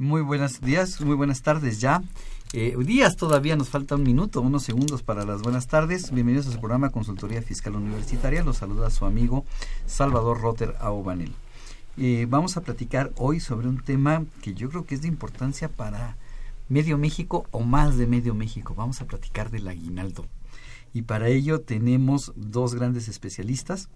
Muy 0.00 0.22
buenos 0.22 0.62
días, 0.62 1.02
muy 1.02 1.14
buenas 1.14 1.42
tardes 1.42 1.78
ya. 1.78 2.02
Eh, 2.54 2.74
días 2.86 3.16
todavía, 3.16 3.54
nos 3.54 3.68
falta 3.68 3.96
un 3.96 4.02
minuto, 4.02 4.40
unos 4.40 4.62
segundos 4.62 5.02
para 5.02 5.26
las 5.26 5.42
buenas 5.42 5.66
tardes. 5.66 6.10
Bienvenidos 6.10 6.46
a 6.46 6.52
su 6.52 6.58
programa 6.58 6.88
Consultoría 6.88 7.42
Fiscal 7.42 7.76
Universitaria. 7.76 8.42
Los 8.42 8.56
saluda 8.56 8.88
su 8.88 9.04
amigo 9.04 9.44
Salvador 9.84 10.40
Rotter 10.40 10.74
Aubanel. 10.80 11.34
Eh, 11.98 12.26
vamos 12.30 12.56
a 12.56 12.62
platicar 12.62 13.12
hoy 13.18 13.40
sobre 13.40 13.68
un 13.68 13.82
tema 13.82 14.24
que 14.40 14.54
yo 14.54 14.70
creo 14.70 14.86
que 14.86 14.94
es 14.94 15.02
de 15.02 15.08
importancia 15.08 15.68
para 15.68 16.16
medio 16.70 16.96
México 16.96 17.44
o 17.50 17.60
más 17.60 17.98
de 17.98 18.06
medio 18.06 18.34
México. 18.34 18.74
Vamos 18.74 19.02
a 19.02 19.04
platicar 19.04 19.50
del 19.50 19.68
aguinaldo. 19.68 20.24
Y 20.94 21.02
para 21.02 21.28
ello 21.28 21.60
tenemos 21.60 22.32
dos 22.36 22.74
grandes 22.74 23.08
especialistas. 23.08 23.90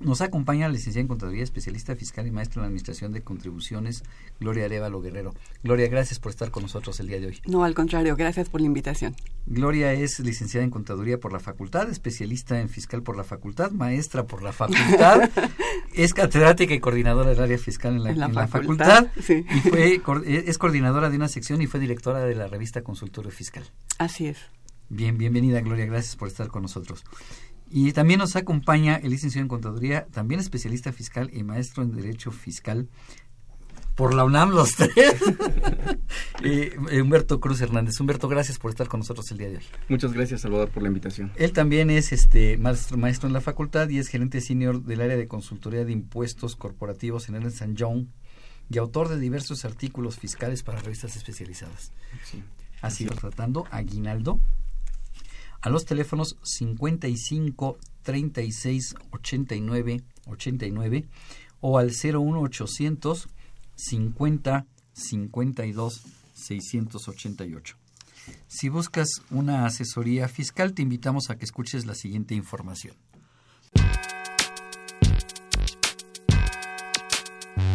Nos 0.00 0.22
acompaña 0.22 0.66
la 0.66 0.72
licenciada 0.72 1.02
en 1.02 1.08
Contaduría, 1.08 1.42
especialista 1.44 1.94
fiscal 1.94 2.26
y 2.26 2.30
maestra 2.30 2.56
en 2.56 2.62
la 2.62 2.66
Administración 2.68 3.12
de 3.12 3.22
Contribuciones, 3.22 4.02
Gloria 4.40 4.64
Arevalo 4.64 5.00
Guerrero. 5.02 5.34
Gloria, 5.62 5.88
gracias 5.88 6.18
por 6.18 6.30
estar 6.30 6.50
con 6.50 6.62
nosotros 6.62 6.98
el 7.00 7.08
día 7.08 7.20
de 7.20 7.26
hoy. 7.26 7.40
No, 7.46 7.64
al 7.64 7.74
contrario, 7.74 8.16
gracias 8.16 8.48
por 8.48 8.62
la 8.62 8.66
invitación. 8.66 9.14
Gloria 9.46 9.92
es 9.92 10.18
licenciada 10.20 10.64
en 10.64 10.70
Contaduría 10.70 11.20
por 11.20 11.32
la 11.34 11.38
Facultad, 11.40 11.90
especialista 11.90 12.60
en 12.60 12.70
fiscal 12.70 13.02
por 13.02 13.16
la 13.16 13.24
Facultad, 13.24 13.72
maestra 13.72 14.26
por 14.26 14.42
la 14.42 14.52
Facultad, 14.54 15.28
es 15.94 16.14
catedrática 16.14 16.72
y 16.72 16.80
coordinadora 16.80 17.30
del 17.30 17.40
área 17.40 17.58
fiscal 17.58 17.94
en 17.96 18.02
la, 18.04 18.10
En 18.10 18.18
la 18.20 18.26
en 18.26 18.34
la 18.34 18.48
facultad, 18.48 19.06
facultad 19.06 19.22
sí. 19.22 19.44
y 19.54 19.60
fue, 19.68 20.00
cor- 20.00 20.24
es 20.26 20.56
coordinadora 20.56 21.10
de 21.10 21.16
una 21.16 21.28
sección 21.28 21.60
y 21.60 21.66
fue 21.66 21.78
directora 21.78 22.20
de 22.24 22.34
la 22.34 22.46
revista 22.48 22.80
Consultorio 22.82 23.30
Fiscal. 23.30 23.64
Así 23.98 24.26
es. 24.28 24.38
Bien, 24.88 25.18
bienvenida 25.18 25.60
Gloria, 25.60 25.86
gracias 25.86 26.16
por 26.16 26.26
estar 26.26 26.48
con 26.48 26.62
nosotros. 26.62 27.04
Y 27.70 27.92
también 27.92 28.18
nos 28.18 28.34
acompaña 28.34 28.96
el 28.96 29.10
licenciado 29.10 29.44
en 29.44 29.48
Contaduría, 29.48 30.06
también 30.10 30.40
especialista 30.40 30.92
fiscal 30.92 31.30
y 31.32 31.44
maestro 31.44 31.84
en 31.84 31.92
Derecho 31.92 32.32
Fiscal 32.32 32.88
por 34.00 34.14
la 34.14 34.24
UNAM 34.24 34.50
los 34.50 34.72
tres. 34.76 34.92
Eh, 36.42 36.74
Humberto 37.02 37.38
Cruz 37.38 37.60
Hernández. 37.60 38.00
Humberto, 38.00 38.26
gracias 38.26 38.58
por 38.58 38.70
estar 38.70 38.88
con 38.88 39.00
nosotros 39.00 39.30
el 39.30 39.36
día 39.36 39.50
de 39.50 39.58
hoy. 39.58 39.62
Muchas 39.90 40.14
gracias, 40.14 40.40
Salvador, 40.40 40.70
por 40.70 40.82
la 40.82 40.88
invitación. 40.88 41.30
Él 41.36 41.52
también 41.52 41.90
es 41.90 42.12
este 42.12 42.56
maestro, 42.56 42.96
maestro 42.96 43.26
en 43.26 43.34
la 43.34 43.42
facultad 43.42 43.90
y 43.90 43.98
es 43.98 44.08
gerente 44.08 44.40
senior 44.40 44.82
del 44.82 45.02
área 45.02 45.18
de 45.18 45.28
consultoría 45.28 45.84
de 45.84 45.92
impuestos 45.92 46.56
corporativos 46.56 47.28
en 47.28 47.34
Ernst 47.34 47.62
Young 47.74 48.06
y 48.70 48.78
autor 48.78 49.08
de 49.10 49.18
diversos 49.18 49.66
artículos 49.66 50.18
fiscales 50.18 50.62
para 50.62 50.80
revistas 50.80 51.14
especializadas. 51.16 51.92
Sí. 52.24 52.42
Ha 52.80 52.88
sido 52.88 53.14
tratando 53.14 53.66
Aguinaldo 53.70 54.40
a 55.62 55.68
los 55.70 55.84
teléfonos 55.84 56.36
55 56.42 57.78
36 58.02 58.94
89 59.10 60.02
89 60.26 61.08
o 61.60 61.78
al 61.78 61.90
01800 61.90 63.28
50 63.76 64.66
52 64.92 66.02
688. 66.34 67.76
Si 68.48 68.68
buscas 68.68 69.08
una 69.30 69.66
asesoría 69.66 70.28
fiscal, 70.28 70.74
te 70.74 70.82
invitamos 70.82 71.30
a 71.30 71.36
que 71.36 71.44
escuches 71.44 71.86
la 71.86 71.94
siguiente 71.94 72.34
información. 72.34 72.96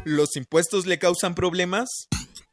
¿Los 0.03 0.35
impuestos 0.35 0.85
le 0.85 1.00
causan 1.00 1.34
problemas? 1.34 2.07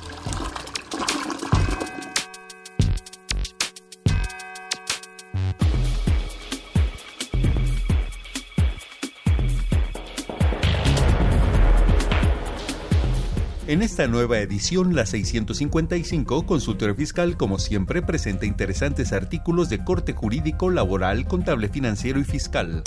En 13.71 13.83
esta 13.83 14.09
nueva 14.09 14.41
edición, 14.41 14.97
la 14.97 15.07
655, 15.07 16.45
Consultorio 16.45 16.97
Fiscal, 16.97 17.37
como 17.37 17.61
siempre, 17.61 18.03
presenta 18.03 18.45
interesantes 18.45 19.13
artículos 19.13 19.69
de 19.69 19.85
corte 19.85 20.13
jurídico, 20.13 20.71
laboral, 20.71 21.25
contable 21.29 21.69
financiero 21.69 22.19
y 22.19 22.25
fiscal. 22.25 22.83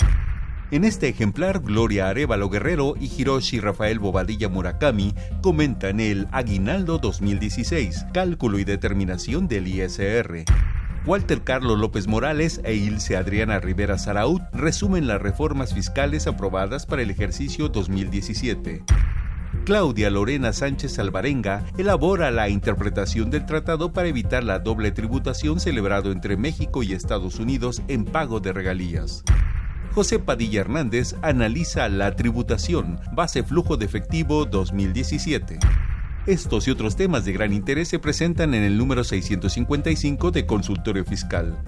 En 0.70 0.84
este 0.84 1.08
ejemplar, 1.08 1.60
Gloria 1.60 2.10
Arevalo 2.10 2.50
Guerrero 2.50 2.96
y 3.00 3.10
Hiroshi 3.10 3.60
Rafael 3.60 3.98
Bobadilla 3.98 4.50
Murakami 4.50 5.14
comentan 5.40 6.00
el 6.00 6.28
Aguinaldo 6.32 6.98
2016, 6.98 8.04
cálculo 8.12 8.58
y 8.58 8.64
determinación 8.64 9.48
del 9.48 9.68
ISR. 9.68 10.44
Walter 11.06 11.40
Carlos 11.44 11.78
López 11.78 12.08
Morales 12.08 12.60
e 12.62 12.74
Ilse 12.74 13.16
Adriana 13.16 13.58
Rivera 13.58 13.96
Saraut 13.96 14.42
resumen 14.52 15.06
las 15.06 15.22
reformas 15.22 15.72
fiscales 15.72 16.26
aprobadas 16.26 16.84
para 16.84 17.00
el 17.00 17.10
ejercicio 17.10 17.70
2017. 17.70 18.84
Claudia 19.64 20.10
Lorena 20.10 20.52
Sánchez 20.52 20.98
Alvarenga 20.98 21.64
elabora 21.78 22.30
la 22.30 22.50
interpretación 22.50 23.30
del 23.30 23.46
tratado 23.46 23.94
para 23.94 24.08
evitar 24.08 24.44
la 24.44 24.58
doble 24.58 24.92
tributación 24.92 25.58
celebrado 25.58 26.12
entre 26.12 26.36
México 26.36 26.82
y 26.82 26.92
Estados 26.92 27.38
Unidos 27.38 27.80
en 27.88 28.04
pago 28.04 28.40
de 28.40 28.52
regalías. 28.52 29.24
José 29.94 30.18
Padilla 30.18 30.60
Hernández 30.60 31.14
analiza 31.22 31.88
la 31.88 32.14
tributación, 32.14 33.00
base 33.14 33.42
flujo 33.42 33.78
de 33.78 33.86
efectivo 33.86 34.44
2017. 34.44 35.58
Estos 36.26 36.68
y 36.68 36.70
otros 36.70 36.96
temas 36.96 37.24
de 37.24 37.32
gran 37.32 37.54
interés 37.54 37.88
se 37.88 37.98
presentan 37.98 38.52
en 38.52 38.64
el 38.64 38.76
número 38.76 39.02
655 39.02 40.30
de 40.30 40.44
Consultorio 40.44 41.06
Fiscal. 41.06 41.58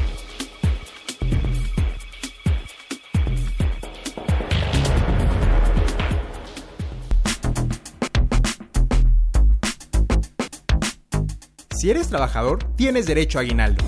Si 11.83 11.91
eres 11.91 12.07
trabajador, 12.07 12.63
tienes 12.77 13.07
derecho 13.07 13.39
a 13.39 13.41
aguinaldo. 13.41 13.83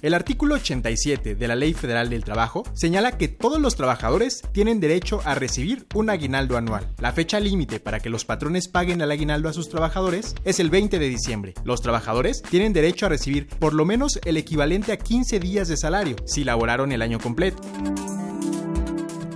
El 0.00 0.12
artículo 0.12 0.56
87 0.56 1.36
de 1.36 1.46
la 1.46 1.54
Ley 1.54 1.72
Federal 1.72 2.10
del 2.10 2.24
Trabajo 2.24 2.64
señala 2.74 3.16
que 3.16 3.28
todos 3.28 3.60
los 3.60 3.76
trabajadores 3.76 4.42
tienen 4.50 4.80
derecho 4.80 5.20
a 5.24 5.36
recibir 5.36 5.86
un 5.94 6.10
aguinaldo 6.10 6.56
anual. 6.56 6.88
La 6.98 7.12
fecha 7.12 7.38
límite 7.38 7.78
para 7.78 8.00
que 8.00 8.10
los 8.10 8.24
patrones 8.24 8.66
paguen 8.66 9.02
el 9.02 9.12
aguinaldo 9.12 9.48
a 9.48 9.52
sus 9.52 9.68
trabajadores 9.68 10.34
es 10.44 10.58
el 10.58 10.68
20 10.68 10.98
de 10.98 11.08
diciembre. 11.08 11.54
Los 11.62 11.80
trabajadores 11.80 12.42
tienen 12.42 12.72
derecho 12.72 13.06
a 13.06 13.10
recibir 13.10 13.46
por 13.46 13.72
lo 13.72 13.84
menos 13.84 14.18
el 14.24 14.38
equivalente 14.38 14.90
a 14.90 14.96
15 14.96 15.38
días 15.38 15.68
de 15.68 15.76
salario 15.76 16.16
si 16.26 16.42
laboraron 16.42 16.90
el 16.90 17.02
año 17.02 17.20
completo. 17.20 17.62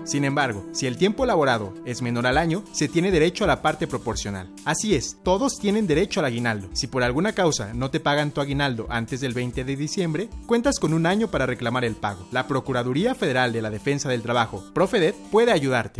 Sin 0.06 0.25
embargo, 0.25 0.64
si 0.73 0.87
el 0.87 0.97
tiempo 0.97 1.26
laborado 1.26 1.75
es 1.85 2.00
menor 2.00 2.29
al 2.29 2.38
año, 2.38 2.62
se 2.70 2.87
tiene 2.87 3.11
derecho 3.11 3.43
a 3.43 3.49
la 3.49 3.61
parte 3.61 3.88
proporcional. 3.88 4.49
Así 4.64 4.94
es, 4.94 5.19
todos 5.25 5.58
tienen 5.58 5.88
derecho 5.88 6.20
al 6.20 6.26
aguinaldo. 6.26 6.69
Si 6.75 6.87
por 6.87 7.03
alguna 7.03 7.32
causa 7.32 7.75
no 7.75 7.91
te 7.91 7.99
pagan 7.99 8.31
tu 8.31 8.41
aguinaldo 8.41 8.87
antes 8.88 9.20
del 9.20 9.35
20 9.35 9.64
de 9.64 9.76
diciembre, 9.76 10.29
cuentas 10.47 10.79
con 10.79 10.94
un 10.94 11.06
año 11.06 11.29
para 11.29 11.44
reclamar 11.44 11.85
el 11.85 11.97
pago. 11.97 12.25
La 12.31 12.47
Procuraduría 12.47 13.17
Federal 13.17 13.53
de 13.53 13.62
la 13.62 13.70
Defensa 13.70 14.08
del 14.08 14.23
Trabajo, 14.23 14.62
Profedet, 14.73 15.17
puede 15.32 15.50
ayudarte. 15.50 15.99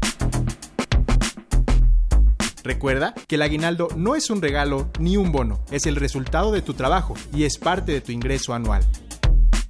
Recuerda 2.62 3.12
que 3.26 3.35
el 3.35 3.43
aguinaldo 3.43 3.88
no 3.97 4.14
es 4.14 4.31
un 4.31 4.41
regalo 4.41 4.88
ni 5.00 5.17
un 5.17 5.32
bono, 5.32 5.64
es 5.73 5.87
el 5.87 5.97
resultado 5.97 6.53
de 6.53 6.62
tu 6.62 6.75
trabajo 6.75 7.14
y 7.35 7.43
es 7.43 7.58
parte 7.58 7.91
de 7.91 8.00
tu 8.00 8.12
ingreso 8.12 8.55
anual. 8.55 8.85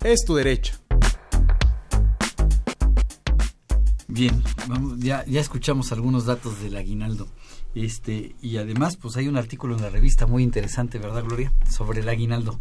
Es 0.05 0.25
tu 0.27 0.35
derecho. 0.35 0.86
Bien, 4.17 4.43
vamos, 4.67 4.99
ya, 4.99 5.27
ya 5.27 5.43
escuchamos 5.43 5.93
algunos 5.93 6.25
datos 6.25 6.63
del 6.63 6.75
aguinaldo. 6.79 7.29
Este, 7.75 8.35
y 8.41 8.57
además, 8.57 8.97
pues 8.97 9.19
hay 9.19 9.29
un 9.29 9.37
artículo 9.37 9.77
en 9.77 9.83
la 9.83 9.91
revista 9.91 10.27
muy 10.27 10.43
interesante, 10.43 10.99
¿verdad, 10.99 11.23
Gloria? 11.23 11.53
Sobre 11.69 12.01
el 12.01 12.09
aguinaldo. 12.09 12.59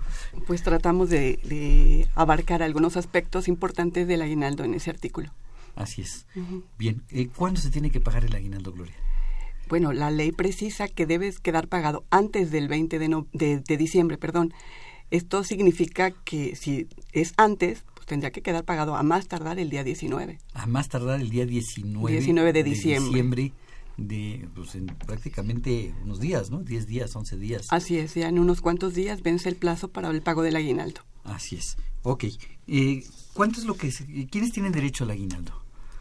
Pues 0.48 0.64
tratamos 0.64 1.10
de, 1.10 1.40
de 1.44 2.10
abarcar 2.14 2.62
algunos 2.62 2.98
aspectos 2.98 3.48
importantes 3.48 4.06
del 4.06 4.22
aguinaldo 4.22 4.66
en 4.66 4.74
ese 4.74 4.90
artículo. 4.90 5.32
Así 5.78 6.02
es. 6.02 6.26
Bien, 6.78 7.04
eh, 7.10 7.30
¿cuándo 7.34 7.62
se 7.62 7.72
tiene 7.72 7.90
que 7.90 8.02
pagar 8.02 8.26
el 8.26 8.36
aguinaldo, 8.36 8.74
Gloria? 8.74 8.96
Bueno, 9.70 9.94
la 9.94 10.12
ley 10.12 10.34
precisa 10.34 10.90
que 10.90 11.06
debes 11.06 11.40
quedar 11.40 11.70
pagado 11.70 12.04
antes 12.10 12.52
del 12.52 12.68
20 12.68 13.00
de, 13.00 13.08
no, 13.08 13.28
de, 13.32 13.62
de 13.62 13.78
diciembre, 13.78 14.18
perdón. 14.18 14.54
Esto 15.10 15.46
significa 15.46 16.12
que 16.12 16.58
si 16.58 16.90
es 17.14 17.34
antes, 17.38 17.86
tendría 18.06 18.32
que 18.32 18.42
quedar 18.42 18.64
pagado 18.66 18.96
a 18.96 19.04
más 19.04 19.28
tardar 19.28 19.60
el 19.60 19.70
día 19.70 19.84
19. 19.84 20.40
A 20.54 20.66
más 20.68 20.90
tardar 20.90 21.20
el 21.22 21.30
día 21.30 21.46
19, 21.46 22.12
19 22.12 22.54
de 22.54 22.64
diciembre. 22.64 23.00
de 23.02 23.06
diciembre 23.10 23.54
de 23.98 24.48
pues, 24.54 24.76
en 24.76 24.88
prácticamente 24.88 25.94
unos 26.04 26.20
días, 26.20 26.52
¿no? 26.52 26.60
10 26.64 26.86
días, 26.88 27.16
11 27.16 27.38
días. 27.38 27.68
Así 27.70 27.98
es, 27.98 28.14
ya 28.16 28.28
en 28.28 28.40
unos 28.40 28.62
cuantos 28.62 28.94
días 28.94 29.22
vence 29.24 29.48
el 29.50 29.56
plazo 29.56 29.88
para 29.88 30.10
el 30.10 30.22
pago 30.22 30.44
del 30.44 30.56
aguinaldo. 30.58 31.02
Así 31.24 31.56
es. 31.56 31.78
Ok. 32.04 32.26
Eh, 32.68 33.04
¿Cuánto 33.34 33.60
es 33.60 33.66
lo 33.66 33.76
que... 33.76 33.92
se- 33.92 34.06
¿Quiénes 34.28 34.52
tienen 34.52 34.72
derecho 34.72 35.06
al 35.06 35.12
aguinaldo? 35.12 35.52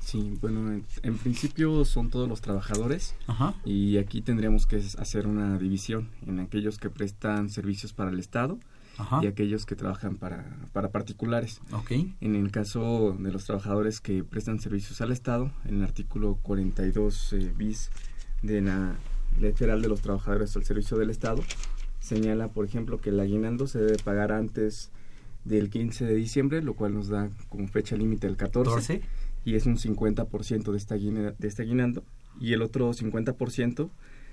Sí, 0.01 0.37
bueno, 0.43 0.71
en, 0.73 0.85
en 1.03 1.17
principio 1.17 1.85
son 1.87 2.11
todos 2.11 2.29
los 2.29 2.43
trabajadores 2.43 3.15
Ajá. 3.27 3.55
y 3.65 3.97
aquí 3.97 4.21
tendríamos 4.21 4.67
que 4.67 4.77
hacer 4.99 5.27
una 5.27 5.57
división 5.59 6.11
en 6.27 6.41
aquellos 6.41 6.79
que 6.79 6.91
prestan 6.91 7.49
servicios 7.49 7.95
para 7.95 8.11
el 8.11 8.19
Estado 8.21 8.59
Ajá. 8.97 9.21
y 9.23 9.27
aquellos 9.27 9.67
que 9.67 9.77
trabajan 9.77 10.17
para, 10.17 10.45
para 10.73 10.91
particulares. 10.91 11.61
Ok. 11.73 11.93
En 12.21 12.35
el 12.37 12.51
caso 12.51 13.17
de 13.19 13.33
los 13.33 13.45
trabajadores 13.45 14.01
que 14.01 14.25
prestan 14.25 14.61
servicios 14.61 15.01
al 15.01 15.13
Estado, 15.13 15.51
en 15.65 15.77
el 15.77 15.83
artículo 15.83 16.39
42 16.43 17.33
eh, 17.33 17.53
bis 17.57 17.91
de 18.43 18.61
la 18.61 18.97
Ley 19.41 19.53
Federal 19.53 19.83
de 19.83 19.89
los 19.89 20.01
Trabajadores 20.01 20.55
al 20.57 20.65
Servicio 20.65 20.97
del 20.97 21.11
Estado, 21.11 21.43
señala, 22.01 22.49
por 22.49 22.65
ejemplo, 22.65 23.01
que 23.01 23.11
el 23.11 23.21
aguinaldo 23.21 23.67
se 23.67 23.79
debe 23.81 23.97
pagar 23.97 24.33
antes 24.33 24.91
del 25.45 25.71
15 25.71 26.05
de 26.05 26.15
diciembre, 26.15 26.63
lo 26.63 26.75
cual 26.75 26.95
nos 26.95 27.09
da 27.09 27.31
como 27.49 27.67
fecha 27.69 27.97
límite 27.97 28.27
el 28.27 28.37
14, 28.37 28.71
14. 28.71 29.03
y 29.45 29.55
es 29.55 29.67
un 29.67 29.77
50% 29.77 30.71
de 30.71 30.77
este, 30.77 30.99
de 30.99 31.49
este 31.49 31.63
aguinaldo, 31.63 32.05
y 32.41 32.53
el 32.53 32.63
otro 32.63 32.93
50% 32.93 33.91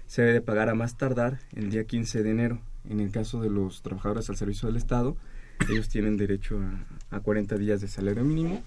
se 0.08 0.22
debe 0.22 0.42
pagar 0.42 0.70
a 0.70 0.76
más 0.76 0.98
tardar 0.98 1.40
el 1.54 1.70
día 1.70 1.86
15 1.86 2.24
de 2.24 2.32
enero. 2.32 2.62
En 2.90 3.00
el 3.00 3.12
caso 3.12 3.42
de 3.42 3.50
los 3.50 3.82
trabajadores 3.82 4.30
al 4.30 4.38
servicio 4.38 4.68
del 4.68 4.78
Estado, 4.78 5.16
ellos 5.70 5.88
tienen 5.90 6.18
derecho 6.18 6.60
a, 6.60 7.16
a 7.16 7.20
40 7.20 7.58
días 7.58 7.82
de 7.82 7.88
salario 7.88 8.24
mínimo, 8.24 8.64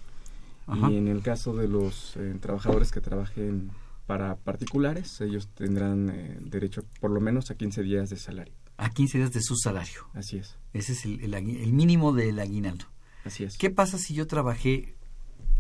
Ajá. 0.66 0.90
y 0.90 0.96
en 0.96 1.08
el 1.08 1.22
caso 1.22 1.55
de 1.56 1.69
los 1.69 2.16
eh, 2.16 2.37
trabajadores 2.40 2.90
que 2.93 3.00
trabajen 3.00 3.70
para 4.06 4.37
particulares, 4.37 5.20
ellos 5.20 5.49
tendrán 5.55 6.11
eh, 6.11 6.38
derecho 6.40 6.84
por 7.00 7.11
lo 7.11 7.20
menos 7.20 7.50
a 7.50 7.56
15 7.56 7.82
días 7.82 8.11
de 8.11 8.16
salario. 8.16 8.55
A 8.76 8.90
15 8.90 9.19
días 9.19 9.32
de 9.32 9.40
su 9.40 9.56
salario. 9.56 10.02
Así 10.14 10.37
es, 10.37 10.56
Ese 10.72 10.93
es 10.93 11.05
el, 11.05 11.32
el 11.34 11.72
mínimo 11.72 12.12
del 12.12 12.38
aguinaldo. 12.38 12.84
así 13.25 13.44
es. 13.44 13.56
¿Qué 13.58 13.70
pasa 13.70 13.99
si 13.99 14.14
yo 14.14 14.26
trabajé 14.26 14.94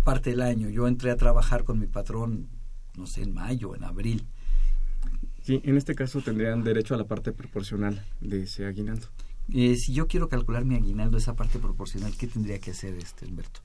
parte 0.04 0.30
del 0.30 0.42
año? 0.42 0.68
Yo 0.68 0.86
entré 0.88 1.10
a 1.10 1.16
trabajar 1.16 1.64
con 1.64 1.78
mi 1.78 1.86
patrón, 1.86 2.48
no 2.96 3.06
sé, 3.06 3.22
en 3.22 3.32
mayo, 3.34 3.74
en 3.74 3.84
abril. 3.84 4.26
Sí, 5.44 5.60
en 5.64 5.76
este 5.76 5.94
caso 5.94 6.22
tendrían 6.22 6.64
derecho 6.64 6.94
a 6.94 6.96
la 6.96 7.04
parte 7.04 7.30
proporcional 7.30 8.02
de 8.20 8.44
ese 8.44 8.64
aguinaldo. 8.64 9.08
Eh, 9.52 9.76
si 9.76 9.92
yo 9.92 10.06
quiero 10.06 10.30
calcular 10.30 10.64
mi 10.64 10.74
aguinaldo, 10.74 11.18
esa 11.18 11.36
parte 11.36 11.58
proporcional, 11.58 12.16
¿qué 12.16 12.26
tendría 12.26 12.58
que 12.58 12.70
hacer, 12.70 12.94
este 12.94 13.26
Humberto? 13.26 13.60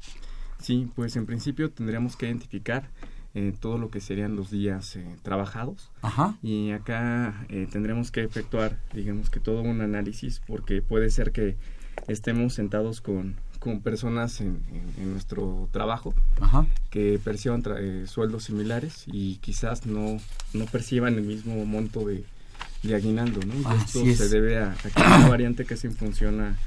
Sí, 0.62 0.90
pues 0.94 1.16
en 1.16 1.26
principio 1.26 1.72
tendríamos 1.72 2.18
que 2.18 2.26
identificar 2.26 2.90
eh, 3.34 3.54
todo 3.58 3.78
lo 3.78 3.90
que 3.90 4.02
serían 4.02 4.36
los 4.36 4.52
días 4.52 4.96
eh, 4.96 5.06
trabajados 5.22 5.92
Ajá. 6.02 6.36
y 6.42 6.72
acá 6.72 7.46
eh, 7.48 7.68
tendremos 7.72 8.12
que 8.12 8.24
efectuar, 8.24 8.78
digamos 8.94 9.30
que 9.30 9.40
todo 9.40 9.62
un 9.62 9.82
análisis 9.82 10.42
porque 10.46 10.82
puede 10.82 11.10
ser 11.12 11.32
que 11.32 11.56
estemos 12.08 12.56
sentados 12.56 13.02
con, 13.02 13.36
con 13.60 13.82
personas 13.82 14.40
en, 14.42 14.62
en- 14.72 15.04
en 15.04 15.12
nuestro 15.12 15.68
trabajo 15.72 16.14
Ajá. 16.40 16.66
que 16.90 17.20
perciban 17.24 17.62
tra- 17.62 17.78
eh, 17.80 18.08
sueldos 18.08 18.46
similares 18.46 19.04
y 19.08 19.36
quizás 19.38 19.86
no, 19.86 20.18
no 20.54 20.66
perciban 20.66 21.16
el 21.16 21.24
mismo 21.24 21.66
monto 21.66 22.06
de, 22.08 22.24
de 22.84 22.96
aguinaldo, 22.96 23.42
¿no? 23.46 23.76
Esto 23.76 24.02
es. 24.06 24.18
se 24.18 24.30
debe 24.30 24.58
a, 24.60 24.72
a 24.72 24.76
que 24.90 25.02
una 25.02 25.28
variante 25.28 25.66
que 25.66 25.76
se 25.78 25.88
en 25.88 25.96
función 25.96 26.40
a, 26.42 26.58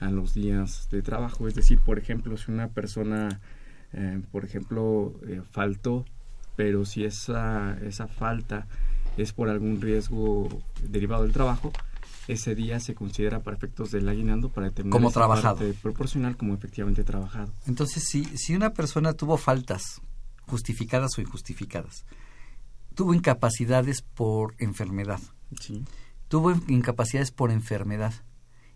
a 0.00 0.10
los 0.10 0.34
días 0.34 0.88
de 0.90 1.02
trabajo. 1.02 1.46
Es 1.46 1.54
decir, 1.54 1.78
por 1.78 1.98
ejemplo, 1.98 2.36
si 2.36 2.50
una 2.50 2.68
persona, 2.68 3.40
eh, 3.92 4.20
por 4.32 4.44
ejemplo, 4.44 5.14
eh, 5.28 5.42
faltó, 5.52 6.04
pero 6.56 6.84
si 6.84 7.04
esa, 7.04 7.78
esa 7.86 8.06
falta 8.08 8.66
es 9.16 9.32
por 9.32 9.48
algún 9.48 9.80
riesgo 9.80 10.48
derivado 10.88 11.22
del 11.22 11.32
trabajo, 11.32 11.72
ese 12.28 12.54
día 12.54 12.78
se 12.80 12.94
considera 12.94 13.40
para 13.42 13.56
efectos 13.56 13.90
del 13.90 14.08
aguinaldo 14.08 14.50
para 14.50 14.68
determinar 14.68 14.92
Como 14.98 15.10
trabajado. 15.10 15.56
parte 15.58 15.74
proporcional 15.80 16.36
como 16.36 16.54
efectivamente 16.54 17.02
trabajado. 17.04 17.52
Entonces, 17.66 18.04
si, 18.04 18.24
si 18.36 18.54
una 18.54 18.72
persona 18.72 19.12
tuvo 19.14 19.36
faltas, 19.36 20.00
justificadas 20.46 21.16
o 21.18 21.20
injustificadas, 21.20 22.04
tuvo 22.94 23.14
incapacidades 23.14 24.02
por 24.02 24.54
enfermedad, 24.58 25.20
Sí. 25.60 25.84
tuvo 26.28 26.52
incapacidades 26.68 27.30
por 27.30 27.50
enfermedad, 27.50 28.12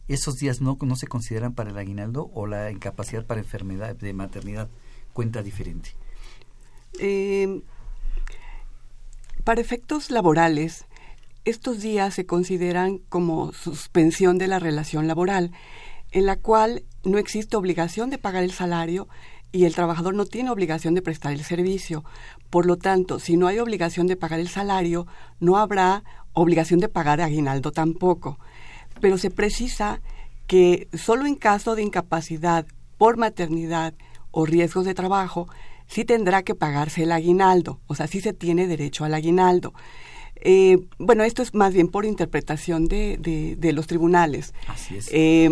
¿esos 0.09 0.35
días 0.37 0.61
no, 0.61 0.77
no 0.81 0.97
se 0.97 1.07
consideran 1.07 1.55
para 1.55 1.71
el 1.71 1.79
aguinaldo 1.79 2.31
o 2.35 2.47
la 2.47 2.71
incapacidad 2.71 3.27
para 3.27 3.41
enfermedad 3.41 3.95
de 3.97 4.13
maternidad 4.13 4.69
cuenta 5.13 5.43
diferente? 5.43 5.91
Eh, 6.99 7.63
para 9.45 9.61
efectos 9.61 10.11
laborales, 10.11 10.87
estos 11.45 11.81
días 11.81 12.15
se 12.15 12.27
consideran 12.27 12.99
como 13.09 13.53
suspensión 13.53 14.39
de 14.39 14.49
la 14.49 14.59
relación 14.59 15.07
laboral, 15.07 15.53
en 16.11 16.27
la 16.27 16.37
cual 16.37 16.85
no 17.05 17.19
existe 17.19 17.57
obligación 17.57 18.11
de 18.11 18.19
pagar 18.19 18.45
el 18.45 18.53
salario 18.53 19.09
y 19.53 19.67
el 19.67 19.75
trabajador 19.75 20.15
no 20.15 20.27
tiene 20.27 20.51
obligación 20.51 20.95
de 20.95 21.03
prestar 21.03 21.33
el 21.33 21.45
servicio. 21.45 22.05
Por 22.51 22.67
lo 22.67 22.77
tanto, 22.77 23.19
si 23.19 23.37
no 23.37 23.47
hay 23.47 23.59
obligación 23.59 24.07
de 24.07 24.17
pagar 24.17 24.41
el 24.41 24.49
salario, 24.49 25.07
no 25.39 25.59
habrá 25.59 26.03
obligación 26.33 26.81
de 26.81 26.89
pagar 26.89 27.21
aguinaldo 27.21 27.73
tampoco. 27.73 28.39
Pero 29.01 29.19
se 29.19 29.31
precisa 29.31 30.01
que 30.47 30.89
solo 30.93 31.27
en 31.27 31.37
caso 31.37 31.75
de 31.77 31.83
incapacidad 31.83 32.67
por 32.99 33.17
maternidad 33.17 33.95
o 34.31 34.47
riesgos 34.47 34.85
de 34.85 34.95
trabajo, 34.95 35.49
sí 35.87 36.05
tendrá 36.05 36.43
que 36.43 36.55
pagarse 36.55 37.05
el 37.05 37.13
aguinaldo, 37.13 37.81
o 37.87 37.95
sea, 37.95 38.07
sí 38.07 38.21
se 38.21 38.33
tiene 38.33 38.67
derecho 38.67 39.05
al 39.05 39.15
aguinaldo. 39.15 39.75
Eh, 40.45 40.79
bueno, 40.99 41.25
esto 41.25 41.43
es 41.43 41.55
más 41.55 41.73
bien 41.73 41.89
por 41.89 42.05
interpretación 42.05 42.87
de, 42.87 43.17
de, 43.19 43.57
de 43.57 43.73
los 43.73 43.87
tribunales. 43.87 44.55
Así 44.69 44.97
es. 44.97 45.09
Eh, 45.11 45.51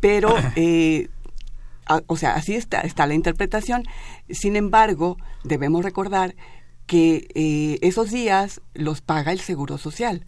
pero, 0.00 0.34
eh, 0.56 1.08
a- 1.86 2.02
o 2.06 2.16
sea, 2.16 2.34
así 2.34 2.54
está, 2.54 2.82
está 2.82 3.06
la 3.06 3.14
interpretación. 3.14 3.84
Sin 4.28 4.56
embargo, 4.56 5.16
debemos 5.42 5.82
recordar 5.84 6.34
que 6.86 7.28
eh, 7.34 7.78
esos 7.82 8.10
días 8.10 8.60
los 8.74 9.00
paga 9.00 9.32
el 9.32 9.40
Seguro 9.40 9.78
Social. 9.78 10.26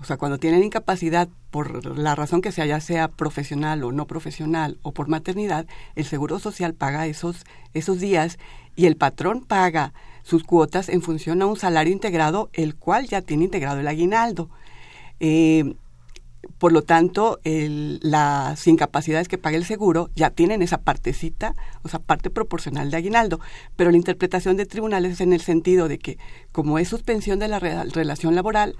O 0.00 0.04
sea, 0.04 0.16
cuando 0.16 0.38
tienen 0.38 0.64
incapacidad 0.64 1.28
por 1.50 1.84
la 1.98 2.14
razón 2.14 2.40
que 2.40 2.52
sea, 2.52 2.64
ya 2.64 2.80
sea 2.80 3.08
profesional 3.08 3.84
o 3.84 3.92
no 3.92 4.06
profesional 4.06 4.78
o 4.82 4.92
por 4.92 5.08
maternidad, 5.08 5.66
el 5.94 6.06
Seguro 6.06 6.38
Social 6.38 6.72
paga 6.74 7.06
esos, 7.06 7.44
esos 7.74 8.00
días 8.00 8.38
y 8.76 8.86
el 8.86 8.96
patrón 8.96 9.44
paga 9.44 9.92
sus 10.30 10.44
cuotas 10.44 10.88
en 10.88 11.02
función 11.02 11.42
a 11.42 11.46
un 11.46 11.56
salario 11.56 11.92
integrado, 11.92 12.48
el 12.52 12.76
cual 12.76 13.08
ya 13.08 13.20
tiene 13.20 13.44
integrado 13.44 13.80
el 13.80 13.88
aguinaldo. 13.88 14.48
Eh, 15.18 15.74
Por 16.58 16.72
lo 16.72 16.82
tanto, 16.82 17.38
las 17.44 18.66
incapacidades 18.66 19.28
que 19.28 19.38
paga 19.38 19.58
el 19.58 19.64
seguro 19.64 20.08
ya 20.16 20.30
tienen 20.30 20.62
esa 20.62 20.78
partecita, 20.78 21.54
o 21.82 21.88
sea, 21.88 22.00
parte 22.00 22.30
proporcional 22.30 22.90
de 22.90 22.96
aguinaldo. 22.96 23.40
Pero 23.76 23.90
la 23.90 23.98
interpretación 23.98 24.56
de 24.56 24.64
tribunales 24.64 25.12
es 25.12 25.20
en 25.20 25.32
el 25.32 25.42
sentido 25.42 25.86
de 25.88 25.98
que, 25.98 26.16
como 26.52 26.78
es 26.78 26.88
suspensión 26.88 27.38
de 27.38 27.48
la 27.48 27.58
relación 27.58 28.34
laboral, 28.34 28.74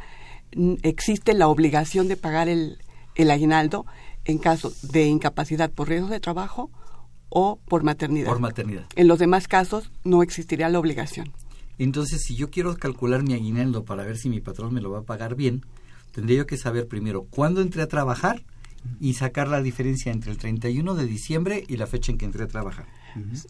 existe 0.83 1.35
la 1.35 1.49
obligación 1.49 2.09
de 2.09 2.16
pagar 2.16 2.49
el, 2.49 2.78
el 3.14 3.30
aguinaldo 3.30 3.85
en 4.25 4.38
caso 4.38 4.73
de 4.83 5.04
incapacidad 5.07 5.71
por 5.71 5.88
riesgo 5.88 6.09
de 6.09 6.21
trabajo 6.21 6.71
o 7.31 7.59
por 7.67 7.83
maternidad. 7.83 8.29
Por 8.29 8.41
maternidad. 8.41 8.85
En 8.97 9.09
los 9.09 9.19
demás 9.19 9.49
casos 9.49 9.91
no 10.05 10.23
existiría 10.23 10.69
la 10.69 10.79
obligación. 10.79 11.33
Entonces, 11.79 12.23
si 12.23 12.37
yo 12.37 12.51
quiero 12.51 12.77
calcular 12.77 13.23
mi 13.23 13.33
aguinaldo 13.33 13.85
para 13.85 14.05
ver 14.05 14.19
si 14.19 14.29
mi 14.29 14.41
patrón 14.41 14.75
me 14.75 14.83
lo 14.83 14.91
va 14.91 14.99
a 14.99 15.03
pagar 15.03 15.35
bien, 15.35 15.65
tendría 16.13 16.39
yo 16.39 16.47
que 16.47 16.59
saber 16.59 16.87
primero 16.87 17.25
cuándo 17.31 17.63
entré 17.63 17.81
a 17.81 17.89
trabajar 17.89 18.43
y 19.01 19.15
sacar 19.15 19.49
la 19.49 19.63
diferencia 19.63 20.13
entre 20.13 20.31
el 20.31 20.39
31 20.39 20.95
de 20.95 21.07
diciembre 21.07 21.65
y 21.69 21.77
la 21.77 21.87
fecha 21.87 22.13
en 22.13 22.19
que 22.19 22.27
entré 22.27 22.45
a 22.45 22.49
trabajar. 22.49 22.87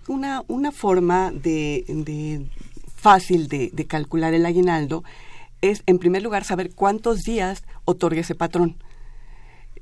Una, 0.06 0.42
una 0.46 0.72
forma 0.72 1.32
de, 1.32 1.84
de 1.88 2.46
fácil 2.94 3.48
de, 3.48 3.70
de, 3.72 3.86
calcular 3.86 4.34
el 4.34 4.46
aguinaldo 4.46 5.04
es, 5.60 5.82
en 5.86 5.98
primer 5.98 6.22
lugar, 6.22 6.44
saber 6.44 6.74
cuántos 6.74 7.20
días 7.20 7.64
otorga 7.84 8.20
ese 8.20 8.34
patrón. 8.34 8.76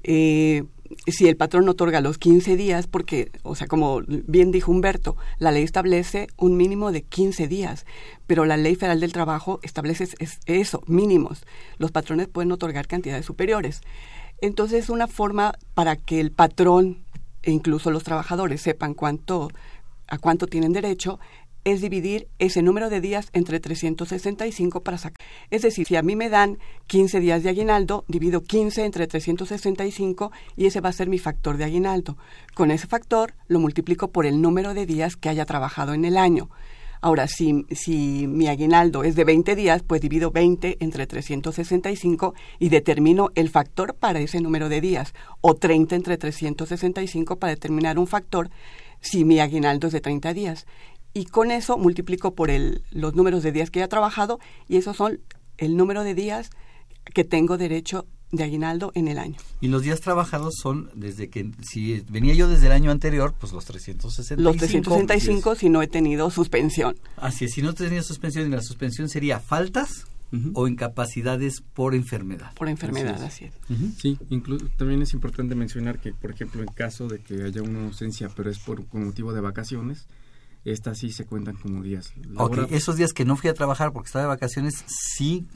Eh, 0.02 0.64
si 1.06 1.28
el 1.28 1.36
patrón 1.36 1.68
otorga 1.68 2.00
los 2.00 2.18
15 2.18 2.56
días, 2.56 2.86
porque, 2.86 3.30
o 3.42 3.54
sea, 3.54 3.66
como 3.66 4.00
bien 4.06 4.50
dijo 4.50 4.70
Humberto, 4.72 5.16
la 5.38 5.52
ley 5.52 5.62
establece 5.62 6.28
un 6.36 6.56
mínimo 6.56 6.92
de 6.92 7.02
15 7.02 7.48
días, 7.48 7.86
pero 8.26 8.44
la 8.44 8.56
ley 8.56 8.74
federal 8.74 9.00
del 9.00 9.12
trabajo 9.12 9.60
establece 9.62 10.08
eso, 10.46 10.82
mínimos. 10.86 11.44
Los 11.78 11.90
patrones 11.90 12.28
pueden 12.28 12.52
otorgar 12.52 12.86
cantidades 12.86 13.26
superiores. 13.26 13.82
Entonces, 14.40 14.84
es 14.84 14.90
una 14.90 15.08
forma 15.08 15.54
para 15.74 15.96
que 15.96 16.20
el 16.20 16.30
patrón 16.30 16.98
e 17.42 17.50
incluso 17.50 17.90
los 17.90 18.04
trabajadores 18.04 18.60
sepan 18.60 18.94
cuánto 18.94 19.48
a 20.08 20.18
cuánto 20.18 20.46
tienen 20.46 20.72
derecho 20.72 21.20
es 21.72 21.82
dividir 21.82 22.28
ese 22.38 22.62
número 22.62 22.88
de 22.88 23.00
días 23.00 23.28
entre 23.32 23.60
365 23.60 24.82
para 24.82 24.96
sacar. 24.96 25.18
Es 25.50 25.62
decir, 25.62 25.86
si 25.86 25.96
a 25.96 26.02
mí 26.02 26.16
me 26.16 26.30
dan 26.30 26.58
15 26.86 27.20
días 27.20 27.42
de 27.42 27.50
aguinaldo, 27.50 28.04
divido 28.08 28.42
15 28.42 28.84
entre 28.84 29.06
365 29.06 30.32
y 30.56 30.66
ese 30.66 30.80
va 30.80 30.88
a 30.88 30.92
ser 30.92 31.08
mi 31.08 31.18
factor 31.18 31.58
de 31.58 31.64
aguinaldo. 31.64 32.16
Con 32.54 32.70
ese 32.70 32.86
factor 32.86 33.34
lo 33.48 33.60
multiplico 33.60 34.08
por 34.08 34.24
el 34.24 34.40
número 34.40 34.72
de 34.72 34.86
días 34.86 35.16
que 35.16 35.28
haya 35.28 35.44
trabajado 35.44 35.92
en 35.92 36.04
el 36.04 36.16
año. 36.16 36.48
Ahora, 37.00 37.28
si, 37.28 37.64
si 37.70 38.26
mi 38.26 38.48
aguinaldo 38.48 39.04
es 39.04 39.14
de 39.14 39.24
20 39.24 39.54
días, 39.54 39.82
pues 39.86 40.00
divido 40.00 40.32
20 40.32 40.78
entre 40.80 41.06
365 41.06 42.34
y 42.58 42.70
determino 42.70 43.30
el 43.36 43.50
factor 43.50 43.94
para 43.94 44.18
ese 44.18 44.40
número 44.40 44.68
de 44.68 44.80
días, 44.80 45.14
o 45.40 45.54
30 45.54 45.94
entre 45.94 46.18
365 46.18 47.38
para 47.38 47.52
determinar 47.52 47.98
un 47.98 48.08
factor 48.08 48.50
si 49.00 49.24
mi 49.24 49.38
aguinaldo 49.38 49.86
es 49.86 49.92
de 49.92 50.00
30 50.00 50.34
días 50.34 50.66
y 51.18 51.24
con 51.24 51.50
eso 51.50 51.76
multiplico 51.76 52.34
por 52.36 52.48
el, 52.48 52.82
los 52.92 53.16
números 53.16 53.42
de 53.42 53.50
días 53.50 53.70
que 53.70 53.82
he 53.82 53.88
trabajado 53.88 54.38
y 54.68 54.76
esos 54.76 54.96
son 54.96 55.20
el 55.56 55.76
número 55.76 56.04
de 56.04 56.14
días 56.14 56.50
que 57.12 57.24
tengo 57.24 57.58
derecho 57.58 58.06
de 58.30 58.44
aguinaldo 58.44 58.92
en 58.94 59.08
el 59.08 59.18
año. 59.18 59.34
Y 59.60 59.66
los 59.66 59.82
días 59.82 60.00
trabajados 60.00 60.54
son 60.62 60.90
desde 60.94 61.28
que, 61.28 61.50
si 61.60 62.04
venía 62.08 62.34
yo 62.34 62.46
desde 62.46 62.66
el 62.66 62.72
año 62.72 62.92
anterior, 62.92 63.34
pues 63.36 63.52
los 63.52 63.64
365. 63.64 64.40
Los 64.40 64.56
365 64.58 65.56
si 65.56 65.68
no 65.68 65.82
he 65.82 65.88
tenido 65.88 66.30
suspensión. 66.30 66.94
Así 67.16 67.46
es, 67.46 67.52
si 67.54 67.62
no 67.62 67.70
he 67.70 67.72
tenido 67.74 68.04
suspensión, 68.04 68.46
y 68.46 68.50
la 68.50 68.62
suspensión 68.62 69.08
sería 69.08 69.40
faltas 69.40 70.04
o 70.52 70.68
incapacidades 70.68 71.62
por 71.74 71.96
enfermedad. 71.96 72.52
Por 72.54 72.68
enfermedad, 72.68 73.20
así 73.24 73.46
es. 73.46 73.54
Sí, 73.96 74.18
también 74.76 75.02
es 75.02 75.14
importante 75.14 75.56
mencionar 75.56 75.98
que, 75.98 76.12
por 76.12 76.30
ejemplo, 76.30 76.60
en 76.60 76.68
caso 76.68 77.08
de 77.08 77.18
que 77.18 77.42
haya 77.42 77.62
una 77.62 77.86
ausencia, 77.86 78.28
pero 78.36 78.50
es 78.50 78.58
por, 78.60 78.84
por 78.84 79.00
motivo 79.00 79.32
de 79.32 79.40
vacaciones, 79.40 80.06
estas 80.72 80.98
sí 80.98 81.10
se 81.10 81.24
cuentan 81.24 81.56
como 81.56 81.82
días. 81.82 82.12
Ok, 82.36 82.58
esos 82.70 82.96
días 82.96 83.12
que 83.12 83.24
no 83.24 83.36
fui 83.36 83.50
a 83.50 83.54
trabajar 83.54 83.92
porque 83.92 84.06
estaba 84.06 84.24
de 84.24 84.28
vacaciones, 84.28 84.84
sí 84.86 85.46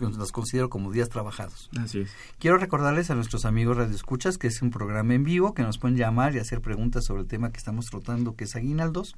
los 0.00 0.32
considero 0.32 0.68
como 0.68 0.90
días 0.90 1.08
trabajados. 1.08 1.70
Así 1.78 2.00
es. 2.00 2.10
Quiero 2.38 2.58
recordarles 2.58 3.10
a 3.10 3.14
nuestros 3.14 3.44
amigos 3.44 3.76
Radio 3.76 3.94
Escuchas 3.94 4.38
que 4.38 4.48
es 4.48 4.62
un 4.62 4.70
programa 4.70 5.14
en 5.14 5.24
vivo 5.24 5.54
que 5.54 5.62
nos 5.62 5.78
pueden 5.78 5.96
llamar 5.96 6.34
y 6.34 6.38
hacer 6.38 6.60
preguntas 6.60 7.04
sobre 7.04 7.22
el 7.22 7.28
tema 7.28 7.50
que 7.50 7.58
estamos 7.58 7.86
tratando, 7.86 8.34
que 8.34 8.44
es 8.44 8.56
aguinaldos, 8.56 9.14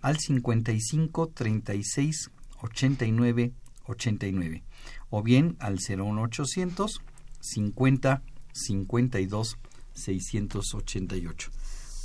al 0.00 0.18
55 0.18 1.28
36 1.28 2.30
89 2.62 3.52
89 3.86 4.64
o 5.10 5.22
bien 5.22 5.56
al 5.58 5.78
01800 5.78 7.00
50 7.40 8.22
52 8.52 9.58
688. 9.92 11.50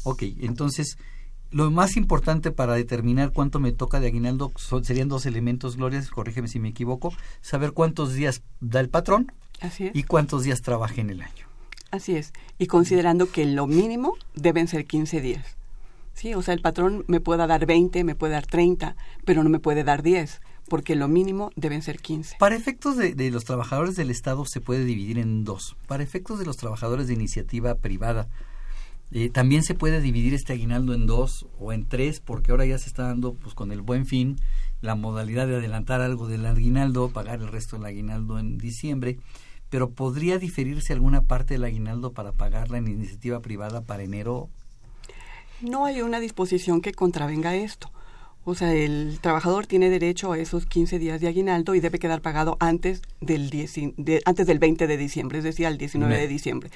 Ok, 0.03 0.24
entonces 0.39 0.98
lo 1.55 1.71
más 1.71 1.95
importante 1.95 2.51
para 2.51 2.74
determinar 2.74 3.31
cuánto 3.31 3.62
me 3.62 3.71
toca 3.71 4.01
de 4.01 4.07
aguinaldo 4.07 4.51
serían 4.83 5.07
dos 5.07 5.25
elementos, 5.25 5.77
Gloria, 5.77 6.03
corrígeme 6.13 6.50
si 6.50 6.59
me 6.59 6.67
equivoco, 6.67 7.13
saber 7.39 7.71
cuántos 7.71 8.13
días 8.13 8.41
da 8.59 8.81
el 8.81 8.89
patrón 8.89 9.31
y 9.93 10.03
cuántos 10.03 10.43
días 10.43 10.62
trabaja 10.62 11.00
en 11.00 11.12
el 11.12 11.21
año. 11.21 11.47
Así 11.91 12.17
es, 12.17 12.33
y 12.59 12.67
considerando 12.67 13.31
que 13.31 13.45
lo 13.45 13.67
mínimo 13.67 14.17
deben 14.33 14.67
ser 14.67 14.85
15 14.85 15.21
días. 15.21 15.55
Sí, 16.13 16.33
o 16.33 16.41
sea, 16.41 16.53
el 16.53 16.59
patrón 16.59 17.05
me 17.07 17.21
puede 17.21 17.47
dar 17.47 17.65
20, 17.65 18.03
me 18.03 18.15
puede 18.15 18.33
dar 18.33 18.45
30, 18.45 18.97
pero 19.24 19.41
no 19.41 19.50
me 19.50 19.59
puede 19.59 19.85
dar 19.85 20.03
10, 20.03 20.41
porque 20.67 20.97
lo 20.97 21.07
mínimo 21.07 21.51
deben 21.55 21.81
ser 21.81 22.00
15. 22.00 22.35
Para 22.38 22.57
efectos 22.57 22.97
de, 22.97 23.15
de 23.15 23.31
los 23.31 23.45
trabajadores 23.45 23.95
del 23.95 24.12
Estado 24.12 24.45
se 24.45 24.59
puede 24.59 24.83
dividir 24.83 25.19
en 25.19 25.45
dos. 25.45 25.77
Para 25.88 26.03
efectos 26.03 26.38
de 26.38 26.45
los 26.45 26.57
trabajadores 26.57 27.07
de 27.07 27.13
iniciativa 27.13 27.75
privada, 27.75 28.27
eh, 29.12 29.29
también 29.29 29.63
se 29.63 29.75
puede 29.75 30.01
dividir 30.01 30.33
este 30.33 30.53
aguinaldo 30.53 30.93
en 30.93 31.05
dos 31.05 31.45
o 31.59 31.71
en 31.71 31.88
tres, 31.88 32.19
porque 32.19 32.51
ahora 32.51 32.65
ya 32.65 32.77
se 32.77 32.88
está 32.88 33.03
dando, 33.03 33.33
pues 33.33 33.53
con 33.53 33.71
el 33.71 33.81
buen 33.81 34.05
fin, 34.05 34.38
la 34.81 34.95
modalidad 34.95 35.47
de 35.47 35.55
adelantar 35.55 36.01
algo 36.01 36.27
del 36.27 36.45
aguinaldo, 36.45 37.09
pagar 37.09 37.39
el 37.39 37.47
resto 37.47 37.77
del 37.77 37.85
aguinaldo 37.85 38.39
en 38.39 38.57
diciembre, 38.57 39.19
pero 39.69 39.91
podría 39.91 40.38
diferirse 40.38 40.93
alguna 40.93 41.21
parte 41.21 41.53
del 41.53 41.63
aguinaldo 41.63 42.13
para 42.13 42.31
pagarla 42.31 42.77
en 42.77 42.88
iniciativa 42.88 43.39
privada 43.41 43.81
para 43.81 44.03
enero. 44.03 44.50
No 45.62 45.85
hay 45.85 46.01
una 46.01 46.19
disposición 46.19 46.81
que 46.81 46.91
contravenga 46.91 47.55
esto. 47.55 47.91
O 48.43 48.53
sea, 48.53 48.74
el 48.74 49.19
trabajador 49.21 49.65
tiene 49.65 49.89
derecho 49.89 50.31
a 50.31 50.38
esos 50.38 50.67
15 50.67 51.00
días 51.00 51.19
de 51.19 51.27
aguinaldo 51.27 51.74
y 51.74 51.79
debe 51.79 51.97
quedar 51.97 52.21
pagado 52.21 52.57
antes 52.59 53.01
del, 53.19 53.50
antes 54.25 54.45
del 54.45 54.59
20 54.59 54.85
de 54.85 54.97
diciembre, 54.97 55.39
es 55.39 55.43
decir, 55.43 55.65
al 55.65 55.77
19 55.77 56.15
de 56.15 56.27
diciembre 56.27 56.69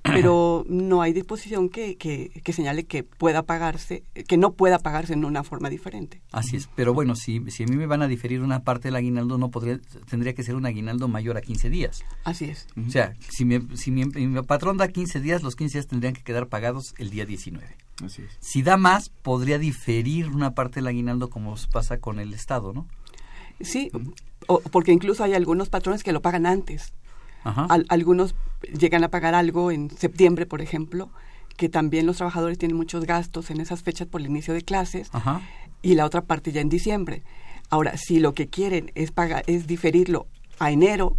pero 0.14 0.64
no 0.68 1.02
hay 1.02 1.12
disposición 1.12 1.68
que, 1.68 1.96
que, 1.96 2.30
que, 2.42 2.52
señale 2.52 2.84
que 2.84 3.02
pueda 3.04 3.42
pagarse, 3.42 4.04
que 4.26 4.36
no 4.36 4.52
pueda 4.52 4.78
pagarse 4.78 5.12
en 5.12 5.24
una 5.24 5.44
forma 5.44 5.68
diferente. 5.68 6.22
Así 6.32 6.56
es, 6.56 6.68
pero 6.74 6.94
bueno, 6.94 7.14
si, 7.16 7.42
si 7.50 7.64
a 7.64 7.66
mí 7.66 7.76
me 7.76 7.86
van 7.86 8.02
a 8.02 8.08
diferir 8.08 8.40
una 8.40 8.62
parte 8.62 8.88
del 8.88 8.96
aguinaldo, 8.96 9.36
no 9.36 9.50
podría, 9.50 9.78
tendría 10.08 10.34
que 10.34 10.42
ser 10.42 10.54
un 10.54 10.64
aguinaldo 10.64 11.08
mayor 11.08 11.36
a 11.36 11.42
15 11.42 11.68
días. 11.68 12.02
Así 12.24 12.46
es. 12.46 12.66
O 12.86 12.90
sea, 12.90 13.14
si, 13.28 13.44
mi, 13.44 13.60
si 13.76 13.90
mi, 13.90 14.06
mi 14.06 14.42
patrón 14.42 14.78
da 14.78 14.88
15 14.88 15.20
días, 15.20 15.42
los 15.42 15.54
15 15.56 15.78
días 15.78 15.86
tendrían 15.86 16.14
que 16.14 16.22
quedar 16.22 16.48
pagados 16.48 16.94
el 16.98 17.10
día 17.10 17.26
19. 17.26 17.66
Así 18.04 18.22
es. 18.22 18.38
Si 18.40 18.62
da 18.62 18.78
más, 18.78 19.10
podría 19.10 19.58
diferir 19.58 20.28
una 20.28 20.54
parte 20.54 20.76
del 20.76 20.86
aguinaldo 20.86 21.28
como 21.28 21.54
pasa 21.70 21.98
con 21.98 22.18
el 22.18 22.32
Estado, 22.32 22.72
¿no? 22.72 22.86
Sí, 23.60 23.90
o, 24.46 24.60
porque 24.60 24.92
incluso 24.92 25.22
hay 25.22 25.34
algunos 25.34 25.68
patrones 25.68 26.02
que 26.02 26.12
lo 26.12 26.22
pagan 26.22 26.46
antes 26.46 26.94
algunos 27.88 28.34
llegan 28.78 29.04
a 29.04 29.08
pagar 29.08 29.34
algo 29.34 29.70
en 29.70 29.90
septiembre, 29.90 30.46
por 30.46 30.60
ejemplo, 30.60 31.10
que 31.56 31.68
también 31.68 32.06
los 32.06 32.16
trabajadores 32.16 32.58
tienen 32.58 32.76
muchos 32.76 33.04
gastos 33.04 33.50
en 33.50 33.60
esas 33.60 33.82
fechas 33.82 34.08
por 34.08 34.20
el 34.20 34.28
inicio 34.28 34.54
de 34.54 34.62
clases 34.62 35.10
y 35.82 35.94
la 35.94 36.06
otra 36.06 36.22
parte 36.22 36.52
ya 36.52 36.60
en 36.60 36.68
diciembre. 36.68 37.22
Ahora, 37.68 37.96
si 37.96 38.18
lo 38.18 38.34
que 38.34 38.48
quieren 38.48 38.90
es 38.94 39.12
pagar, 39.12 39.44
es 39.46 39.66
diferirlo 39.66 40.26
a 40.58 40.70
enero, 40.70 41.16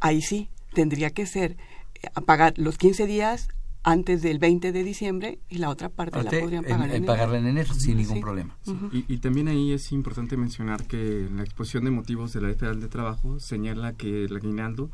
ahí 0.00 0.22
sí 0.22 0.48
tendría 0.72 1.10
que 1.10 1.26
ser 1.26 1.56
eh, 1.94 2.08
a 2.14 2.20
pagar 2.20 2.54
los 2.56 2.78
15 2.78 3.06
días 3.06 3.48
antes 3.84 4.22
del 4.22 4.38
20 4.38 4.72
de 4.72 4.82
diciembre 4.82 5.38
y 5.48 5.58
la 5.58 5.68
otra 5.68 5.90
parte 5.90 6.22
la 6.22 6.30
podrían 6.30 6.64
pagar 6.64 6.88
en, 6.88 6.96
en, 6.96 7.04
pagarla 7.04 7.38
en 7.38 7.46
enero 7.46 7.74
sin 7.74 7.98
ningún 7.98 8.20
problema. 8.20 8.56
y, 8.90 9.04
y, 9.06 9.18
también 9.18 9.48
ahí 9.48 9.72
es 9.72 9.92
importante 9.92 10.38
mencionar 10.38 10.86
que 10.86 11.28
la 11.30 11.42
exposición 11.42 11.84
de 11.84 11.90
motivos 11.90 12.32
de 12.32 12.40
la 12.40 12.48
Ley 12.48 12.56
Federal 12.56 12.80
de 12.80 12.88
Trabajo 12.88 13.38
señala 13.38 13.92
que 13.92 14.24
el 14.24 14.34
aguinaldo 14.34 14.90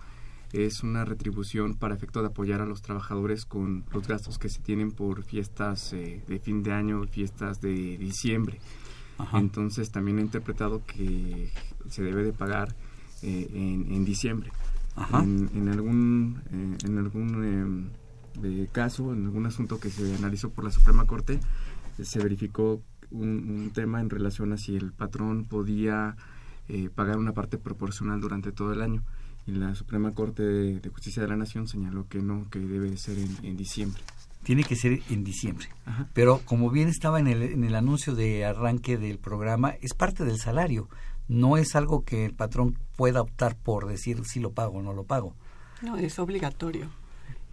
es 0.52 0.82
una 0.82 1.04
retribución 1.04 1.74
para 1.74 1.94
efecto 1.94 2.20
de 2.20 2.28
apoyar 2.28 2.60
a 2.60 2.66
los 2.66 2.82
trabajadores 2.82 3.44
con 3.44 3.84
los 3.92 4.06
gastos 4.08 4.38
que 4.38 4.48
se 4.48 4.60
tienen 4.60 4.90
por 4.90 5.22
fiestas 5.22 5.92
eh, 5.92 6.22
de 6.26 6.38
fin 6.38 6.62
de 6.62 6.72
año, 6.72 7.04
fiestas 7.06 7.60
de 7.60 7.96
diciembre. 7.98 8.58
Entonces 9.34 9.90
también 9.90 10.18
he 10.18 10.22
interpretado 10.22 10.82
que 10.86 11.50
se 11.88 12.02
debe 12.02 12.24
de 12.24 12.32
pagar 12.32 12.74
eh, 13.22 13.48
en, 13.52 14.04
diciembre. 14.04 14.50
En, 15.12 15.68
algún, 15.68 16.40
eh, 16.50 16.86
en 16.86 16.98
algún 16.98 17.92
em, 18.42 18.66
caso, 18.72 19.12
en 19.12 19.26
algún 19.26 19.46
asunto 19.46 19.78
que 19.78 19.90
se 19.90 20.16
analizó 20.16 20.50
por 20.50 20.64
la 20.64 20.70
Suprema 20.70 21.06
Corte, 21.06 21.38
se 22.02 22.18
verificó 22.18 22.82
un, 23.10 23.28
un, 23.50 23.70
tema 23.74 24.00
en 24.00 24.08
relación 24.08 24.52
a 24.52 24.56
si 24.56 24.74
el 24.74 24.92
patrón 24.92 25.44
podía 25.44 26.16
pagar 26.94 27.18
una 27.18 27.32
parte 27.32 27.58
proporcional 27.58 28.20
durante 28.20 28.52
todo 28.52 28.72
el 28.72 28.80
año 28.80 29.02
y 29.46 29.52
la 29.52 29.74
Suprema 29.74 30.12
Corte 30.14 30.42
de, 30.42 30.88
Justicia 30.90 31.22
de 31.22 31.28
la 31.28 31.36
Nación 31.36 31.66
señaló 31.66 32.06
que 32.08 32.20
no, 32.20 32.48
que 32.50 32.58
debe 32.58 32.96
ser 32.96 33.18
en, 33.18 33.56
diciembre. 33.56 34.02
Tiene 34.42 34.64
que 34.64 34.76
ser 34.76 35.00
en 35.10 35.24
diciembre. 35.24 35.68
Pero 36.14 36.40
como 36.44 36.70
bien 36.70 36.88
estaba 36.88 37.20
en 37.20 37.26
el, 37.26 37.42
en 37.42 37.64
el 37.64 37.74
anuncio 37.74 38.14
de 38.14 38.44
arranque 38.44 38.96
del 38.96 39.18
programa, 39.18 39.74
es 39.80 39.94
parte 39.94 40.24
del 40.24 40.38
salario. 40.38 40.88
No 41.28 41.56
es 41.56 41.76
algo 41.76 42.04
que 42.04 42.24
el 42.24 42.34
patrón 42.34 42.76
pueda 42.96 43.20
optar 43.20 43.56
por 43.56 43.86
decir 43.86 44.24
si 44.24 44.40
lo 44.40 44.52
pago 44.52 44.78
o 44.78 44.82
no 44.82 44.92
lo 44.92 45.04
pago. 45.04 45.34
No, 45.82 45.96
es 45.96 46.18
obligatorio. 46.18 46.90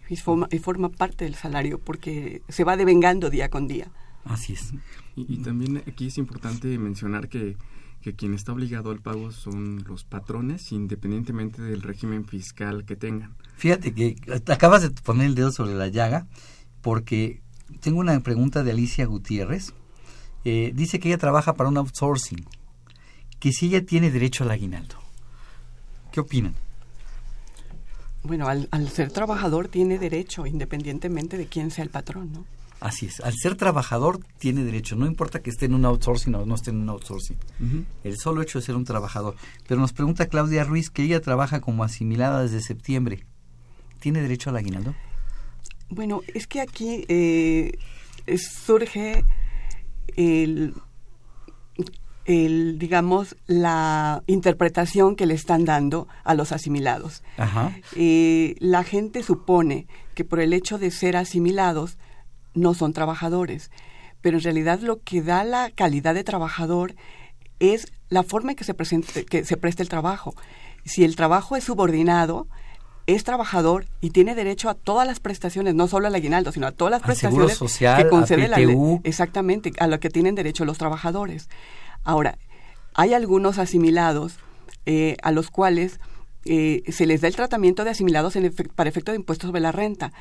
Y 0.08 0.16
forma, 0.16 0.48
y 0.50 0.58
forma 0.58 0.88
parte 0.88 1.24
del 1.24 1.34
salario 1.34 1.78
porque 1.78 2.42
se 2.48 2.64
va 2.64 2.76
devengando 2.76 3.28
día 3.28 3.50
con 3.50 3.68
día. 3.68 3.90
Así 4.24 4.54
es. 4.54 4.72
Y, 5.16 5.38
también 5.38 5.82
aquí 5.86 6.06
es 6.06 6.18
importante 6.18 6.78
mencionar 6.78 7.28
que, 7.28 7.56
que 8.00 8.14
quien 8.14 8.34
está 8.34 8.52
obligado 8.52 8.90
al 8.90 9.00
pago 9.00 9.32
son 9.32 9.84
los 9.86 10.04
patrones, 10.04 10.72
independientemente 10.72 11.62
del 11.62 11.82
régimen 11.82 12.24
fiscal 12.24 12.84
que 12.84 12.96
tengan. 12.96 13.34
Fíjate 13.56 13.92
que 13.92 14.16
acabas 14.46 14.82
de 14.82 14.90
poner 14.90 15.26
el 15.26 15.34
dedo 15.34 15.50
sobre 15.50 15.74
la 15.74 15.88
llaga, 15.88 16.26
porque 16.80 17.42
tengo 17.80 18.00
una 18.00 18.18
pregunta 18.20 18.62
de 18.62 18.70
Alicia 18.70 19.06
Gutiérrez. 19.06 19.74
Eh, 20.44 20.72
dice 20.74 21.00
que 21.00 21.08
ella 21.08 21.18
trabaja 21.18 21.54
para 21.54 21.68
un 21.68 21.76
outsourcing, 21.76 22.46
que 23.40 23.52
si 23.52 23.66
ella 23.66 23.84
tiene 23.84 24.10
derecho 24.10 24.44
al 24.44 24.52
aguinaldo. 24.52 24.94
¿Qué 26.12 26.20
opinan? 26.20 26.54
Bueno, 28.22 28.48
al, 28.48 28.68
al 28.70 28.88
ser 28.88 29.10
trabajador 29.10 29.68
tiene 29.68 29.98
derecho, 29.98 30.46
independientemente 30.46 31.36
de 31.36 31.46
quién 31.46 31.70
sea 31.70 31.84
el 31.84 31.90
patrón, 31.90 32.32
¿no? 32.32 32.46
Así 32.80 33.06
es. 33.06 33.20
Al 33.20 33.34
ser 33.34 33.56
trabajador 33.56 34.20
tiene 34.38 34.62
derecho. 34.62 34.94
No 34.96 35.06
importa 35.06 35.40
que 35.40 35.50
esté 35.50 35.66
en 35.66 35.74
un 35.74 35.84
outsourcing 35.84 36.34
o 36.34 36.46
no 36.46 36.54
esté 36.54 36.70
en 36.70 36.78
un 36.78 36.88
outsourcing. 36.88 37.36
El 38.04 38.18
solo 38.18 38.42
hecho 38.42 38.60
de 38.60 38.64
ser 38.64 38.76
un 38.76 38.84
trabajador. 38.84 39.34
Pero 39.66 39.80
nos 39.80 39.92
pregunta 39.92 40.26
Claudia 40.26 40.64
Ruiz 40.64 40.90
que 40.90 41.02
ella 41.02 41.20
trabaja 41.20 41.60
como 41.60 41.82
asimilada 41.82 42.42
desde 42.42 42.60
septiembre. 42.60 43.26
¿Tiene 43.98 44.22
derecho 44.22 44.50
al 44.50 44.56
aguinaldo? 44.56 44.94
Bueno, 45.90 46.20
es 46.34 46.46
que 46.46 46.60
aquí 46.60 47.04
eh, 47.08 47.78
surge 48.36 49.24
el, 50.16 50.74
el, 52.26 52.78
digamos, 52.78 53.36
la 53.46 54.22
interpretación 54.26 55.16
que 55.16 55.26
le 55.26 55.34
están 55.34 55.64
dando 55.64 56.06
a 56.24 56.34
los 56.34 56.52
asimilados. 56.52 57.22
Ajá. 57.38 57.74
Eh, 57.96 58.54
la 58.60 58.84
gente 58.84 59.22
supone 59.22 59.86
que 60.14 60.24
por 60.24 60.38
el 60.40 60.52
hecho 60.52 60.78
de 60.78 60.90
ser 60.90 61.16
asimilados 61.16 61.98
no 62.60 62.74
son 62.74 62.92
trabajadores. 62.92 63.70
Pero 64.20 64.38
en 64.38 64.42
realidad 64.42 64.80
lo 64.80 65.00
que 65.02 65.22
da 65.22 65.44
la 65.44 65.70
calidad 65.70 66.14
de 66.14 66.24
trabajador 66.24 66.94
es 67.60 67.86
la 68.08 68.22
forma 68.22 68.52
en 68.52 68.56
que 68.56 68.64
se, 68.64 68.74
presente, 68.74 69.24
que 69.24 69.44
se 69.44 69.56
presta 69.56 69.82
el 69.82 69.88
trabajo. 69.88 70.34
Si 70.84 71.04
el 71.04 71.16
trabajo 71.16 71.56
es 71.56 71.64
subordinado, 71.64 72.48
es 73.06 73.24
trabajador 73.24 73.86
y 74.00 74.10
tiene 74.10 74.34
derecho 74.34 74.68
a 74.68 74.74
todas 74.74 75.06
las 75.06 75.18
prestaciones, 75.18 75.74
no 75.74 75.88
solo 75.88 76.06
al 76.06 76.14
aguinaldo, 76.14 76.52
sino 76.52 76.66
a 76.66 76.72
todas 76.72 76.90
las 76.90 77.02
prestaciones 77.02 77.56
social, 77.56 78.02
que 78.02 78.08
concede 78.08 78.48
la 78.48 78.58
ley. 78.58 79.00
Exactamente, 79.02 79.72
a 79.78 79.86
lo 79.86 79.98
que 79.98 80.10
tienen 80.10 80.34
derecho 80.34 80.64
los 80.64 80.78
trabajadores. 80.78 81.48
Ahora, 82.04 82.38
hay 82.94 83.14
algunos 83.14 83.58
asimilados 83.58 84.36
eh, 84.84 85.16
a 85.22 85.32
los 85.32 85.50
cuales 85.50 86.00
eh, 86.44 86.82
se 86.92 87.06
les 87.06 87.20
da 87.20 87.28
el 87.28 87.36
tratamiento 87.36 87.84
de 87.84 87.90
asimilados 87.90 88.34
para 88.74 88.90
efecto 88.90 89.12
de 89.12 89.16
impuestos 89.16 89.48
sobre 89.48 89.60
la 89.60 89.72
renta, 89.72 90.12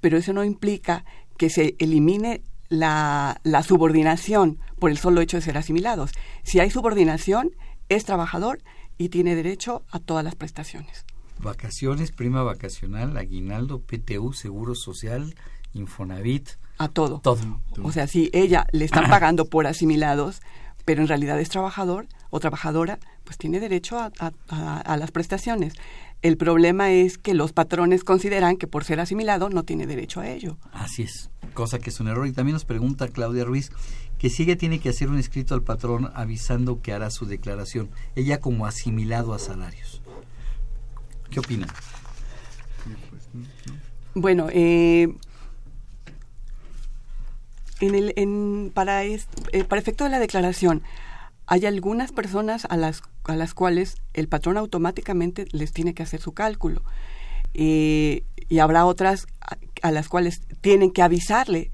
pero 0.00 0.18
eso 0.18 0.32
no 0.32 0.44
implica 0.44 1.04
que 1.42 1.50
se 1.50 1.74
elimine 1.80 2.44
la, 2.68 3.40
subordinación 3.66 4.60
por 4.78 4.92
el 4.92 4.96
solo 4.96 5.20
hecho 5.20 5.38
de 5.38 5.42
ser 5.42 5.58
asimilados. 5.58 6.12
Si 6.44 6.60
hay 6.60 6.70
subordinación, 6.70 7.50
es 7.88 8.04
trabajador 8.04 8.62
y 8.96 9.08
tiene 9.08 9.34
derecho 9.34 9.82
a 9.90 9.98
todas 9.98 10.22
las 10.22 10.36
prestaciones. 10.36 11.04
Vacaciones, 11.40 12.12
prima 12.12 12.44
vacacional, 12.44 13.16
aguinaldo, 13.16 13.80
PTU, 13.80 14.32
seguro 14.34 14.76
social, 14.76 15.34
Infonavit. 15.74 16.48
A 16.78 16.86
todo. 16.86 17.18
Todo. 17.18 17.40
O 17.82 17.90
sea, 17.90 18.06
si 18.06 18.30
ella 18.32 18.68
le 18.70 18.84
están 18.84 19.10
pagando 19.10 19.46
por 19.46 19.66
asimilados, 19.66 20.42
pero 20.84 21.02
en 21.02 21.08
realidad 21.08 21.40
es 21.40 21.48
trabajador 21.48 22.06
o 22.30 22.38
trabajadora, 22.38 23.00
pues 23.24 23.36
tiene 23.36 23.58
derecho 23.58 23.98
a 23.98 24.96
las 24.96 25.10
prestaciones. 25.10 25.74
El 26.22 26.36
problema 26.36 26.92
es 26.92 27.18
que 27.18 27.34
los 27.34 27.52
patrones 27.52 28.04
consideran 28.04 28.56
que 28.56 28.68
por 28.68 28.84
ser 28.84 29.00
asimilado 29.00 29.50
no 29.50 29.64
tiene 29.64 29.86
derecho 29.86 30.20
a 30.20 30.28
ello. 30.28 30.56
Así 30.72 31.02
es, 31.02 31.30
cosa 31.52 31.80
que 31.80 31.90
es 31.90 31.98
un 31.98 32.06
error. 32.06 32.28
Y 32.28 32.32
también 32.32 32.54
nos 32.54 32.64
pregunta 32.64 33.08
Claudia 33.08 33.44
Ruiz 33.44 33.70
que 34.18 34.30
si 34.30 34.44
ella 34.44 34.56
tiene 34.56 34.78
que 34.78 34.88
hacer 34.88 35.08
un 35.08 35.18
escrito 35.18 35.54
al 35.54 35.62
patrón 35.62 36.12
avisando 36.14 36.80
que 36.80 36.92
hará 36.92 37.10
su 37.10 37.26
declaración, 37.26 37.90
ella 38.14 38.38
como 38.38 38.66
asimilado 38.66 39.34
a 39.34 39.40
salarios. 39.40 40.00
¿Qué 41.28 41.40
opina? 41.40 41.66
Bueno, 44.14 44.46
eh, 44.52 45.12
en 47.80 47.94
el, 47.96 48.12
en, 48.14 48.70
para, 48.72 49.04
eh, 49.04 49.18
para 49.66 49.80
efecto 49.80 50.04
de 50.04 50.10
la 50.10 50.20
declaración, 50.20 50.82
hay 51.46 51.66
algunas 51.66 52.12
personas 52.12 52.66
a 52.68 52.76
las, 52.76 53.02
a 53.24 53.36
las 53.36 53.54
cuales 53.54 53.96
el 54.14 54.28
patrón 54.28 54.56
automáticamente 54.56 55.46
les 55.52 55.72
tiene 55.72 55.94
que 55.94 56.02
hacer 56.02 56.20
su 56.20 56.32
cálculo. 56.32 56.82
y 57.54 58.22
habrá 58.60 58.86
otras 58.86 59.26
a, 59.82 59.90
las 59.90 60.08
cuales 60.08 60.40
tienen 60.60 60.90
que 60.90 61.02
avisarle 61.02 61.70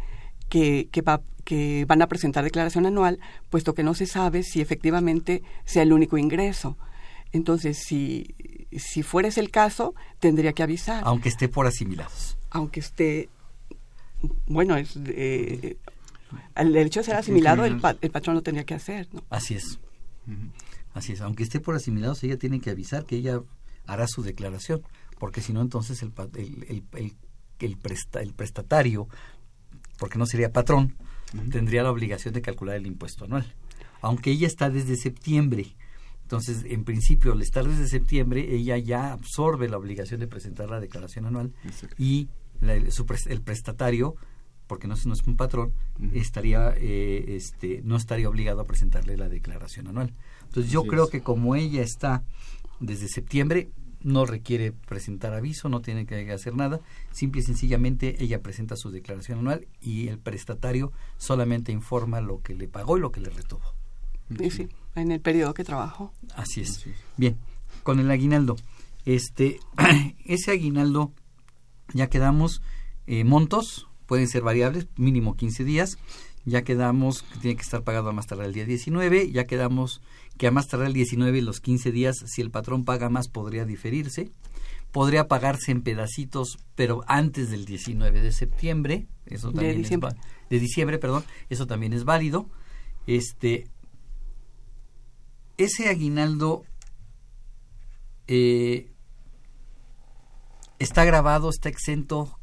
que, 0.48 0.88
que, 0.90 1.02
que 1.44 1.84
van 1.86 2.02
a 2.02 2.08
presentar 2.08 2.44
declaración 2.44 2.86
anual, 2.86 3.20
puesto 3.50 3.74
que 3.74 3.82
no 3.82 3.94
se 3.94 4.06
sabe 4.06 4.42
si 4.42 4.60
efectivamente 4.60 5.42
sea 5.64 5.82
el 5.82 5.92
único 5.92 6.18
ingreso. 6.18 6.76
Entonces, 7.32 7.78
si, 7.78 8.34
si 8.76 9.02
fuera 9.02 9.28
ese 9.28 9.40
el 9.40 9.50
caso, 9.50 9.94
tendría 10.18 10.52
que 10.52 10.62
avisar. 10.62 11.02
Aunque 11.04 11.28
esté 11.28 11.48
por 11.48 11.66
asimilados. 11.66 12.38
Aunque 12.50 12.80
esté, 12.80 13.28
bueno, 14.46 14.76
es, 14.76 14.98
eh, 15.06 15.76
el 16.54 16.76
hecho 16.76 17.00
de 17.00 17.04
ser 17.04 17.16
asimilado, 17.16 17.64
el, 17.64 17.80
patrón 17.80 18.36
lo 18.36 18.42
tendría 18.42 18.64
que 18.64 18.74
hacer. 18.74 19.08
¿no? 19.12 19.22
Así 19.30 19.54
es. 19.54 19.78
Así 20.94 21.12
es. 21.12 21.20
Aunque 21.20 21.42
esté 21.42 21.60
por 21.60 21.74
asimilado, 21.74 22.16
ella 22.22 22.38
tiene 22.38 22.60
que 22.60 22.70
avisar 22.70 23.04
que 23.04 23.16
ella 23.16 23.40
hará 23.86 24.06
su 24.06 24.22
declaración, 24.22 24.82
porque 25.18 25.40
si 25.40 25.52
no, 25.52 25.60
entonces 25.60 26.02
el, 26.02 26.12
el, 26.36 26.84
el, 26.94 27.16
el, 27.60 27.76
prestatario, 28.34 29.08
porque 29.98 30.18
no 30.18 30.26
sería 30.26 30.52
patrón, 30.52 30.94
tendría 31.50 31.82
la 31.82 31.90
obligación 31.90 32.34
de 32.34 32.42
calcular 32.42 32.76
el 32.76 32.86
impuesto 32.86 33.24
anual. 33.24 33.54
Aunque 34.00 34.30
ella 34.30 34.46
está 34.46 34.70
desde 34.70 34.96
septiembre. 34.96 35.74
Entonces, 36.22 36.64
en 36.66 36.84
principio, 36.84 37.32
al 37.32 37.40
estar 37.40 37.66
desde 37.66 37.88
septiembre, 37.88 38.54
ella 38.54 38.76
ya 38.76 39.12
absorbe 39.12 39.68
la 39.68 39.78
obligación 39.78 40.20
de 40.20 40.26
presentar 40.26 40.68
la 40.68 40.78
declaración 40.78 41.24
anual 41.24 41.52
y 41.96 42.28
el 42.60 43.40
prestatario 43.40 44.16
porque 44.68 44.86
no, 44.86 44.94
es 44.94 45.04
un 45.04 45.36
patrón, 45.36 45.72
estaría, 46.12 46.74
eh, 46.76 47.36
este, 47.36 47.80
no 47.84 47.96
estaría 47.96 48.28
obligado 48.28 48.60
a 48.60 48.64
presentarle 48.64 49.16
la 49.16 49.28
declaración 49.28 49.88
anual. 49.88 50.12
Entonces 50.44 50.70
yo 50.70 50.84
creo 50.84 51.08
que 51.08 51.22
como 51.22 51.56
ella 51.56 51.82
está 51.82 52.22
desde 52.78 53.08
septiembre, 53.08 53.70
no 54.02 54.26
requiere 54.26 54.72
presentar 54.72 55.34
aviso, 55.34 55.68
no 55.68 55.80
tiene 55.80 56.06
que 56.06 56.30
hacer 56.30 56.54
nada, 56.54 56.80
simple 57.10 57.40
y 57.40 57.44
sencillamente 57.44 58.22
ella 58.22 58.42
presenta 58.42 58.76
su 58.76 58.90
declaración 58.90 59.40
anual 59.40 59.66
y 59.80 60.08
el 60.08 60.18
prestatario 60.18 60.92
solamente 61.16 61.72
informa 61.72 62.20
lo 62.20 62.40
que 62.42 62.54
le 62.54 62.68
pagó 62.68 62.96
y 62.96 63.00
lo 63.00 63.10
que 63.10 63.20
le 63.20 63.30
retuvo. 63.30 63.74
Sí, 64.38 64.50
sí, 64.50 64.68
en 64.94 65.10
el 65.10 65.20
periodo 65.20 65.54
que 65.54 65.64
trabajó. 65.64 66.12
Así 66.36 66.60
es. 66.60 66.84
Bien, 67.16 67.36
con 67.82 67.98
el 67.98 68.10
aguinaldo. 68.10 68.56
Este, 69.04 69.58
ese 70.26 70.50
aguinaldo, 70.50 71.12
ya 71.94 72.08
quedamos, 72.08 72.62
eh, 73.06 73.24
montos, 73.24 73.87
pueden 74.08 74.26
ser 74.26 74.42
variables, 74.42 74.88
mínimo 74.96 75.36
15 75.36 75.62
días. 75.62 75.98
Ya 76.44 76.62
quedamos 76.62 77.22
que 77.22 77.38
tiene 77.40 77.56
que 77.56 77.62
estar 77.62 77.84
pagado 77.84 78.08
a 78.08 78.12
más 78.12 78.26
tardar 78.26 78.46
el 78.46 78.54
día 78.54 78.64
19. 78.64 79.30
Ya 79.30 79.46
quedamos 79.46 80.00
que 80.38 80.46
a 80.46 80.50
más 80.50 80.66
tardar 80.66 80.88
el 80.88 80.94
19 80.94 81.38
y 81.38 81.40
los 81.42 81.60
15 81.60 81.92
días, 81.92 82.16
si 82.26 82.40
el 82.40 82.50
patrón 82.50 82.84
paga 82.84 83.10
más, 83.10 83.28
podría 83.28 83.66
diferirse. 83.66 84.30
Podría 84.92 85.28
pagarse 85.28 85.72
en 85.72 85.82
pedacitos, 85.82 86.58
pero 86.74 87.04
antes 87.06 87.50
del 87.50 87.66
19 87.66 88.22
de 88.22 88.32
septiembre. 88.32 89.06
Eso 89.26 89.52
también 89.52 89.72
de 89.72 89.78
diciembre. 89.82 90.10
Es, 90.10 90.48
de 90.48 90.58
diciembre, 90.58 90.98
perdón. 90.98 91.24
Eso 91.50 91.66
también 91.66 91.92
es 91.92 92.04
válido. 92.04 92.48
Este, 93.06 93.68
ese 95.58 95.90
aguinaldo 95.90 96.64
eh, 98.26 98.90
está 100.78 101.04
grabado, 101.04 101.50
está 101.50 101.68
exento 101.68 102.37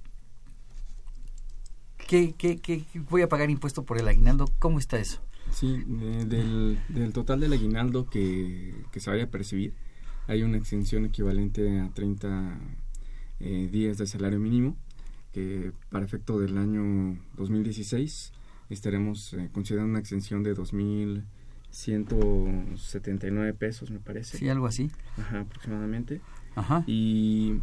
¿Qué, 2.08 2.34
qué, 2.38 2.58
qué, 2.60 2.86
voy 3.10 3.22
a 3.22 3.30
pagar 3.30 3.50
impuesto 3.50 3.84
por 3.84 3.98
el 3.98 4.08
aguinaldo? 4.08 4.46
¿Cómo 4.60 4.80
está 4.80 4.98
eso? 5.00 5.22
Sí, 5.52 5.84
del, 5.88 6.80
del, 6.90 7.14
total 7.14 7.40
del 7.40 7.54
aguinaldo 7.54 8.10
que, 8.10 8.74
se 8.96 9.10
vaya 9.10 9.26
a 9.26 9.28
percibir, 9.28 9.74
hay 10.28 10.44
una 10.44 10.58
exención 10.58 11.06
equivalente 11.06 11.80
a 11.80 11.90
30 11.94 12.60
eh, 13.40 13.70
días 13.72 13.98
de 13.98 14.08
salario 14.08 14.40
mínimo, 14.40 14.78
que 15.32 15.72
para 15.90 16.06
efecto 16.06 16.40
del 16.40 16.58
año 16.58 17.20
2016 17.38 18.34
estaremos 18.70 19.34
eh, 19.34 19.50
considerando 19.52 19.92
una 19.92 20.00
exención 20.00 20.44
de 20.44 20.56
2.100 20.56 21.24
179 21.76 23.54
pesos, 23.54 23.92
me 23.92 24.00
parece. 24.00 24.38
Sí, 24.38 24.48
algo 24.48 24.66
así. 24.66 24.90
Ajá, 25.18 25.42
aproximadamente. 25.42 26.22
Ajá. 26.56 26.86
Y, 26.88 27.60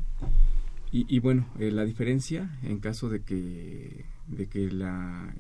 y, 0.90 1.18
bueno, 1.20 1.48
eh, 1.58 1.70
la 1.70 1.86
diferencia 1.86 2.58
en 2.62 2.78
caso 2.78 3.08
de 3.08 3.22
que, 3.22 4.04
de 4.26 4.46
que 4.46 4.70
la, 4.70 5.34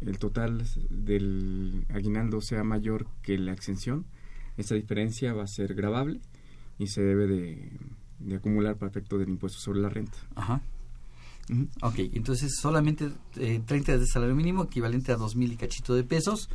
el 0.00 0.18
total 0.18 0.64
del 0.90 1.84
aguinaldo 1.88 2.40
sea 2.40 2.64
mayor 2.64 3.06
que 3.22 3.38
la 3.38 3.52
exención, 3.52 4.06
esa 4.56 4.74
diferencia 4.74 5.32
va 5.32 5.44
a 5.44 5.48
ser 5.48 5.74
grabable 5.74 6.20
y 6.78 6.88
se 6.88 7.02
debe 7.02 7.26
de, 7.26 7.70
de 8.18 8.36
acumular 8.36 8.76
para 8.76 8.90
efecto 8.90 9.18
del 9.18 9.28
impuesto 9.28 9.58
sobre 9.58 9.80
la 9.80 9.88
renta. 9.88 10.18
Ajá. 10.34 10.62
Ok, 11.80 11.98
entonces 12.12 12.56
solamente 12.60 13.10
eh, 13.36 13.60
30 13.64 13.92
días 13.92 14.00
de 14.00 14.06
salario 14.06 14.34
mínimo, 14.34 14.64
equivalente 14.64 15.12
a 15.12 15.16
dos 15.16 15.34
mil 15.34 15.52
y 15.52 15.56
cachito 15.56 15.94
de 15.94 16.04
pesos. 16.04 16.50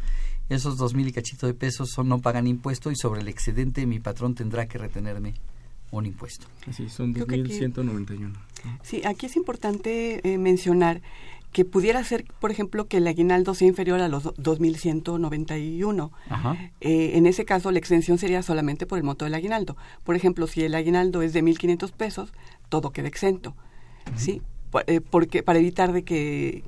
Esos 0.50 0.78
dos 0.78 0.94
mil 0.94 1.08
y 1.08 1.12
cachito 1.12 1.48
de 1.48 1.54
pesos 1.54 1.90
son, 1.90 2.10
no 2.10 2.20
pagan 2.20 2.48
impuesto 2.48 2.92
y 2.92 2.96
sobre 2.96 3.22
el 3.22 3.28
excedente 3.28 3.86
mi 3.88 4.00
patrón 4.00 4.36
tendrá 4.36 4.68
que 4.68 4.78
retenerme 4.78 5.34
un 5.92 6.06
impuesto. 6.06 6.48
Así, 6.68 6.90
son 6.90 7.14
2.191. 7.14 8.34
Sí, 8.82 9.02
aquí 9.06 9.28
es 9.28 9.36
importante 9.36 10.22
eh, 10.28 10.38
mencionar 10.38 11.02
que 11.54 11.64
pudiera 11.66 12.04
ser, 12.04 12.26
por 12.40 12.52
ejemplo, 12.52 12.88
que 12.88 12.98
el 12.98 13.08
aguinaldo 13.08 13.54
sea 13.54 13.68
inferior 13.68 14.02
a 14.02 14.10
los 14.10 14.26
2.191. 14.26 16.12
Ajá. 16.30 16.58
Eh, 16.82 17.12
en 17.14 17.28
ese 17.28 17.46
caso, 17.46 17.72
la 17.72 17.78
exención 17.78 18.18
sería 18.18 18.42
solamente 18.42 18.86
por 18.86 18.98
el 18.98 19.04
monto 19.04 19.24
del 19.24 19.36
aguinaldo. 19.36 19.78
Por 20.04 20.16
ejemplo, 20.16 20.48
si 20.48 20.64
el 20.64 20.76
aguinaldo 20.76 21.22
es 21.22 21.32
de 21.32 21.44
1.500 21.44 21.92
pesos, 21.92 22.34
todo 22.70 22.90
queda 22.90 23.08
exento. 23.08 23.56
¿Sí? 24.16 24.42
Eh, 24.88 25.00
porque 25.00 25.44
para 25.44 25.60
evitar 25.60 25.94
de 25.94 26.04
que 26.04 26.64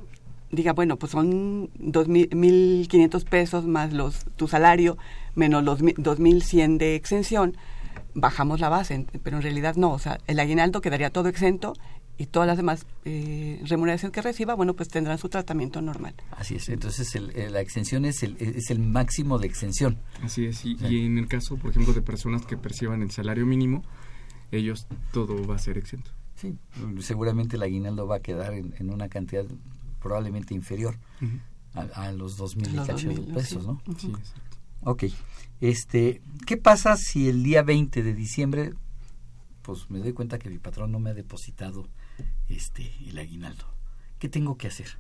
diga, 0.52 0.74
bueno, 0.74 0.98
pues 0.98 1.12
son 1.12 1.70
2.500 1.80 3.26
pesos 3.26 3.66
más 3.66 3.92
los 3.92 4.26
tu 4.36 4.48
salario 4.48 4.98
menos 5.34 5.64
los 5.64 5.82
2.100 5.82 6.78
de 6.78 6.96
exención, 6.96 7.58
bajamos 8.14 8.60
la 8.60 8.70
base, 8.70 9.06
pero 9.24 9.38
en 9.38 9.44
realidad 9.44 9.76
no, 9.76 9.92
o 9.92 10.00
sea, 10.00 10.20
el 10.28 10.40
aguinaldo 10.40 10.80
quedaría 10.80 11.10
todo 11.10 11.28
exento 11.28 11.74
y 12.18 12.28
todas 12.28 12.48
las 12.48 12.58
demás 12.58 12.86
eh, 13.04 13.62
remuneraciones 13.66 14.14
que 14.14 14.22
reciba, 14.22 14.54
bueno, 14.54 14.74
pues 14.74 14.90
tendrán 14.90 15.18
su 15.18 15.30
tratamiento 15.30 15.82
normal. 15.82 16.16
Así 16.32 16.56
es, 16.56 16.70
entonces 16.70 17.14
el, 17.16 17.34
la 17.52 17.62
exención 17.62 18.06
es 18.06 18.24
el, 18.24 18.38
es 18.40 18.70
el 18.70 18.80
máximo 18.80 19.38
de 19.38 19.48
exención. 19.48 19.98
Así 20.22 20.46
es, 20.46 20.66
y, 20.66 20.78
y, 20.88 21.06
en 21.06 21.18
el 21.18 21.28
caso, 21.28 21.58
por 21.58 21.72
ejemplo, 21.72 21.94
de 21.94 22.02
personas 22.02 22.46
que 22.46 22.58
perciban 22.58 23.02
el 23.02 23.12
salario 23.12 23.46
mínimo, 23.46 23.84
ellos 24.52 24.88
todo 25.12 25.46
va 25.46 25.56
a 25.56 25.60
ser 25.60 25.78
exento. 25.78 26.12
Sí, 26.36 26.58
seguramente 27.00 27.56
el 27.56 27.64
aguinaldo 27.64 28.08
va 28.08 28.18
a 28.18 28.20
quedar 28.20 28.54
en, 28.54 28.74
en 28.78 28.92
una 28.92 29.10
cantidad 29.10 29.46
probablemente 30.02 30.54
inferior 30.54 30.98
uh 31.22 31.26
-huh. 31.26 31.92
a, 31.96 32.08
a, 32.08 32.12
los 32.12 32.38
dos 32.38 32.56
mil 32.56 32.74
y 32.74 32.78
cacho 32.78 33.10
de 33.10 33.22
pesos, 33.34 33.64
sí. 33.64 33.68
¿no? 33.68 33.82
Sí, 33.98 34.08
exacto. 34.08 34.58
Ok, 34.82 35.04
este, 35.62 36.22
¿qué 36.46 36.58
pasa 36.58 36.96
si 36.98 37.28
el 37.28 37.44
día 37.44 37.64
20 37.64 38.04
de 38.04 38.14
diciembre, 38.14 38.74
pues 39.62 39.90
me 39.90 40.00
doy 40.00 40.14
cuenta 40.14 40.38
que 40.38 40.50
mi 40.50 40.60
patrón 40.60 40.92
no 40.92 41.00
me 41.00 41.10
ha 41.10 41.14
depositado 41.14 41.88
este 42.50 42.92
el 43.06 43.18
aguinaldo? 43.18 43.66
¿Qué 44.20 44.30
tengo 44.30 44.58
que 44.58 44.68
hacer? 44.68 44.98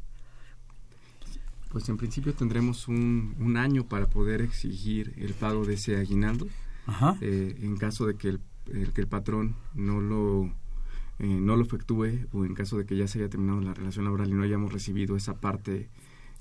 Pues 1.71 1.89
en 1.89 1.97
principio 1.97 2.33
tendremos 2.33 2.87
un, 2.87 3.35
un 3.39 3.57
año 3.57 3.87
para 3.87 4.07
poder 4.07 4.41
exigir 4.41 5.13
el 5.17 5.33
pago 5.33 5.65
de 5.65 5.73
ese 5.73 5.97
aguinaldo. 5.97 6.47
Ajá. 6.87 7.17
Eh, 7.21 7.57
en 7.61 7.77
caso 7.77 8.05
de 8.05 8.15
que 8.15 8.29
el, 8.29 8.39
el, 8.71 8.93
que 8.93 9.01
el 9.01 9.07
patrón 9.07 9.55
no 9.73 9.99
lo 9.99 10.51
eh, 11.19 11.27
no 11.27 11.55
lo 11.55 11.63
efectúe 11.63 12.27
o 12.33 12.45
en 12.45 12.53
caso 12.53 12.77
de 12.77 12.85
que 12.85 12.97
ya 12.97 13.07
se 13.07 13.19
haya 13.19 13.29
terminado 13.29 13.61
la 13.61 13.73
relación 13.73 14.05
laboral 14.05 14.29
y 14.29 14.33
no 14.33 14.43
hayamos 14.43 14.73
recibido 14.73 15.15
esa 15.15 15.35
parte 15.39 15.89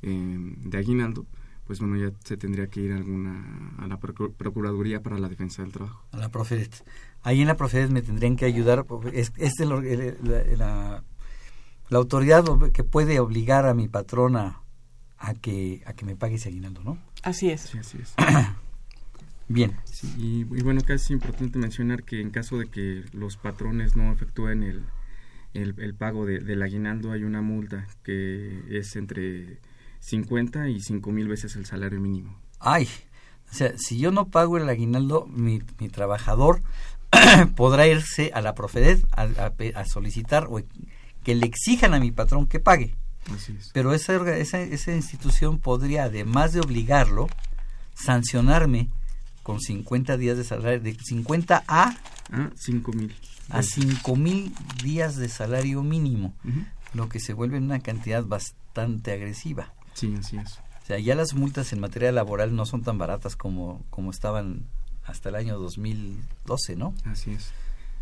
eh, 0.02 0.56
de 0.56 0.78
aguinaldo, 0.78 1.26
pues 1.66 1.78
bueno, 1.78 1.96
ya 1.96 2.12
se 2.24 2.36
tendría 2.36 2.68
que 2.68 2.80
ir 2.80 2.92
a 2.92 2.96
alguna 2.96 3.72
a 3.78 3.86
la 3.86 3.98
Procuraduría 3.98 5.02
para 5.02 5.18
la 5.18 5.28
Defensa 5.28 5.62
del 5.62 5.72
Trabajo. 5.72 6.04
A 6.12 6.18
la 6.18 6.30
Profedet. 6.30 6.84
Ahí 7.24 7.40
en 7.40 7.48
la 7.48 7.56
Profedet 7.56 7.90
me 7.90 8.02
tendrían 8.02 8.37
que 8.37 8.44
ayudar, 8.44 8.84
es, 9.12 9.32
es 9.38 9.58
el, 9.58 9.72
el, 9.72 10.18
la, 10.22 10.44
la, 10.56 11.04
la, 11.88 11.98
autoridad 11.98 12.44
que 12.72 12.84
puede 12.84 13.18
obligar 13.18 13.66
a 13.66 13.72
mi 13.72 13.88
patrona 13.88 14.60
a 15.16 15.32
que, 15.32 15.82
a 15.87 15.94
que 15.94 16.04
me 16.04 16.16
pague 16.16 16.34
ese 16.34 16.50
aguinaldo, 16.50 16.82
¿no? 16.84 16.98
Así 17.22 17.50
es. 17.50 17.62
Sí, 17.62 17.78
así 17.78 17.98
es. 17.98 18.14
Bien. 19.48 19.74
Sí, 19.84 20.14
y, 20.18 20.40
y, 20.40 20.62
bueno, 20.62 20.80
acá 20.80 20.94
es 20.94 21.10
importante 21.10 21.58
mencionar 21.58 22.02
que 22.02 22.20
en 22.20 22.30
caso 22.30 22.58
de 22.58 22.66
que 22.66 23.04
los 23.12 23.38
patrones 23.38 23.96
no 23.96 24.12
efectúen 24.12 24.62
el, 24.62 24.84
el, 25.54 25.74
el 25.78 25.94
pago 25.94 26.26
de, 26.26 26.40
del 26.40 26.62
aguinaldo, 26.62 27.12
hay 27.12 27.24
una 27.24 27.40
multa 27.40 27.87
que 28.02 28.64
es 28.68 28.96
entre 28.96 29.60
50 30.00 30.68
y 30.68 30.80
5 30.80 31.10
mil 31.10 31.28
veces 31.28 31.56
el 31.56 31.64
salario 31.64 32.00
mínimo. 32.00 32.38
Ay, 32.60 32.87
o 33.50 33.54
sea, 33.54 33.78
si 33.78 33.98
yo 33.98 34.10
no 34.10 34.28
pago 34.28 34.56
el 34.56 34.68
aguinaldo, 34.68 35.26
mi, 35.26 35.62
mi 35.78 35.88
trabajador 35.88 36.62
podrá 37.57 37.87
irse 37.87 38.31
a 38.35 38.40
la 38.40 38.55
Profedet 38.55 39.05
a, 39.12 39.22
a, 39.22 39.53
a, 39.81 39.85
solicitar 39.85 40.46
o 40.50 40.61
que 41.22 41.35
le 41.35 41.46
exijan 41.46 41.94
a 41.94 42.00
mi 42.00 42.11
patrón 42.11 42.46
que 42.46 42.61
pague. 42.61 42.94
Así 43.35 43.57
es. 43.59 43.70
Pero 43.72 43.94
esa, 43.94 44.14
esa, 44.37 44.61
esa 44.61 44.92
institución 44.92 45.59
podría, 45.59 46.05
además 46.05 46.53
de 46.53 46.61
obligarlo, 46.61 47.29
sancionarme 47.94 48.90
con 49.42 49.61
50 49.61 50.16
días 50.16 50.37
de 50.37 50.44
salario, 50.44 50.81
de 50.81 50.94
50 50.94 51.64
a... 51.66 51.96
Ah, 52.31 52.50
5 52.57 52.92
mil. 52.92 53.14
A 53.50 53.62
5 53.62 54.16
mil 54.16 54.55
días 54.83 55.16
de 55.16 55.29
salario 55.29 55.83
mínimo, 55.83 56.35
uh 56.44 56.48
-huh. 56.48 56.66
lo 56.94 57.09
que 57.09 57.20
se 57.20 57.35
vuelve 57.35 57.59
una 57.59 57.81
cantidad 57.81 58.24
bastante 58.24 59.12
agresiva. 59.12 59.74
Sí, 59.92 60.14
así 60.18 60.38
es. 60.38 60.59
O 60.83 60.87
sea, 60.87 60.98
ya 60.98 61.14
las 61.14 61.35
multas 61.35 61.72
en 61.72 61.81
materia 61.81 62.12
laboral 62.12 62.55
no 62.57 62.66
son 62.66 62.83
tan 62.83 62.98
baratas 62.98 63.37
como, 63.37 63.85
como 63.90 64.11
estaban 64.11 64.66
hasta 65.04 65.28
el 65.28 65.34
año 65.34 65.58
2012, 65.58 66.76
¿no? 66.76 66.94
Así 67.04 67.30
es. 67.30 67.52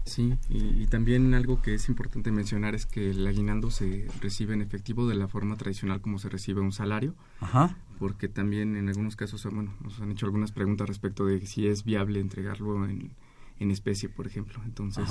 Sí, 0.05 0.37
y, 0.49 0.83
y, 0.83 0.87
también 0.89 1.33
algo 1.33 1.63
que 1.63 1.75
es 1.75 1.89
importante 1.89 2.33
mencionar 2.33 2.75
es 2.75 2.87
que 2.87 3.11
el 3.11 3.25
aguinaldo 3.25 3.71
se 3.71 4.09
recibe 4.21 4.53
en 4.53 4.61
efectivo 4.61 5.07
de 5.07 5.15
la 5.15 5.29
forma 5.29 5.57
tradicional 5.57 6.01
como 6.01 6.19
se 6.19 6.29
recibe 6.29 6.61
un 6.61 6.73
salario. 6.73 7.15
Ajá. 7.41 7.77
Porque 8.01 8.29
también 8.29 8.77
en 8.77 8.89
algunos 8.89 9.15
casos, 9.15 9.45
bueno, 9.45 9.75
nos 9.81 10.01
han 10.01 10.11
hecho 10.11 10.27
algunas 10.27 10.51
preguntas 10.51 10.89
respecto 10.89 11.25
de 11.27 11.47
si 11.47 11.69
es 11.69 11.85
viable 11.85 12.19
entregarlo 12.19 12.85
en, 12.85 13.13
en 13.61 13.71
especie, 13.71 14.09
por 14.09 14.27
ejemplo. 14.27 14.61
Entonces, 14.65 15.09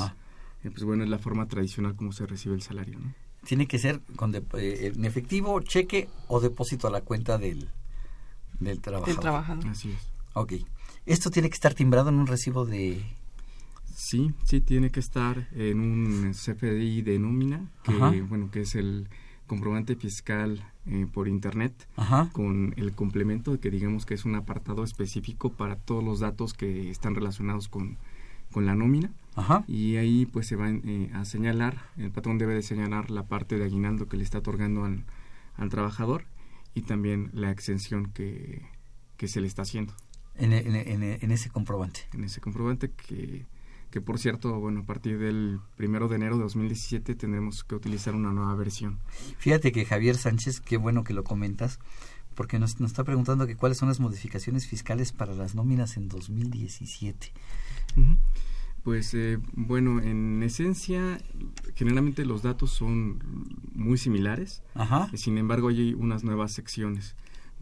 eh, 0.64 0.70
pues 0.70 0.84
bueno, 0.84 1.06
es 1.06 1.10
la 1.10 1.20
forma 1.20 1.48
tradicional 1.48 1.96
como 1.96 2.12
se 2.12 2.26
recibe 2.26 2.56
el 2.56 2.62
salario, 2.62 3.00
¿no? 3.00 3.14
Tiene 3.46 3.68
que 3.68 3.80
ser 3.80 4.02
con 4.18 4.32
de, 4.32 4.44
eh, 4.54 4.92
en 4.94 5.06
efectivo, 5.06 5.60
cheque 5.62 6.10
o 6.28 6.42
depósito 6.42 6.88
a 6.88 6.92
la 6.92 7.02
cuenta 7.02 7.38
del, 7.38 7.70
del 8.60 8.82
trabajador. 8.82 9.16
Del 9.16 9.22
trabajador. 9.22 9.68
Así 9.68 9.92
es. 9.92 10.12
Ok. 10.34 10.54
¿Esto 11.06 11.30
tiene 11.32 11.50
que 11.50 11.56
estar 11.56 11.74
timbrado 11.74 12.10
en 12.10 12.16
un 12.16 12.28
recibo 12.28 12.66
de 12.66 13.04
Sí, 14.02 14.34
sí, 14.46 14.62
tiene 14.62 14.90
que 14.90 15.00
estar 15.00 15.48
en 15.54 15.80
un 15.80 16.32
CFDI 16.34 17.02
de 17.02 17.20
nómina, 17.20 17.70
que, 17.84 17.92
Ajá. 17.92 18.12
bueno, 18.28 18.50
que 18.50 18.62
es 18.62 18.76
el 18.76 19.08
comprobante 19.48 19.96
fiscal 19.96 20.66
eh, 20.86 21.06
por 21.12 21.28
internet, 21.28 21.88
Ajá. 21.98 22.30
con 22.34 22.74
el 22.78 22.94
complemento, 22.94 23.60
que 23.60 23.70
digamos 23.70 24.06
que 24.06 24.16
es 24.16 24.26
un 24.26 24.36
apartado 24.36 24.84
específico 24.84 25.52
para 25.54 25.76
todos 25.76 26.04
los 26.04 26.20
datos 26.20 26.54
que 26.54 26.90
están 26.90 27.16
relacionados 27.16 27.68
con, 27.68 27.98
con 28.52 28.66
la 28.66 28.76
nómina. 28.76 29.12
Ajá. 29.36 29.64
Y 29.68 29.98
ahí 29.98 30.26
pues 30.26 30.48
se 30.48 30.56
va 30.56 30.70
eh, 30.72 31.12
a 31.14 31.24
señalar, 31.26 31.78
el 31.98 32.12
patrón 32.12 32.38
debe 32.38 32.56
de 32.56 32.64
señalar 32.64 33.12
la 33.12 33.24
parte 33.24 33.58
de 33.58 33.66
aguinaldo 33.66 34.08
que 34.08 34.18
le 34.18 34.24
está 34.24 34.40
otorgando 34.40 34.84
al, 34.84 35.04
al 35.58 35.70
trabajador 35.70 36.26
y 36.74 36.82
también 36.82 37.30
la 37.34 37.52
exención 37.52 38.12
que, 38.12 38.64
que 39.18 39.28
se 39.28 39.42
le 39.42 39.48
está 39.48 39.62
haciendo. 39.62 39.94
En, 40.36 40.54
en, 40.54 40.76
en, 40.76 41.04
en 41.04 41.32
ese 41.32 41.50
comprobante. 41.50 42.02
En 42.14 42.24
ese 42.24 42.42
comprobante 42.42 42.90
que 42.92 43.46
que 43.92 44.00
por 44.02 44.18
cierto, 44.18 44.58
bueno, 44.60 44.80
a 44.80 44.86
partir 44.86 45.20
del 45.20 45.60
primero 45.76 46.08
de 46.08 46.16
enero 46.16 46.38
de 46.38 46.44
2017 46.44 47.14
tendremos 47.14 47.64
que 47.66 47.76
utilizar 47.76 48.16
una 48.16 48.32
nueva 48.32 48.56
versión. 48.56 49.00
Fíjate 49.38 49.74
que 49.74 49.86
Javier 49.86 50.16
Sánchez, 50.16 50.62
qué 50.62 50.78
bueno 50.78 51.04
que 51.04 51.14
lo 51.14 51.26
comentas, 51.26 51.78
porque 52.34 52.58
nos, 52.58 52.80
nos 52.80 52.92
está 52.92 53.04
preguntando 53.04 53.46
que 53.46 53.58
cuáles 53.58 53.78
son 53.78 53.90
las 53.90 54.00
modificaciones 54.00 54.66
fiscales 54.66 55.12
para 55.12 55.36
las 55.36 55.56
nóminas 55.56 55.98
en 55.98 56.08
2017. 56.08 57.34
Uh 57.98 58.00
-huh. 58.00 58.18
Pues 58.84 59.14
eh, 59.14 59.38
bueno, 59.54 60.02
en 60.02 60.42
esencia, 60.42 61.20
generalmente 61.76 62.26
los 62.26 62.42
datos 62.42 62.72
son 62.72 63.20
muy 63.76 63.98
similares, 63.98 64.64
Ajá. 64.74 65.08
sin 65.16 65.38
embargo 65.38 65.68
hay 65.68 65.94
unas 65.94 66.24
nuevas 66.24 66.54
secciones 66.54 67.16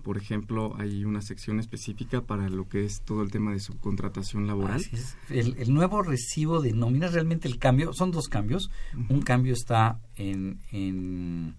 por 0.03 0.17
ejemplo, 0.17 0.75
hay 0.77 1.05
una 1.05 1.21
sección 1.21 1.59
específica 1.59 2.21
para 2.21 2.49
lo 2.49 2.67
que 2.67 2.85
es 2.85 3.01
todo 3.01 3.21
el 3.21 3.31
tema 3.31 3.51
de 3.51 3.59
subcontratación 3.59 4.47
laboral. 4.47 4.77
Así 4.77 4.95
es. 4.95 5.17
El, 5.29 5.55
el, 5.57 5.73
nuevo 5.73 6.01
recibo 6.01 6.61
de 6.61 6.73
nóminas, 6.73 7.13
realmente 7.13 7.47
el 7.47 7.59
cambio, 7.59 7.93
son 7.93 8.11
dos 8.11 8.27
cambios. 8.27 8.69
Uh 8.93 8.99
-huh. 8.99 9.11
Un 9.11 9.21
cambio 9.21 9.53
está 9.53 9.99
en, 10.15 10.59
en 10.71 11.55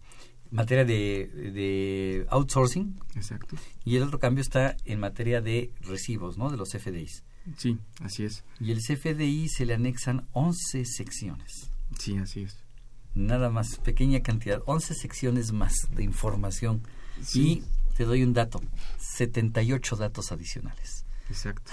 materia 0.50 0.84
de, 0.84 1.26
de, 1.54 2.26
outsourcing. 2.30 2.98
Exacto. 3.14 3.56
Y 3.84 3.96
el 3.96 4.02
otro 4.02 4.18
cambio 4.18 4.42
está 4.42 4.76
en 4.84 5.00
materia 5.00 5.40
de 5.40 5.72
recibos, 5.82 6.36
¿no? 6.38 6.50
De 6.50 6.56
los 6.56 6.70
CFDIs. 6.70 7.24
Sí, 7.56 7.78
así 8.00 8.24
es. 8.24 8.44
Y 8.60 8.72
el 8.72 8.78
CFDI 8.78 9.48
se 9.48 9.66
le 9.66 9.74
anexan 9.74 10.26
11 10.32 10.84
secciones. 10.84 11.70
Sí, 11.98 12.16
así 12.18 12.42
es. 12.42 12.58
Nada 13.14 13.50
más, 13.50 13.78
pequeña 13.78 14.20
cantidad, 14.20 14.62
11 14.66 14.94
secciones 14.94 15.52
más 15.52 15.74
de 15.94 16.04
información. 16.04 16.82
Sí. 17.22 17.40
Y 17.42 17.62
te 18.00 18.06
doy 18.06 18.22
un 18.22 18.32
dato, 18.32 18.62
78 18.96 19.94
datos 19.96 20.32
adicionales. 20.32 21.04
Exacto. 21.28 21.70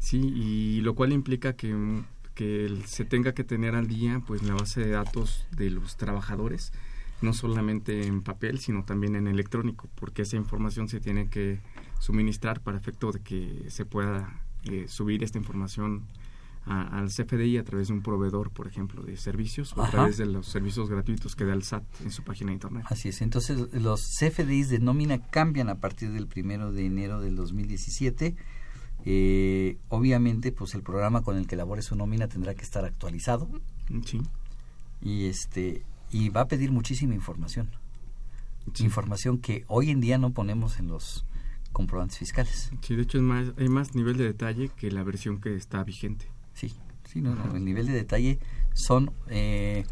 Sí, 0.00 0.18
y 0.18 0.80
lo 0.80 0.96
cual 0.96 1.12
implica 1.12 1.52
que, 1.52 2.02
que 2.34 2.82
se 2.84 3.04
tenga 3.04 3.32
que 3.32 3.44
tener 3.44 3.76
al 3.76 3.86
día 3.86 4.20
pues 4.26 4.42
la 4.42 4.54
base 4.54 4.80
de 4.80 4.90
datos 4.90 5.46
de 5.52 5.70
los 5.70 5.96
trabajadores, 5.96 6.72
no 7.22 7.32
solamente 7.32 8.08
en 8.08 8.22
papel, 8.22 8.58
sino 8.58 8.84
también 8.84 9.14
en 9.14 9.28
electrónico, 9.28 9.88
porque 9.94 10.22
esa 10.22 10.34
información 10.34 10.88
se 10.88 10.98
tiene 10.98 11.28
que 11.28 11.60
suministrar 12.00 12.60
para 12.60 12.76
efecto 12.76 13.12
de 13.12 13.20
que 13.20 13.66
se 13.68 13.84
pueda 13.84 14.40
eh, 14.64 14.86
subir 14.88 15.22
esta 15.22 15.38
información 15.38 16.08
al 16.66 17.08
CFDI 17.08 17.58
a 17.58 17.64
través 17.64 17.88
de 17.88 17.94
un 17.94 18.02
proveedor, 18.02 18.50
por 18.50 18.66
ejemplo, 18.66 19.02
de 19.02 19.16
servicios 19.16 19.72
o 19.76 19.82
a 19.82 19.90
través 19.90 20.16
de 20.16 20.26
los 20.26 20.46
servicios 20.46 20.90
gratuitos 20.90 21.36
que 21.36 21.44
da 21.44 21.54
el 21.54 21.62
SAT 21.62 21.84
en 22.02 22.10
su 22.10 22.24
página 22.24 22.48
de 22.48 22.54
internet. 22.54 22.84
Así 22.88 23.08
es. 23.08 23.22
Entonces, 23.22 23.72
los 23.72 24.18
CFDIs 24.18 24.68
de 24.68 24.80
nómina 24.80 25.18
cambian 25.18 25.68
a 25.68 25.76
partir 25.76 26.10
del 26.10 26.26
primero 26.26 26.72
de 26.72 26.86
enero 26.86 27.20
del 27.20 27.36
2017. 27.36 28.34
Eh, 29.04 29.78
obviamente, 29.88 30.50
pues 30.50 30.74
el 30.74 30.82
programa 30.82 31.22
con 31.22 31.36
el 31.36 31.46
que 31.46 31.54
elabore 31.54 31.82
su 31.82 31.94
nómina 31.94 32.26
tendrá 32.26 32.54
que 32.54 32.62
estar 32.62 32.84
actualizado. 32.84 33.48
Sí. 34.04 34.20
Y 35.00 35.26
este 35.26 35.84
y 36.10 36.28
va 36.28 36.42
a 36.42 36.48
pedir 36.48 36.72
muchísima 36.72 37.14
información. 37.14 37.70
Información 38.80 39.38
que 39.38 39.64
hoy 39.68 39.90
en 39.90 40.00
día 40.00 40.18
no 40.18 40.32
ponemos 40.32 40.80
en 40.80 40.88
los 40.88 41.24
comprobantes 41.72 42.18
fiscales. 42.18 42.70
Sí, 42.80 42.96
de 42.96 43.02
hecho 43.02 43.18
es 43.18 43.24
más, 43.24 43.52
hay 43.56 43.68
más 43.68 43.94
nivel 43.94 44.16
de 44.16 44.24
detalle 44.24 44.70
que 44.76 44.90
la 44.90 45.04
versión 45.04 45.40
que 45.40 45.54
está 45.54 45.84
vigente. 45.84 46.26
Sí, 46.56 46.72
sí, 47.04 47.20
no, 47.20 47.36
el 47.54 47.64
nivel 47.64 47.86
de 47.86 47.92
detalle 47.92 48.38
son 48.72 49.12
eh, 49.28 49.84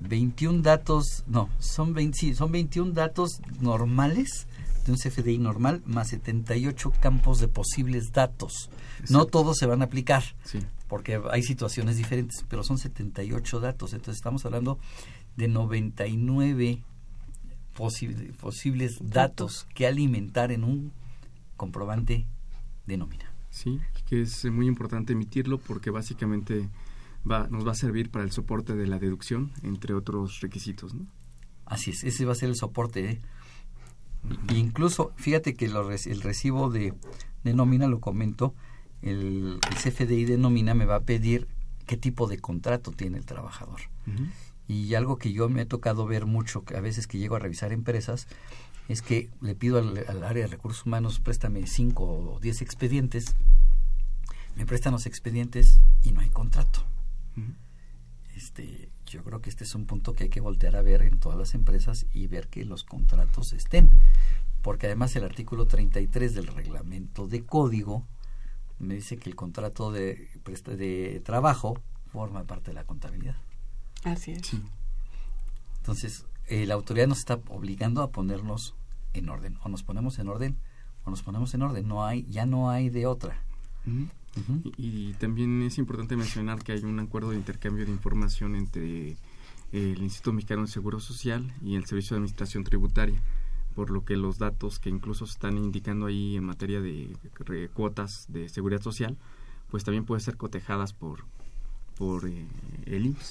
21 0.00 0.62
datos, 0.62 1.24
no, 1.26 1.48
son, 1.58 1.94
20, 1.94 2.34
son 2.34 2.50
21 2.50 2.92
datos 2.92 3.40
normales 3.60 4.46
de 4.84 4.92
un 4.92 4.98
CFDI 4.98 5.38
normal 5.38 5.80
más 5.86 6.08
78 6.08 6.92
campos 7.00 7.38
de 7.38 7.48
posibles 7.48 8.12
datos. 8.12 8.68
No 9.08 9.26
todos 9.26 9.58
se 9.58 9.66
van 9.66 9.82
a 9.82 9.86
aplicar, 9.86 10.24
porque 10.88 11.20
hay 11.30 11.42
situaciones 11.42 11.96
diferentes, 11.96 12.44
pero 12.48 12.64
son 12.64 12.78
78 12.78 13.60
datos. 13.60 13.92
Entonces 13.92 14.16
estamos 14.16 14.44
hablando 14.44 14.78
de 15.36 15.48
99 15.48 16.82
posibles 17.72 18.98
datos 19.00 19.66
que 19.74 19.86
alimentar 19.86 20.50
en 20.52 20.64
un 20.64 20.92
comprobante 21.56 22.26
de 22.86 22.96
nómina. 22.96 23.32
Sí, 23.50 23.80
que 24.12 24.20
es 24.20 24.44
muy 24.44 24.66
importante 24.66 25.14
emitirlo 25.14 25.56
porque 25.56 25.88
básicamente 25.88 26.68
va, 27.28 27.48
nos 27.48 27.66
va 27.66 27.72
a 27.72 27.74
servir 27.74 28.10
para 28.10 28.26
el 28.26 28.30
soporte 28.30 28.76
de 28.76 28.86
la 28.86 28.98
deducción, 28.98 29.52
entre 29.62 29.94
otros 29.94 30.42
requisitos. 30.42 30.92
¿no? 30.92 31.06
Así 31.64 31.92
es, 31.92 32.04
ese 32.04 32.26
va 32.26 32.32
a 32.32 32.34
ser 32.34 32.50
el 32.50 32.54
soporte. 32.54 33.08
¿eh? 33.08 33.20
incluso, 34.54 35.14
fíjate 35.16 35.54
que 35.54 35.64
el 35.64 36.20
recibo 36.20 36.68
de, 36.68 36.92
nómina, 37.42 37.86
lo 37.86 38.00
comento, 38.00 38.54
el, 39.00 39.58
CFDI 39.82 40.26
de 40.26 40.36
nómina 40.36 40.74
me 40.74 40.84
va 40.84 40.96
a 40.96 41.04
pedir 41.04 41.48
qué 41.86 41.96
tipo 41.96 42.26
de 42.26 42.36
contrato 42.36 42.90
tiene 42.90 43.16
el 43.16 43.24
trabajador. 43.24 43.80
Y 44.68 44.92
algo 44.92 45.16
que 45.16 45.32
yo 45.32 45.48
me 45.48 45.62
he 45.62 45.66
tocado 45.66 46.04
ver 46.04 46.26
mucho, 46.26 46.64
que 46.64 46.76
a 46.76 46.82
veces 46.82 47.06
que 47.06 47.16
llego 47.16 47.36
a 47.36 47.38
revisar 47.38 47.72
empresas, 47.72 48.28
es 48.90 49.00
que 49.00 49.30
le 49.40 49.54
pido 49.54 49.78
al, 49.78 50.22
área 50.22 50.42
de 50.42 50.48
recursos 50.48 50.84
humanos, 50.84 51.18
préstame 51.18 51.66
cinco 51.66 52.04
o 52.04 52.40
diez 52.40 52.60
expedientes, 52.60 53.36
me 54.56 54.66
prestan 54.66 54.92
los 54.92 55.06
expedientes 55.06 55.80
y 56.02 56.12
no 56.12 56.20
hay 56.20 56.30
contrato. 56.30 56.84
Este, 58.34 58.90
yo 59.06 59.22
creo 59.22 59.40
que 59.40 59.50
este 59.50 59.64
es 59.64 59.74
un 59.74 59.86
punto 59.86 60.14
que 60.14 60.24
hay 60.24 60.30
que 60.30 60.40
voltear 60.40 60.76
a 60.76 60.82
ver 60.82 61.02
en 61.02 61.18
todas 61.18 61.38
las 61.38 61.54
empresas 61.54 62.06
y 62.12 62.26
ver 62.26 62.48
que 62.48 62.64
los 62.64 62.84
contratos 62.84 63.52
estén. 63.52 63.90
Porque 64.62 64.86
además 64.86 65.14
el 65.16 65.24
artículo 65.24 65.66
33 65.66 66.34
del 66.34 66.46
reglamento 66.46 67.26
de 67.26 67.44
código 67.44 68.06
me 68.78 68.94
dice 68.94 69.16
que 69.16 69.28
el 69.28 69.36
contrato 69.36 69.92
de, 69.92 70.28
de 70.44 71.22
trabajo 71.24 71.80
forma 72.10 72.44
parte 72.44 72.70
de 72.70 72.74
la 72.74 72.84
contabilidad. 72.84 73.36
Así 74.04 74.32
es. 74.32 74.50
Entonces, 75.78 76.26
eh, 76.46 76.66
la 76.66 76.74
autoridad 76.74 77.06
nos 77.06 77.18
está 77.18 77.40
obligando 77.48 78.02
a 78.02 78.10
ponernos 78.10 78.74
en 79.14 79.28
orden. 79.28 79.58
O 79.62 79.68
nos 79.68 79.82
ponemos 79.82 80.18
en 80.18 80.28
orden 80.28 80.58
o 81.04 81.10
nos 81.10 81.22
ponemos 81.22 81.54
en 81.54 81.62
orden. 81.62 81.88
No 81.88 82.04
hay, 82.04 82.24
ya 82.24 82.46
no 82.46 82.70
hay 82.70 82.90
de 82.90 83.06
otra. 83.06 83.42
Y, 84.78 85.12
también 85.14 85.62
es 85.62 85.78
importante 85.78 86.16
mencionar 86.16 86.62
que 86.62 86.72
hay 86.72 86.84
un 86.84 86.98
acuerdo 87.00 87.30
de 87.30 87.36
intercambio 87.36 87.84
de 87.84 87.92
información 87.92 88.56
entre 88.56 89.10
eh, 89.10 89.16
el 89.72 90.02
Instituto 90.02 90.32
Mexicano 90.32 90.62
de 90.62 90.68
Seguro 90.68 91.00
Social 91.00 91.52
y 91.62 91.76
el 91.76 91.84
Servicio 91.84 92.14
de 92.14 92.18
Administración 92.18 92.64
Tributaria, 92.64 93.20
por 93.74 93.90
lo 93.90 94.04
que 94.04 94.16
los 94.16 94.38
datos 94.38 94.78
que 94.78 94.90
incluso 94.90 95.24
están 95.24 95.58
indicando 95.58 96.06
ahí 96.06 96.36
en 96.36 96.44
materia 96.44 96.80
de, 96.80 97.16
cuotas 97.74 98.26
de 98.28 98.48
seguridad 98.48 98.80
social, 98.80 99.16
pues 99.70 99.84
también 99.84 100.04
pueden 100.04 100.22
ser 100.22 100.36
cotejadas 100.36 100.92
por, 100.92 101.24
por 101.96 102.28
eh, 102.28 102.46
el 102.86 103.06
IMSS. 103.06 103.30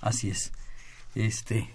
Así 0.00 0.30
es. 0.30 0.52
Este, 1.14 1.68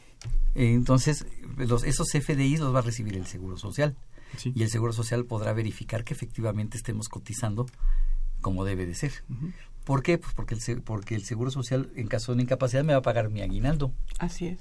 entonces, 0.56 1.26
los, 1.58 1.84
esos 1.84 2.10
FDI 2.12 2.58
los 2.58 2.74
va 2.74 2.80
a 2.80 2.84
recibir 2.84 3.16
el 3.16 3.28
Seguro 3.28 3.58
Social. 3.58 3.96
Y 4.44 4.64
el 4.64 4.70
Seguro 4.70 4.92
Social 4.92 5.26
podrá 5.26 5.54
verificar 5.54 6.04
que 6.04 6.14
efectivamente 6.14 6.78
estemos 6.78 7.08
cotizando 7.08 7.66
como 8.42 8.66
debe 8.66 8.86
de 8.86 8.96
ser. 8.96 9.12
¿Por 9.84 10.04
qué? 10.04 10.18
Pues 10.18 10.34
porque 10.34 10.56
el, 10.56 10.82
porque 10.82 11.16
el 11.16 11.24
Seguro 11.24 11.52
Social, 11.52 11.90
en 11.96 12.08
caso 12.08 12.36
de 12.36 12.42
incapacidad, 12.42 12.84
me 12.84 12.94
va 12.94 13.00
a 13.00 13.04
pagar 13.04 13.30
mi 13.30 13.42
aguinaldo. 13.42 13.94
Así 14.20 14.48
es. 14.48 14.60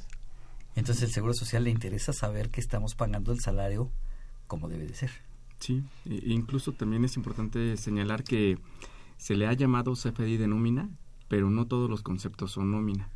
Entonces, 0.77 1.05
el 1.05 1.11
Seguro 1.11 1.35
Social 1.35 1.65
le 1.65 1.71
interesa 1.71 2.13
saber 2.13 2.51
que 2.51 2.61
estamos 2.61 2.95
pagando 2.95 3.33
el 3.33 3.41
salario 3.41 3.91
como 4.47 4.69
debe 4.69 4.87
de 4.87 4.95
ser. 4.95 5.11
Sí, 5.59 5.83
e 6.05 6.33
incluso 6.33 6.73
también 6.73 7.05
es 7.05 7.17
importante 7.17 7.77
señalar 7.77 8.23
que 8.23 8.59
se 9.17 9.35
le 9.35 9.47
ha 9.47 9.53
llamado 9.55 9.95
CFDI 9.95 10.37
de 10.37 10.47
nómina, 10.47 10.91
pero 11.29 11.51
no 11.51 11.67
todos 11.67 11.89
los 11.91 12.03
conceptos 12.03 12.53
son 12.53 12.71
nómina. 12.71 13.09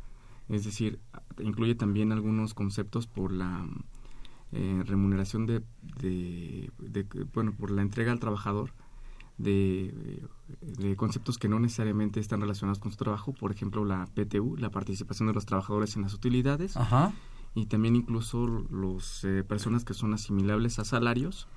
Es 0.49 0.65
decir, 0.65 0.99
incluye 1.39 1.75
también 1.75 2.11
algunos 2.11 2.53
conceptos 2.53 3.07
por 3.07 3.31
la 3.31 3.65
eh, 4.51 4.83
remuneración 4.85 5.45
de, 5.45 6.71
bueno, 7.33 7.53
por 7.53 7.71
la 7.71 7.83
entrega 7.83 8.11
al 8.11 8.19
trabajador 8.19 8.73
de, 9.43 10.95
conceptos 10.95 11.37
que 11.37 11.47
no 11.47 11.59
necesariamente 11.59 12.19
están 12.19 12.41
relacionados 12.41 12.79
con 12.79 12.91
su 12.91 12.97
trabajo, 12.97 13.33
por 13.33 13.51
ejemplo, 13.51 13.85
la 13.85 14.05
PTU, 14.05 14.57
la 14.57 14.69
participación 14.69 15.27
de 15.27 15.33
los 15.33 15.45
trabajadores 15.45 15.95
en 15.95 16.03
las 16.03 16.13
utilidades, 16.13 16.75
y 17.53 17.65
también 17.65 17.95
incluso 17.95 18.47
los 18.47 19.23
eh, 19.23 19.43
personas 19.43 19.83
que 19.83 19.93
son 19.93 20.13
asimilables 20.13 20.79
a 20.79 20.85
salarios 20.85 21.47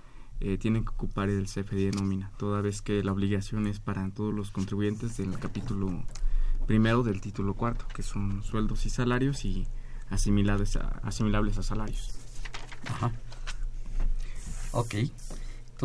eh, 0.41 0.59
tienen 0.59 0.85
que 0.85 0.91
ocupar 0.91 1.29
el 1.29 1.45
CFD 1.45 1.77
de 1.77 1.91
nómina, 1.93 2.33
toda 2.37 2.61
vez 2.61 2.83
que 2.83 3.05
la 3.05 3.13
obligación 3.13 3.67
es 3.67 3.79
para 3.79 4.09
todos 4.11 4.35
los 4.35 4.51
contribuyentes 4.51 5.17
del 5.17 5.39
capítulo 5.39 6.05
primero 6.67 7.03
del 7.03 7.21
título 7.21 7.55
cuarto, 7.55 7.87
que 7.95 8.03
son 8.03 8.43
sueldos 8.43 8.87
y 8.87 8.91
salarios 8.91 9.45
y 9.45 9.67
asimilables 10.11 10.77
a, 10.77 11.01
asimilables 11.05 11.59
a 11.59 11.63
salarios. 11.63 12.11
Ajá. 12.89 13.13
Ok. 14.73 14.95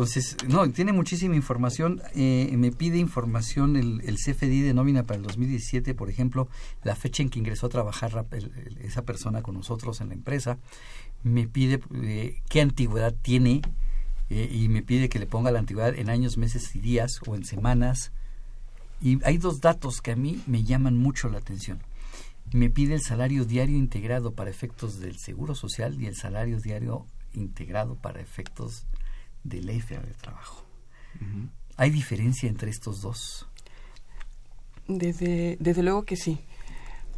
Entonces, 0.00 0.38
no, 0.48 0.66
tiene 0.70 0.94
muchísima 0.94 1.36
información. 1.36 2.00
Eh, 2.14 2.54
me 2.56 2.72
pide 2.72 2.96
información 2.96 3.76
el, 3.76 4.00
CFDI 4.16 4.62
de 4.62 4.72
nómina 4.72 5.02
para 5.02 5.18
el 5.18 5.22
2017, 5.24 5.94
por 5.94 6.08
ejemplo, 6.08 6.48
la 6.84 6.96
fecha 6.96 7.22
en 7.22 7.28
que 7.28 7.38
ingresó 7.38 7.66
a 7.66 7.68
trabajar 7.68 8.26
esa 8.82 9.02
persona 9.02 9.42
con 9.42 9.56
nosotros 9.56 10.00
en 10.00 10.08
la 10.08 10.14
empresa. 10.14 10.56
Me 11.22 11.46
pide 11.46 11.80
eh, 12.02 12.40
qué 12.48 12.62
antigüedad 12.62 13.12
tiene 13.12 13.60
eh, 14.30 14.48
y 14.50 14.70
me 14.70 14.80
pide 14.80 15.10
que 15.10 15.18
le 15.18 15.26
ponga 15.26 15.50
la 15.50 15.58
antigüedad 15.58 15.94
en 15.94 16.08
años, 16.08 16.38
meses 16.38 16.74
y 16.74 16.80
días 16.80 17.20
o 17.26 17.34
en 17.34 17.44
semanas 17.44 18.10
y 19.02 19.22
hay 19.22 19.36
dos 19.36 19.60
datos 19.60 20.00
que 20.00 20.12
a 20.12 20.16
mí 20.16 20.42
me 20.46 20.64
llaman 20.64 20.96
mucho 20.96 21.28
la 21.28 21.36
atención. 21.36 21.78
Me 22.54 22.70
pide 22.70 22.94
el 22.94 23.02
salario 23.02 23.44
diario 23.44 23.76
integrado 23.76 24.32
para 24.32 24.48
efectos 24.48 24.98
del 24.98 25.18
Seguro 25.18 25.54
Social 25.54 26.00
y 26.00 26.06
el 26.06 26.16
salario 26.16 26.58
diario 26.58 27.04
integrado 27.34 27.96
para 27.96 28.22
efectos 28.22 28.86
del 29.44 29.70
FA 29.82 30.00
de 30.00 30.14
trabajo. 30.14 30.64
¿Hay 31.76 31.90
diferencia 31.90 32.48
entre 32.48 32.70
estos 32.70 33.00
dos? 33.00 33.48
Desde, 34.86 35.56
desde 35.60 35.82
luego 35.82 36.04
que 36.04 36.16
sí. 36.16 36.40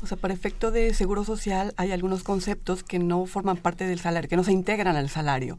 O 0.02 0.06
sea, 0.06 0.16
para 0.16 0.34
efecto 0.34 0.70
de 0.70 0.94
seguro 0.94 1.24
social 1.24 1.74
hay 1.76 1.92
algunos 1.92 2.22
conceptos 2.24 2.82
que 2.82 2.98
no 2.98 3.24
forman 3.26 3.56
parte 3.56 3.86
del 3.86 4.00
salario, 4.00 4.28
que 4.28 4.36
no 4.36 4.44
se 4.44 4.52
integran 4.52 4.96
al 4.96 5.08
salario. 5.08 5.58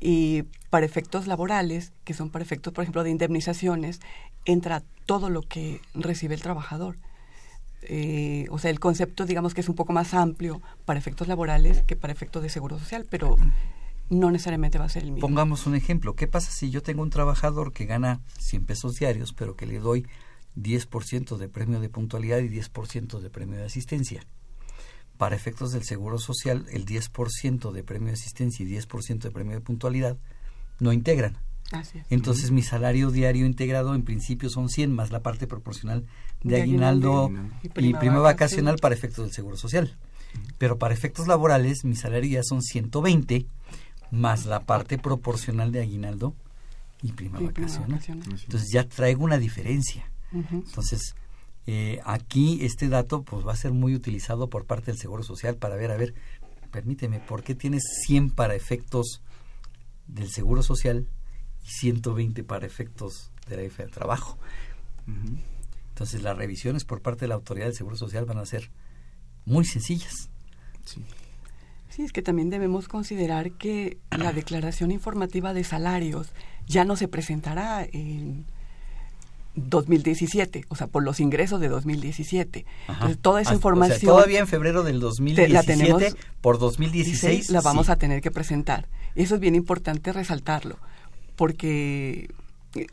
Y 0.00 0.44
para 0.70 0.86
efectos 0.86 1.26
laborales, 1.26 1.92
que 2.04 2.14
son 2.14 2.30
para 2.30 2.42
efectos, 2.42 2.72
por 2.72 2.82
ejemplo, 2.82 3.04
de 3.04 3.10
indemnizaciones, 3.10 4.00
entra 4.44 4.82
todo 5.06 5.28
lo 5.30 5.42
que 5.42 5.80
recibe 5.94 6.34
el 6.34 6.42
trabajador. 6.42 6.96
Eh, 7.82 8.46
o 8.50 8.58
sea, 8.58 8.70
el 8.70 8.80
concepto, 8.80 9.24
digamos 9.24 9.54
que 9.54 9.62
es 9.62 9.68
un 9.68 9.74
poco 9.74 9.92
más 9.92 10.12
amplio 10.12 10.60
para 10.84 10.98
efectos 10.98 11.28
laborales 11.28 11.82
que 11.82 11.96
para 11.96 12.12
efectos 12.12 12.42
de 12.42 12.50
seguro 12.50 12.78
social, 12.78 13.06
pero 13.08 13.36
no 14.10 14.30
necesariamente 14.30 14.78
va 14.78 14.84
a 14.84 14.88
ser 14.88 15.04
el 15.04 15.12
mismo. 15.12 15.26
Pongamos 15.26 15.66
un 15.66 15.74
ejemplo. 15.74 16.14
¿Qué 16.14 16.26
pasa 16.26 16.50
si 16.50 16.70
yo 16.70 16.82
tengo 16.82 17.02
un 17.02 17.10
trabajador 17.10 17.72
que 17.72 17.86
gana 17.86 18.20
100 18.38 18.64
pesos 18.64 18.96
diarios, 18.96 19.32
pero 19.32 19.56
que 19.56 19.66
le 19.66 19.78
doy 19.78 20.06
10% 20.56 21.36
de 21.36 21.48
premio 21.48 21.80
de 21.80 21.88
puntualidad 21.88 22.38
y 22.40 22.48
10% 22.48 23.20
de 23.20 23.30
premio 23.30 23.58
de 23.58 23.64
asistencia? 23.64 24.26
para 25.20 25.36
efectos 25.36 25.72
del 25.72 25.84
Seguro 25.84 26.18
Social, 26.18 26.64
el 26.70 26.86
10% 26.86 27.72
de 27.72 27.84
premio 27.84 28.06
de 28.06 28.14
asistencia 28.14 28.64
y 28.64 28.70
10% 28.70 29.18
de 29.18 29.30
premio 29.30 29.52
de 29.52 29.60
puntualidad 29.60 30.16
no 30.78 30.94
integran. 30.94 31.36
Entonces 32.08 32.50
mi 32.52 32.62
salario 32.62 33.10
diario 33.10 33.44
integrado 33.44 33.94
en 33.94 34.02
principio 34.02 34.48
son 34.48 34.70
100 34.70 34.90
más 34.90 35.10
la 35.10 35.20
parte 35.22 35.46
proporcional 35.46 36.06
de, 36.42 36.62
aguinaldo, 36.62 37.30
y 37.62 37.68
prima, 37.68 38.20
vacacional 38.20 38.76
para 38.80 38.94
efectos 38.94 39.26
del 39.26 39.34
Seguro 39.34 39.58
Social. 39.58 39.94
Pero 40.56 40.78
para 40.78 40.94
efectos 40.94 41.28
laborales 41.28 41.84
mi 41.84 41.96
salario 41.96 42.30
ya 42.30 42.42
son 42.42 42.62
120 42.62 43.44
más 44.10 44.46
la 44.46 44.60
parte 44.60 44.98
proporcional 44.98 45.72
de 45.72 45.80
aguinaldo 45.80 46.34
y 47.02 47.12
prima, 47.12 47.40
vacacional. 47.40 48.00
Entonces 48.08 48.70
ya 48.72 48.88
traigo 48.88 49.24
una 49.24 49.38
diferencia. 49.38 50.10
Entonces 50.32 51.14
eh, 51.66 52.00
aquí 52.04 52.64
este 52.64 52.88
dato 52.88 53.22
pues 53.22 53.46
va 53.46 53.52
a 53.52 53.56
ser 53.56 53.72
muy 53.72 53.94
utilizado 53.94 54.48
por 54.48 54.64
parte 54.64 54.90
del 54.90 54.98
Seguro 54.98 55.22
Social 55.22 55.56
para 55.56 55.76
ver, 55.76 55.90
a 55.90 55.96
ver, 55.96 56.14
permíteme, 56.70 57.20
¿por 57.20 57.42
qué 57.42 57.54
tienes 57.54 57.82
100 58.06 58.30
para 58.30 58.54
efectos 58.54 59.22
del 60.06 60.30
Seguro 60.30 60.62
Social 60.62 61.06
y 61.64 61.70
120 61.70 62.44
para 62.44 62.66
efectos 62.66 63.30
de 63.48 63.56
la 63.56 63.62
del 63.62 63.90
trabajo? 63.90 64.38
Entonces 65.90 66.22
las 66.22 66.36
revisiones 66.36 66.84
por 66.84 67.02
parte 67.02 67.22
de 67.22 67.28
la 67.28 67.34
Autoridad 67.34 67.66
del 67.66 67.74
Seguro 67.74 67.96
Social 67.96 68.24
van 68.24 68.38
a 68.38 68.46
ser 68.46 68.70
muy 69.44 69.64
sencillas. 69.64 70.30
Sí. 70.84 71.04
Sí, 72.00 72.06
es 72.06 72.12
que 72.14 72.22
también 72.22 72.48
debemos 72.48 72.88
considerar 72.88 73.52
que 73.52 73.98
la 74.10 74.32
declaración 74.32 74.90
informativa 74.90 75.52
de 75.52 75.64
salarios 75.64 76.28
ya 76.66 76.86
no 76.86 76.96
se 76.96 77.08
presentará 77.08 77.86
en 77.92 78.46
2017, 79.54 80.64
o 80.68 80.76
sea, 80.76 80.86
por 80.86 81.02
los 81.02 81.20
ingresos 81.20 81.60
de 81.60 81.68
2017. 81.68 82.64
Entonces, 82.88 83.18
toda 83.18 83.42
esa 83.42 83.52
información... 83.52 84.14
todavía 84.14 84.38
en 84.38 84.48
febrero 84.48 84.82
del 84.82 84.98
2017, 84.98 85.52
la 85.52 85.62
tenemos, 85.62 86.16
por 86.40 86.58
2016... 86.58 87.50
La 87.50 87.60
vamos 87.60 87.90
a 87.90 87.96
tener 87.96 88.22
que 88.22 88.30
presentar. 88.30 88.88
Eso 89.14 89.34
es 89.34 89.40
bien 89.42 89.54
importante 89.54 90.10
resaltarlo, 90.10 90.78
porque 91.36 92.30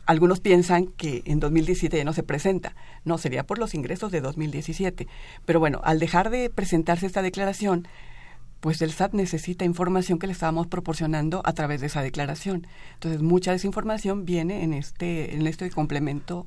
algunos 0.04 0.40
piensan 0.40 0.86
que 0.86 1.22
en 1.24 1.40
2017 1.40 1.96
ya 1.96 2.04
no 2.04 2.12
se 2.12 2.24
presenta. 2.24 2.76
No, 3.06 3.16
sería 3.16 3.46
por 3.46 3.58
los 3.58 3.74
ingresos 3.74 4.12
de 4.12 4.20
2017. 4.20 5.08
Pero 5.46 5.60
bueno, 5.60 5.80
al 5.82 5.98
dejar 5.98 6.28
de 6.28 6.50
presentarse 6.50 7.06
esta 7.06 7.22
declaración, 7.22 7.88
pues 8.60 8.82
el 8.82 8.92
SAT 8.92 9.14
necesita 9.14 9.64
información 9.64 10.18
que 10.18 10.26
le 10.26 10.32
estábamos 10.32 10.66
proporcionando 10.66 11.42
a 11.44 11.52
través 11.52 11.80
de 11.80 11.86
esa 11.86 12.02
declaración. 12.02 12.66
Entonces, 12.94 13.22
mucha 13.22 13.52
de 13.52 13.58
esa 13.58 13.66
información 13.66 14.24
viene 14.24 14.64
en 14.64 14.72
este, 14.72 15.34
en 15.34 15.46
este 15.46 15.70
complemento 15.70 16.46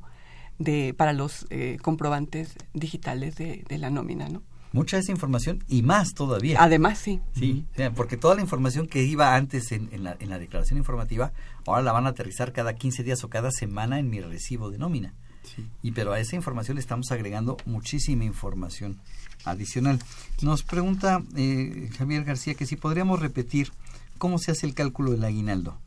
de, 0.59 0.93
para 0.95 1.13
los 1.13 1.47
eh, 1.49 1.77
comprobantes 1.81 2.55
digitales 2.73 3.35
de, 3.35 3.63
la 3.69 3.89
nómina, 3.89 4.27
¿no? 4.29 4.43
Mucha 4.73 4.95
de 4.95 5.01
esa 5.01 5.11
información 5.11 5.63
y 5.67 5.81
más 5.81 6.13
todavía. 6.13 6.57
Además, 6.61 6.97
sí. 6.97 7.19
Sí, 7.33 7.65
porque 7.93 8.15
toda 8.15 8.35
la 8.35 8.41
información 8.41 8.87
que 8.87 9.03
iba 9.03 9.35
antes 9.35 9.73
en, 9.73 9.89
en, 9.91 10.05
la, 10.05 10.15
en 10.19 10.29
la 10.29 10.39
declaración 10.39 10.77
informativa, 10.77 11.33
ahora 11.65 11.81
la 11.81 11.91
van 11.91 12.05
a 12.05 12.09
aterrizar 12.09 12.53
cada 12.53 12.73
15 12.73 13.03
días 13.03 13.23
o 13.25 13.29
cada 13.29 13.51
semana 13.51 13.99
en 13.99 14.09
mi 14.09 14.21
recibo 14.21 14.69
de 14.69 14.77
nómina. 14.77 15.13
Sí. 15.43 15.67
Y 15.81 15.91
pero 15.91 16.13
a 16.13 16.19
esa 16.19 16.37
información 16.37 16.75
le 16.75 16.81
estamos 16.81 17.11
agregando 17.11 17.57
muchísima 17.65 18.23
información 18.23 19.01
adicional. 19.45 19.99
Nos 20.41 20.63
pregunta 20.63 21.21
eh, 21.35 21.89
Javier 21.97 22.23
García 22.23 22.55
que 22.55 22.65
si 22.65 22.75
podríamos 22.75 23.19
repetir 23.19 23.71
cómo 24.17 24.39
se 24.39 24.51
hace 24.51 24.67
el 24.67 24.73
cálculo 24.73 25.11
del 25.11 25.23
aguinaldo. 25.23 25.77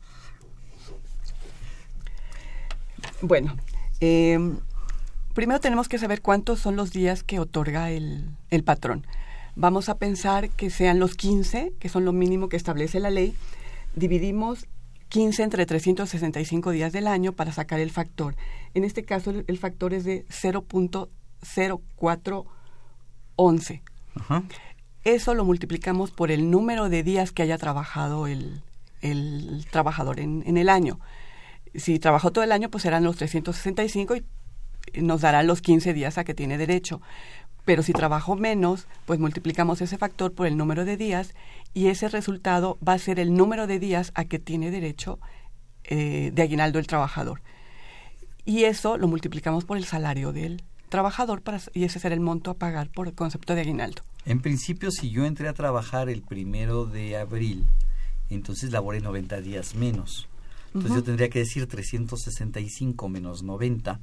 Bueno, 3.21 3.55
eh, 4.01 4.37
primero 5.33 5.59
tenemos 5.59 5.87
que 5.87 5.97
saber 5.97 6.21
cuántos 6.21 6.59
son 6.59 6.75
los 6.75 6.91
días 6.91 7.23
que 7.23 7.39
otorga 7.39 7.91
el, 7.91 8.29
el 8.49 8.63
patrón. 8.63 9.05
Vamos 9.55 9.87
a 9.87 9.97
pensar 9.97 10.49
que 10.49 10.69
sean 10.69 10.99
los 10.99 11.15
15, 11.15 11.73
que 11.79 11.89
son 11.89 12.03
lo 12.03 12.11
mínimo 12.11 12.49
que 12.49 12.57
establece 12.57 12.99
la 12.99 13.09
ley. 13.09 13.35
Dividimos 13.95 14.67
15 15.09 15.43
entre 15.43 15.65
365 15.65 16.71
días 16.71 16.91
del 16.91 17.07
año 17.07 17.31
para 17.31 17.53
sacar 17.53 17.79
el 17.79 17.91
factor. 17.91 18.35
En 18.73 18.83
este 18.83 19.05
caso 19.05 19.31
el, 19.47 19.57
factor 19.57 19.93
es 19.93 20.03
de 20.03 20.25
0.04 20.27 22.45
11. 23.35 23.81
Eso 25.03 25.33
lo 25.33 25.45
multiplicamos 25.45 26.11
por 26.11 26.31
el 26.31 26.49
número 26.49 26.89
de 26.89 27.03
días 27.03 27.31
que 27.31 27.43
haya 27.43 27.57
trabajado 27.57 28.27
el, 28.27 28.61
el 29.01 29.65
trabajador 29.69 30.19
en, 30.19 30.43
en, 30.45 30.57
el 30.57 30.69
año. 30.69 30.99
Si 31.75 31.99
trabajó 31.99 32.31
todo 32.31 32.43
el 32.43 32.51
año, 32.51 32.69
pues 32.69 32.83
serán 32.83 33.03
los 33.03 33.17
365 33.17 34.15
y 34.15 34.25
nos 35.01 35.21
dará 35.21 35.43
los 35.43 35.61
15 35.61 35.93
días 35.93 36.17
a 36.17 36.23
que 36.23 36.33
tiene 36.33 36.57
derecho. 36.57 37.01
Pero 37.65 37.81
si 37.81 37.93
trabajó 37.93 38.35
menos, 38.35 38.87
pues 39.05 39.19
multiplicamos 39.19 39.81
ese 39.81 39.97
factor 39.97 40.33
por 40.33 40.47
el 40.47 40.55
número 40.55 40.85
de 40.85 40.97
días 40.97 41.33
y 41.73 41.87
ese 41.87 42.07
resultado 42.07 42.77
va 42.87 42.93
a 42.93 42.99
ser 42.99 43.19
el 43.19 43.33
número 43.33 43.67
de 43.67 43.79
días 43.79 44.11
a 44.15 44.25
que 44.25 44.39
tiene 44.39 44.71
derecho 44.71 45.19
eh, 45.83 46.31
de 46.33 46.41
aguinaldo 46.41 46.79
el 46.79 46.87
trabajador. 46.87 47.41
Y 48.45 48.65
eso 48.65 48.97
lo 48.97 49.07
multiplicamos 49.07 49.65
por 49.65 49.77
el 49.77 49.85
salario 49.85 50.31
del, 50.31 50.61
trabajador 50.95 51.41
para, 51.41 51.59
y 51.73 51.83
ese 51.83 51.99
será 51.99 52.15
el 52.15 52.21
monto 52.21 52.51
a 52.51 52.53
pagar 52.53 52.89
por 52.89 53.09
el 53.09 53.13
concepto 53.13 53.53
de 53.53 53.59
aguinaldo. 53.61 54.01
En 54.25 54.39
principio, 54.39 54.91
si 54.91 55.09
yo 55.09 55.25
entré 55.25 55.49
a 55.49 55.53
trabajar 55.53 56.07
el 56.07 56.21
primero 56.21 56.85
de 56.85 57.17
abril, 57.17 57.65
entonces 58.29 58.71
laboré 58.71 59.01
90 59.01 59.41
días 59.41 59.75
menos. 59.75 60.29
Entonces 60.67 60.95
yo 60.95 61.03
tendría 61.03 61.27
que 61.29 61.39
decir 61.39 61.67
365 61.67 63.09
menos 63.09 63.43
90 63.43 63.99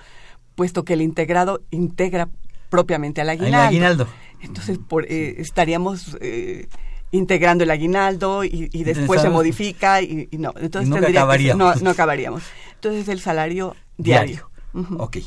puesto 0.54 0.84
que 0.86 0.94
el 0.94 1.02
integrado 1.02 1.60
integra 1.70 2.30
propiamente 2.70 3.20
al 3.20 3.28
aguinaldo. 3.28 4.08
Entonces 4.40 4.78
por, 4.78 5.04
eh, 5.04 5.34
estaríamos 5.38 6.16
eh, 6.22 6.68
integrando 7.12 7.64
el 7.64 7.70
aguinaldo 7.70 8.44
y, 8.44 8.68
después 8.84 9.22
se 9.22 9.30
modifica 9.30 10.02
y, 10.02 10.28
no. 10.32 10.52
Entonces 10.58 10.88
no, 10.88 11.00
no, 11.00 11.90
acabaríamos. 11.90 12.42
Entonces 12.74 13.08
el 13.08 13.20
salario 13.20 13.74
diario. 13.96 14.50
Ok. 14.98 15.18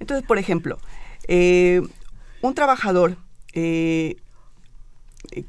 Entonces, 0.00 0.26
por 0.26 0.38
ejemplo, 0.38 0.78
eh, 1.28 1.80
un 2.42 2.54
trabajador 2.54 3.16
eh, 3.52 4.16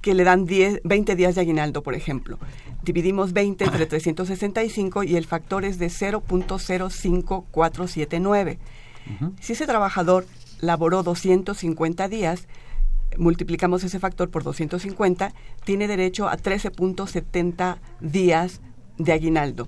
que 0.02 0.14
le 0.14 0.24
dan 0.24 0.46
10, 0.46 0.82
20 0.84 1.16
días 1.16 1.34
de 1.36 1.42
aguinaldo, 1.42 1.82
por 1.84 1.94
ejemplo, 1.96 2.40
dividimos 2.84 3.34
20 3.34 3.66
entre 3.66 3.86
365 3.88 5.04
y 5.04 5.18
el 5.18 5.26
factor 5.26 5.66
es 5.66 5.80
de 5.80 5.88
0.05479. 5.88 8.58
Si 9.40 9.54
ese 9.54 9.66
trabajador 9.66 10.28
laboró 10.60 11.02
250 11.02 12.10
días, 12.10 12.46
multiplicamos 13.18 13.84
ese 13.84 14.00
factor 14.00 14.30
por 14.30 14.44
250, 14.44 15.34
tiene 15.64 15.88
derecho 15.88 16.28
a 16.28 16.38
13.70 16.38 17.78
días 18.00 18.62
de 18.98 19.14
aguinaldo. 19.14 19.68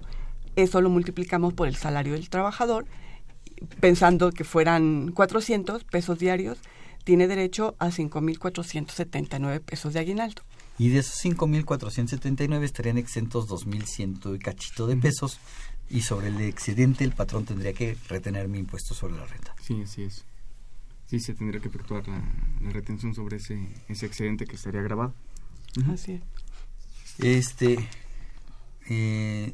Eso 0.55 0.81
lo 0.81 0.89
multiplicamos 0.89 1.53
por 1.53 1.67
el 1.67 1.75
salario 1.75 2.13
del 2.13 2.29
trabajador, 2.29 2.85
pensando 3.79 4.31
que 4.31 4.43
fueran 4.43 5.11
400 5.11 5.83
pesos 5.83 6.19
diarios, 6.19 6.59
tiene 7.03 7.27
derecho 7.27 7.75
a 7.79 7.87
5.479 7.89 9.61
pesos 9.61 9.93
de 9.93 9.99
aguinaldo. 9.99 10.43
Y 10.77 10.89
de 10.89 10.99
esos 10.99 11.23
5.479 11.23 12.63
estarían 12.63 12.97
exentos 12.97 13.47
2.100 13.49 14.35
y 14.35 14.39
cachito 14.39 14.87
de 14.87 14.95
pesos 14.95 15.39
y 15.89 16.01
sobre 16.01 16.27
el 16.27 16.39
excedente 16.41 17.03
el 17.03 17.11
patrón 17.11 17.45
tendría 17.45 17.73
que 17.73 17.97
retener 18.07 18.47
mi 18.47 18.59
impuesto 18.59 18.93
sobre 18.93 19.15
la 19.15 19.25
renta. 19.25 19.55
Sí, 19.61 19.81
así 19.83 20.03
es 20.03 20.28
sí 21.09 21.19
se 21.19 21.33
tendría 21.33 21.59
que 21.59 21.69
efectuar 21.69 22.07
la, 22.07 22.21
retención 22.71 23.15
sobre 23.15 23.37
ese, 23.37 23.57
ese 23.87 24.05
excedente 24.05 24.45
que 24.45 24.55
estaría 24.55 24.81
grabado. 24.81 25.13
Así 25.91 26.13
es. 26.13 26.21
Este, 27.25 27.79
eh, 28.89 29.53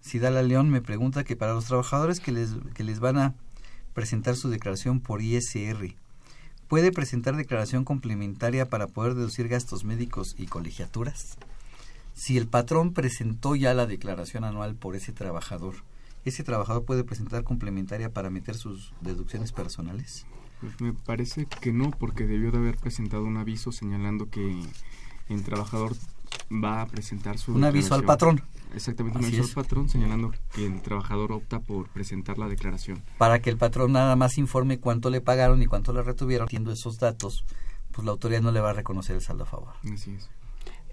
Sidala 0.00 0.42
León 0.42 0.70
me 0.70 0.80
pregunta 0.80 1.24
que 1.24 1.34
para 1.34 1.54
los 1.54 1.64
trabajadores 1.64 2.20
que 2.20 2.30
les, 2.30 2.50
que 2.74 2.84
les 2.84 3.00
van 3.00 3.18
a 3.18 3.34
presentar 3.92 4.36
su 4.36 4.48
declaración 4.48 5.00
por 5.00 5.22
ISR, 5.22 5.96
¿puede 6.68 6.92
presentar 6.92 7.34
declaración 7.36 7.84
complementaria 7.84 8.68
para 8.68 8.86
poder 8.86 9.14
deducir 9.14 9.48
gastos 9.48 9.84
médicos 9.84 10.36
y 10.38 10.46
colegiaturas? 10.46 11.36
Si 12.14 12.38
el 12.38 12.46
patrón 12.46 12.92
presentó 12.92 13.56
ya 13.56 13.74
la 13.74 13.86
declaración 13.86 14.44
anual 14.44 14.76
por 14.76 14.94
ese 14.94 15.12
trabajador, 15.12 15.74
¿ese 16.24 16.44
trabajador 16.44 16.84
puede 16.84 17.04
presentar 17.04 17.44
complementaria 17.44 18.12
para 18.12 18.30
meter 18.30 18.54
sus 18.54 18.92
deducciones 19.00 19.52
personales? 19.52 20.26
Pues 20.60 20.80
me 20.80 20.92
parece 20.92 21.46
que 21.46 21.72
no, 21.72 21.90
porque 21.90 22.26
debió 22.26 22.50
de 22.50 22.58
haber 22.58 22.76
presentado 22.76 23.24
un 23.24 23.38
aviso 23.38 23.72
señalando 23.72 24.28
que 24.28 24.62
el 25.28 25.42
trabajador 25.42 25.94
va 26.52 26.82
a 26.82 26.86
presentar 26.86 27.38
su... 27.38 27.54
Un 27.54 27.64
aviso 27.64 27.94
al 27.94 28.04
patrón. 28.04 28.42
Exactamente, 28.74 29.18
un 29.18 29.24
aviso 29.24 29.42
al 29.42 29.64
patrón 29.64 29.88
señalando 29.88 30.32
que 30.54 30.66
el 30.66 30.80
trabajador 30.82 31.32
opta 31.32 31.60
por 31.60 31.88
presentar 31.88 32.38
la 32.38 32.48
declaración. 32.48 33.02
Para 33.18 33.40
que 33.40 33.50
el 33.50 33.56
patrón 33.56 33.92
nada 33.92 34.14
más 34.16 34.38
informe 34.38 34.78
cuánto 34.78 35.10
le 35.10 35.20
pagaron 35.20 35.62
y 35.62 35.66
cuánto 35.66 35.92
le 35.92 36.02
retuvieron. 36.02 36.46
Teniendo 36.46 36.72
esos 36.72 36.98
datos, 36.98 37.44
pues 37.92 38.04
la 38.04 38.12
autoridad 38.12 38.42
no 38.42 38.52
le 38.52 38.60
va 38.60 38.70
a 38.70 38.74
reconocer 38.74 39.16
el 39.16 39.22
saldo 39.22 39.44
a 39.44 39.46
favor. 39.46 39.72
Así 39.92 40.12
es. 40.12 40.28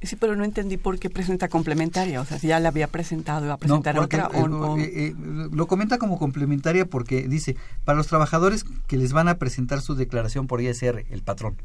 Sí, 0.01 0.15
pero 0.15 0.35
no 0.35 0.43
entendí 0.43 0.77
por 0.77 0.99
qué 0.99 1.09
presenta 1.09 1.47
complementaria. 1.47 2.21
O 2.21 2.25
sea, 2.25 2.37
si 2.39 2.47
ya 2.47 2.59
la 2.59 2.69
había 2.69 2.87
presentado, 2.87 3.45
iba 3.45 3.53
a 3.53 3.55
No, 3.55 3.59
presentar 3.59 3.95
porque, 3.95 4.17
otra 4.21 4.37
eh, 4.39 4.41
o, 4.43 4.45
o- 4.73 4.77
eh, 4.77 4.83
eh, 4.93 5.15
lo 5.51 5.65
comenta 5.67 5.97
como 5.97 6.19
complementaria 6.19 6.85
porque 6.85 7.27
dice, 7.27 7.55
para 7.83 7.97
los 7.97 8.07
trabajadores 8.07 8.63
que 8.87 8.97
les 8.97 9.11
van 9.13 9.27
a 9.27 9.39
presentar 9.39 9.81
su 9.81 9.95
declaración 9.95 10.45
por 10.47 10.61
ISR, 10.61 11.05
el 11.09 11.21
patrón, 11.23 11.55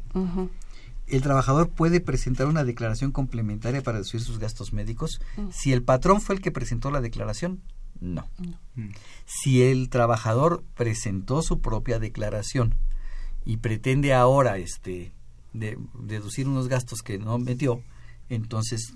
el 1.07 1.21
trabajador 1.21 1.69
puede 1.69 1.99
presentar 1.99 2.47
una 2.47 2.63
declaración 2.63 3.11
complementaria 3.11 3.81
para 3.83 3.97
reducir 3.97 4.21
sus 4.21 4.39
gastos 4.39 4.73
médicos. 4.73 5.19
Mm. 5.37 5.49
Si 5.51 5.71
el 5.73 5.83
patrón 5.83 6.21
fue 6.21 6.35
el 6.35 6.41
que 6.41 6.49
presentó 6.51 6.89
la 6.91 7.01
declaración, 7.01 7.61
no. 7.99 8.27
Mm. 8.75 8.89
Si 9.25 9.61
el 9.61 9.89
trabajador 9.89 10.63
presentó 10.75 11.41
su 11.43 11.61
propia 11.61 11.99
declaración 11.99 12.73
y 13.45 13.57
pretende 13.57 14.13
ahora 14.13 14.57
este 14.57 15.11
de- 15.53 15.77
deducir 15.99 16.47
unos 16.47 16.67
gastos 16.67 17.01
que 17.03 17.19
no 17.19 17.37
metió, 17.37 17.81
entonces 18.29 18.93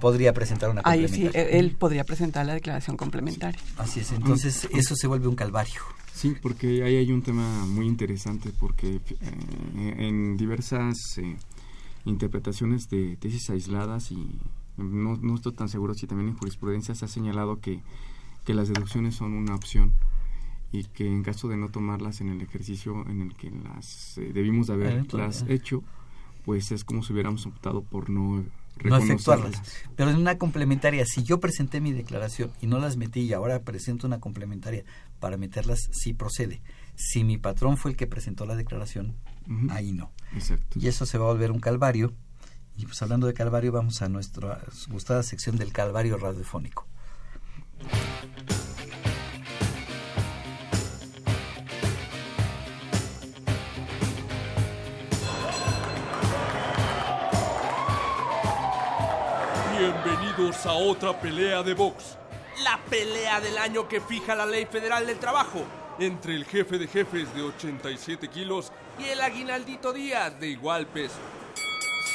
podría 0.00 0.32
presentar 0.32 0.70
una 0.70 0.82
Ahí 0.84 1.06
sí, 1.08 1.30
él 1.32 1.76
podría 1.78 2.04
presentar 2.04 2.44
la 2.46 2.54
declaración 2.54 2.96
complementaria. 2.96 3.60
Así 3.76 4.00
es, 4.00 4.12
entonces 4.12 4.68
eso 4.72 4.96
se 4.96 5.06
vuelve 5.06 5.28
un 5.28 5.36
calvario. 5.36 5.80
Sí, 6.12 6.34
porque 6.42 6.82
ahí 6.82 6.96
hay 6.96 7.12
un 7.12 7.22
tema 7.22 7.64
muy 7.66 7.86
interesante 7.86 8.50
porque 8.58 8.96
eh, 8.96 9.94
en 9.98 10.36
diversas 10.36 10.96
eh, 11.18 11.36
interpretaciones 12.04 12.88
de 12.88 13.16
tesis 13.16 13.48
aisladas 13.50 14.10
y 14.10 14.40
no, 14.76 15.16
no 15.16 15.34
estoy 15.36 15.52
tan 15.52 15.68
seguro 15.68 15.94
si 15.94 16.08
también 16.08 16.30
en 16.30 16.36
jurisprudencia 16.36 16.96
se 16.96 17.04
ha 17.04 17.08
señalado 17.08 17.60
que, 17.60 17.80
que 18.44 18.54
las 18.54 18.68
deducciones 18.68 19.14
son 19.14 19.32
una 19.34 19.54
opción 19.54 19.92
y 20.72 20.84
que 20.84 21.06
en 21.06 21.22
caso 21.22 21.48
de 21.48 21.56
no 21.56 21.68
tomarlas 21.68 22.20
en 22.20 22.28
el 22.30 22.42
ejercicio 22.42 23.06
en 23.08 23.22
el 23.22 23.34
que 23.34 23.50
las 23.50 24.18
eh, 24.18 24.32
debimos 24.34 24.66
de 24.66 24.74
haberlas 24.74 24.96
Eventualmente. 24.96 25.54
hecho, 25.54 25.84
pues 26.48 26.72
es 26.72 26.82
como 26.82 27.02
si 27.02 27.12
hubiéramos 27.12 27.44
optado 27.44 27.82
por 27.82 28.08
no 28.08 28.36
no 28.38 28.44
reconocerlas. 28.78 29.10
efectuarlas. 29.10 29.62
Pero 29.96 30.08
en 30.08 30.16
una 30.16 30.38
complementaria, 30.38 31.04
si 31.04 31.22
yo 31.22 31.40
presenté 31.40 31.82
mi 31.82 31.92
declaración 31.92 32.52
y 32.62 32.66
no 32.66 32.78
las 32.78 32.96
metí 32.96 33.20
y 33.20 33.34
ahora 33.34 33.60
presento 33.64 34.06
una 34.06 34.18
complementaria 34.18 34.82
para 35.20 35.36
meterlas, 35.36 35.90
sí 35.92 36.14
procede. 36.14 36.62
Si 36.94 37.22
mi 37.22 37.36
patrón 37.36 37.76
fue 37.76 37.90
el 37.90 37.98
que 37.98 38.06
presentó 38.06 38.46
la 38.46 38.56
declaración, 38.56 39.14
ahí 39.68 39.92
no. 39.92 40.10
Exacto. 40.32 40.78
Y 40.80 40.88
eso 40.88 41.04
se 41.04 41.18
va 41.18 41.26
a 41.26 41.32
volver 41.34 41.52
un 41.52 41.60
calvario. 41.60 42.14
Y 42.78 42.86
pues 42.86 43.02
hablando 43.02 43.26
de 43.26 43.34
calvario, 43.34 43.70
vamos 43.70 44.00
a 44.00 44.08
nuestra 44.08 44.64
gustada 44.88 45.22
sección 45.24 45.58
del 45.58 45.70
calvario 45.70 46.16
radiofónico. 46.16 46.86
Bienvenidos 60.38 60.66
a 60.66 60.72
otra 60.74 61.20
pelea 61.20 61.64
de 61.64 61.74
box. 61.74 62.16
La 62.62 62.78
pelea 62.88 63.40
del 63.40 63.58
año 63.58 63.88
que 63.88 64.00
fija 64.00 64.36
la 64.36 64.46
Ley 64.46 64.66
Federal 64.66 65.04
del 65.04 65.18
Trabajo 65.18 65.64
entre 65.98 66.36
el 66.36 66.44
jefe 66.44 66.78
de 66.78 66.86
jefes 66.86 67.34
de 67.34 67.42
87 67.42 68.28
kilos 68.28 68.70
y 69.00 69.06
el 69.06 69.20
aguinaldito 69.20 69.92
Díaz 69.92 70.38
de 70.38 70.46
igual 70.46 70.86
peso. 70.86 71.16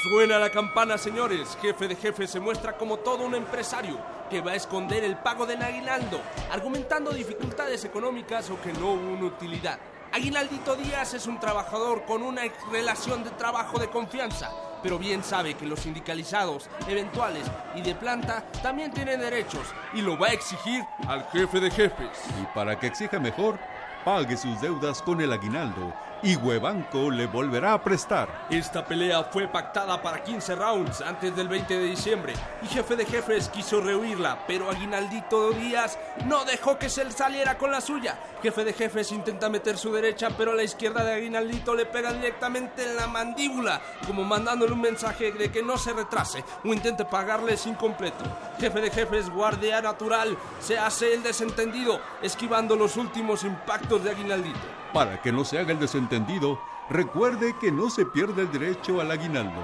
Suena 0.04 0.40
la 0.40 0.50
campana, 0.50 0.98
señores. 0.98 1.58
Jefe 1.62 1.90
de 1.90 1.98
jefes 1.98 2.30
se 2.30 2.40
muestra 2.40 2.78
como 2.78 3.00
todo 3.00 3.26
un 3.26 3.36
empresario 3.36 4.00
que 4.30 4.40
va 4.40 4.52
a 4.52 4.56
esconder 4.56 5.04
el 5.04 5.18
pago 5.18 5.46
del 5.46 5.62
aguinaldo, 5.62 6.22
argumentando 6.50 7.12
dificultades 7.12 7.84
económicas 7.84 8.50
o 8.50 8.62
que 8.62 8.72
no 8.72 8.94
hubo 8.94 9.16
una 9.16 9.26
utilidad. 9.26 9.80
Aguinaldito 10.14 10.78
Díaz 10.78 11.14
es 11.14 11.28
un 11.28 11.42
trabajador 11.42 12.06
con 12.06 12.24
una 12.24 12.44
relación 12.72 13.26
de 13.26 13.32
trabajo 13.32 13.80
de 13.80 13.90
confianza, 13.90 14.50
pero 14.84 15.00
bien 15.00 15.24
sabe 15.24 15.56
que 15.56 15.66
los 15.66 15.80
sindicalizados, 15.80 16.70
eventuales 16.88 17.44
y 17.74 17.82
de 17.82 17.96
planta 17.96 18.44
también 18.62 18.92
tienen 18.92 19.22
derechos 19.22 19.74
y 19.94 20.02
lo 20.02 20.20
va 20.20 20.28
a 20.28 20.34
exigir 20.34 20.84
al 21.08 21.24
jefe 21.32 21.60
de 21.60 21.72
jefes. 21.72 22.20
Y 22.42 22.46
para 22.54 22.78
que 22.78 22.88
exija 22.88 23.18
mejor, 23.20 23.58
pague 24.04 24.38
sus 24.38 24.60
deudas 24.62 25.02
con 25.02 25.22
el 25.22 25.32
aguinaldo 25.32 25.94
y 26.24 26.38
Huebanco 26.38 27.12
le 27.12 27.28
volverá 27.28 27.74
a 27.74 27.84
prestar. 27.84 28.48
Esta 28.50 28.86
pelea 28.86 29.26
fue 29.26 29.48
pactada 29.48 30.02
para 30.02 30.24
15 30.24 30.56
rounds 30.56 31.02
antes 31.02 31.36
del 31.36 31.50
20 31.50 31.78
de 31.78 31.86
diciembre 31.86 32.34
y 32.62 32.68
jefe 32.68 32.96
de 32.96 33.06
jefes 33.06 33.50
quiso 33.50 33.82
rehuirla, 33.82 34.46
pero 34.48 34.70
Aguinaldito 34.70 35.52
Díaz 35.52 36.00
no 36.26 36.46
dejó 36.46 36.80
que 36.80 36.90
se 36.90 37.12
saliera 37.12 37.58
con 37.58 37.72
la 37.72 37.82
suya. 37.82 38.18
Jefe 38.42 38.64
de 38.64 38.74
jefes 38.74 39.12
intenta 39.12 39.50
meter 39.50 39.78
su 39.78 39.92
derecha, 39.92 40.30
pero 40.38 40.54
a 40.54 40.56
la 40.56 40.64
izquierda 40.64 41.04
de 41.04 41.14
Aguinaldito 41.14 41.76
le 41.76 41.86
pega 41.86 42.14
directamente 42.14 42.84
en 42.84 42.96
la 42.96 43.08
mandíbula, 43.08 43.82
como 44.08 44.24
mandándole 44.24 44.74
un 44.74 44.82
mensaje 44.82 45.32
de 45.34 45.52
que 45.52 45.62
no 45.62 45.78
se 45.78 45.94
retrase 45.94 46.44
o 46.64 46.74
intente 46.74 47.04
pagarles 47.04 47.68
incompleto. 47.68 48.24
Jefe 48.60 48.80
de 48.80 48.92
jefes, 48.92 49.30
guardia 49.30 49.82
natural, 49.82 50.38
se 50.62 50.78
hace 50.78 51.14
el 51.14 51.24
desentendido, 51.24 52.00
esquivando 52.22 52.76
los 52.76 52.96
últimos 52.96 53.44
impactos 53.44 54.04
de 54.04 54.12
Aguinaldito. 54.12 54.83
Para 54.94 55.20
que 55.20 55.32
no 55.32 55.44
se 55.44 55.58
haga 55.58 55.72
el 55.72 55.80
desentendido, 55.80 56.62
recuerde 56.88 57.56
que 57.60 57.72
no 57.72 57.89
se 57.89 58.06
pierde 58.06 58.44
el 58.44 58.52
derecho 58.52 59.02
al 59.02 59.10
aguinaldo 59.10 59.62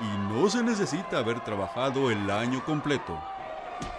y 0.00 0.32
no 0.32 0.50
se 0.50 0.60
necesita 0.64 1.18
haber 1.18 1.38
trabajado 1.38 2.10
el 2.10 2.28
año 2.28 2.64
completo. 2.64 3.16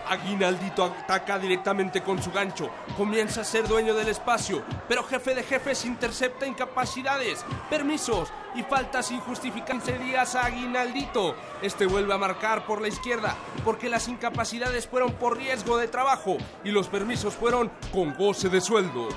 Aguinaldito 0.09 0.83
ataca 0.83 1.39
directamente 1.39 2.03
con 2.03 2.21
su 2.21 2.31
gancho, 2.31 2.69
comienza 2.97 3.41
a 3.41 3.45
ser 3.45 3.65
dueño 3.65 3.93
del 3.93 4.09
espacio, 4.09 4.61
pero 4.89 5.03
jefe 5.03 5.33
de 5.33 5.43
jefes 5.43 5.85
intercepta 5.85 6.45
incapacidades, 6.45 7.45
permisos 7.69 8.33
y 8.53 8.63
faltas 8.63 9.09
injustificadas 9.11 9.99
días 10.01 10.35
a 10.35 10.45
Aguinaldito. 10.45 11.35
Este 11.61 11.85
vuelve 11.85 12.13
a 12.13 12.17
marcar 12.17 12.65
por 12.65 12.81
la 12.81 12.89
izquierda, 12.89 13.37
porque 13.63 13.89
las 13.89 14.09
incapacidades 14.09 14.85
fueron 14.85 15.13
por 15.13 15.37
riesgo 15.37 15.77
de 15.77 15.87
trabajo 15.87 16.35
y 16.65 16.71
los 16.71 16.89
permisos 16.89 17.33
fueron 17.33 17.71
con 17.93 18.13
goce 18.15 18.49
de 18.49 18.59
sueldo. 18.59 19.07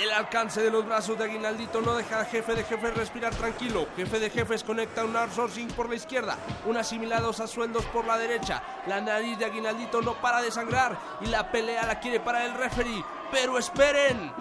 El 0.00 0.10
alcance 0.10 0.60
de 0.62 0.70
los 0.70 0.86
brazos 0.86 1.18
de 1.18 1.24
Aguinaldito 1.24 1.80
no 1.80 1.94
deja 1.94 2.20
al 2.20 2.26
jefe 2.26 2.54
de 2.54 2.64
jefes 2.64 2.94
respirar 2.94 3.34
tranquilo. 3.34 3.86
Jefe 3.96 4.18
de 4.18 4.30
jefes 4.30 4.64
conecta 4.64 5.04
un 5.04 5.16
outsourcing 5.16 5.68
por 5.68 5.88
la 5.88 5.96
izquierda, 5.96 6.38
un 6.66 6.76
asimilados 6.76 7.40
a 7.40 7.46
sueldos 7.46 7.84
por 7.86 8.06
la 8.06 8.16
derecha. 8.18 8.62
La 8.86 9.00
nariz 9.00 9.38
de 9.38 9.44
Aguinaldito 9.44 10.00
no 10.00 10.14
para 10.14 10.40
de 10.40 10.50
sangrar 10.50 10.98
y 11.20 11.26
la 11.26 11.50
pelea 11.52 11.86
la 11.86 12.00
quiere 12.00 12.20
para 12.20 12.44
el 12.46 12.54
referee. 12.54 13.04
Pero 13.30 13.58
esperen. 13.58 14.32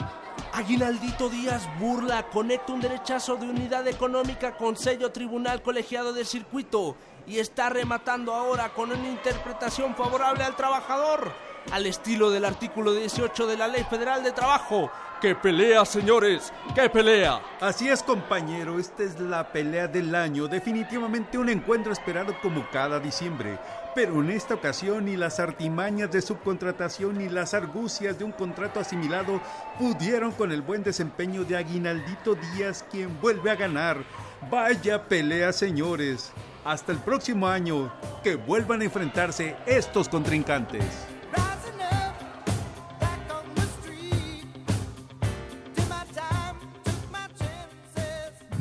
Aguinaldito 0.54 1.30
Díaz 1.30 1.68
burla, 1.80 2.28
conecta 2.30 2.74
un 2.74 2.82
derechazo 2.82 3.36
de 3.36 3.50
unidad 3.50 3.88
económica 3.88 4.58
con 4.58 4.76
sello 4.76 5.12
tribunal 5.12 5.62
colegiado 5.62 6.12
de 6.12 6.26
circuito 6.26 6.96
y 7.26 7.40
está 7.40 7.70
rematando 7.70 8.34
ahora 8.34 8.70
con 8.74 8.92
una 8.92 9.08
interpretación 9.08 9.96
favorable 9.96 10.44
al 10.44 10.56
trabajador, 10.56 11.32
al 11.72 11.86
estilo 11.86 12.32
del 12.32 12.46
artículo 12.46 12.94
18 12.94 13.48
de 13.48 13.58
la 13.58 13.68
Ley 13.68 13.86
Federal 13.90 14.24
de 14.24 14.32
Trabajo. 14.32 14.92
¡Qué 15.22 15.36
pelea, 15.36 15.86
señores! 15.86 16.52
¡Qué 16.74 16.90
pelea! 16.90 17.40
Así 17.60 17.88
es, 17.88 18.02
compañero, 18.02 18.80
esta 18.80 19.04
es 19.04 19.20
la 19.20 19.52
pelea 19.52 19.88
del 19.88 20.16
año, 20.16 20.48
definitivamente 20.48 21.38
un 21.38 21.48
encuentro 21.50 21.94
esperado 21.94 22.36
como 22.42 22.68
cada 22.72 23.00
diciembre. 23.00 23.60
Pero 23.94 24.20
en 24.20 24.32
esta 24.32 24.56
ocasión 24.56 25.06
ni 25.06 25.16
las 25.16 25.40
artimañas 25.40 26.10
de 26.10 26.24
subcontratación 26.24 27.20
ni 27.20 27.30
las 27.30 27.54
argucias 27.54 28.18
de 28.18 28.24
un 28.24 28.32
contrato 28.32 28.80
asimilado 28.80 29.40
pudieron 29.78 30.32
con 30.32 30.52
el 30.52 30.64
buen 30.64 30.82
desempeño 30.82 31.44
de 31.44 31.56
Aguinaldito 31.56 32.34
Díaz, 32.34 32.84
quien 32.90 33.22
vuelve 33.22 33.52
a 33.52 33.56
ganar. 33.56 34.04
Vaya 34.50 35.08
pelea, 35.08 35.54
señores. 35.54 36.32
Hasta 36.66 36.94
el 36.94 36.98
próximo 36.98 37.48
año, 37.48 37.94
que 38.24 38.38
vuelvan 38.38 38.82
a 38.82 38.86
enfrentarse 38.86 39.56
estos 39.68 40.10
contrincantes. 40.10 40.84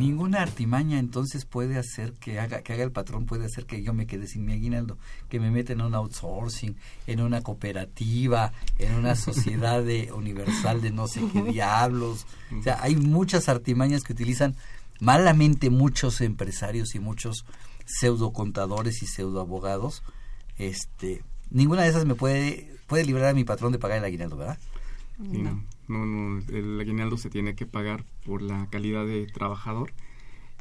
Ninguna 0.00 0.40
artimaña 0.40 0.98
entonces 0.98 1.44
puede 1.44 1.76
hacer 1.76 2.14
que 2.14 2.40
haga, 2.40 2.62
que 2.62 2.72
haga 2.72 2.84
el 2.84 2.90
patrón, 2.90 3.26
puede 3.26 3.44
hacer 3.44 3.66
que 3.66 3.82
yo 3.82 3.92
me 3.92 4.06
quede 4.06 4.26
sin 4.26 4.46
mi 4.46 4.54
aguinaldo, 4.54 4.96
que 5.28 5.38
me 5.38 5.50
meta 5.50 5.74
en 5.74 5.82
un 5.82 5.94
outsourcing, 5.94 6.74
en 7.06 7.20
una 7.20 7.42
cooperativa, 7.42 8.50
en 8.78 8.94
una 8.94 9.14
sociedad 9.14 9.84
de, 9.84 10.10
universal 10.16 10.80
de 10.80 10.90
no 10.90 11.06
sé 11.06 11.20
qué 11.30 11.42
diablos. 11.42 12.24
O 12.58 12.62
sea, 12.62 12.78
hay 12.80 12.96
muchas 12.96 13.50
artimañas 13.50 14.02
que 14.02 14.14
utilizan 14.14 14.56
malamente 15.00 15.68
muchos 15.68 16.22
empresarios 16.22 16.94
y 16.94 16.98
muchos 16.98 17.44
pseudo 17.84 18.32
contadores 18.32 19.02
y 19.02 19.06
pseudo 19.06 19.42
abogados. 19.42 20.02
Este, 20.56 21.22
ninguna 21.50 21.82
de 21.82 21.90
esas 21.90 22.06
me 22.06 22.14
puede, 22.14 22.74
puede 22.86 23.04
librar 23.04 23.26
a 23.26 23.34
mi 23.34 23.44
patrón 23.44 23.70
de 23.70 23.78
pagar 23.78 23.98
el 23.98 24.04
aguinaldo, 24.06 24.38
¿verdad? 24.38 24.58
Sí, 25.22 25.38
no. 25.42 25.62
no, 25.88 26.06
no, 26.06 26.42
el 26.48 26.80
aguinaldo 26.80 27.16
se 27.16 27.30
tiene 27.30 27.54
que 27.54 27.66
pagar 27.66 28.04
por 28.24 28.42
la 28.42 28.68
calidad 28.70 29.06
de 29.06 29.26
trabajador 29.26 29.92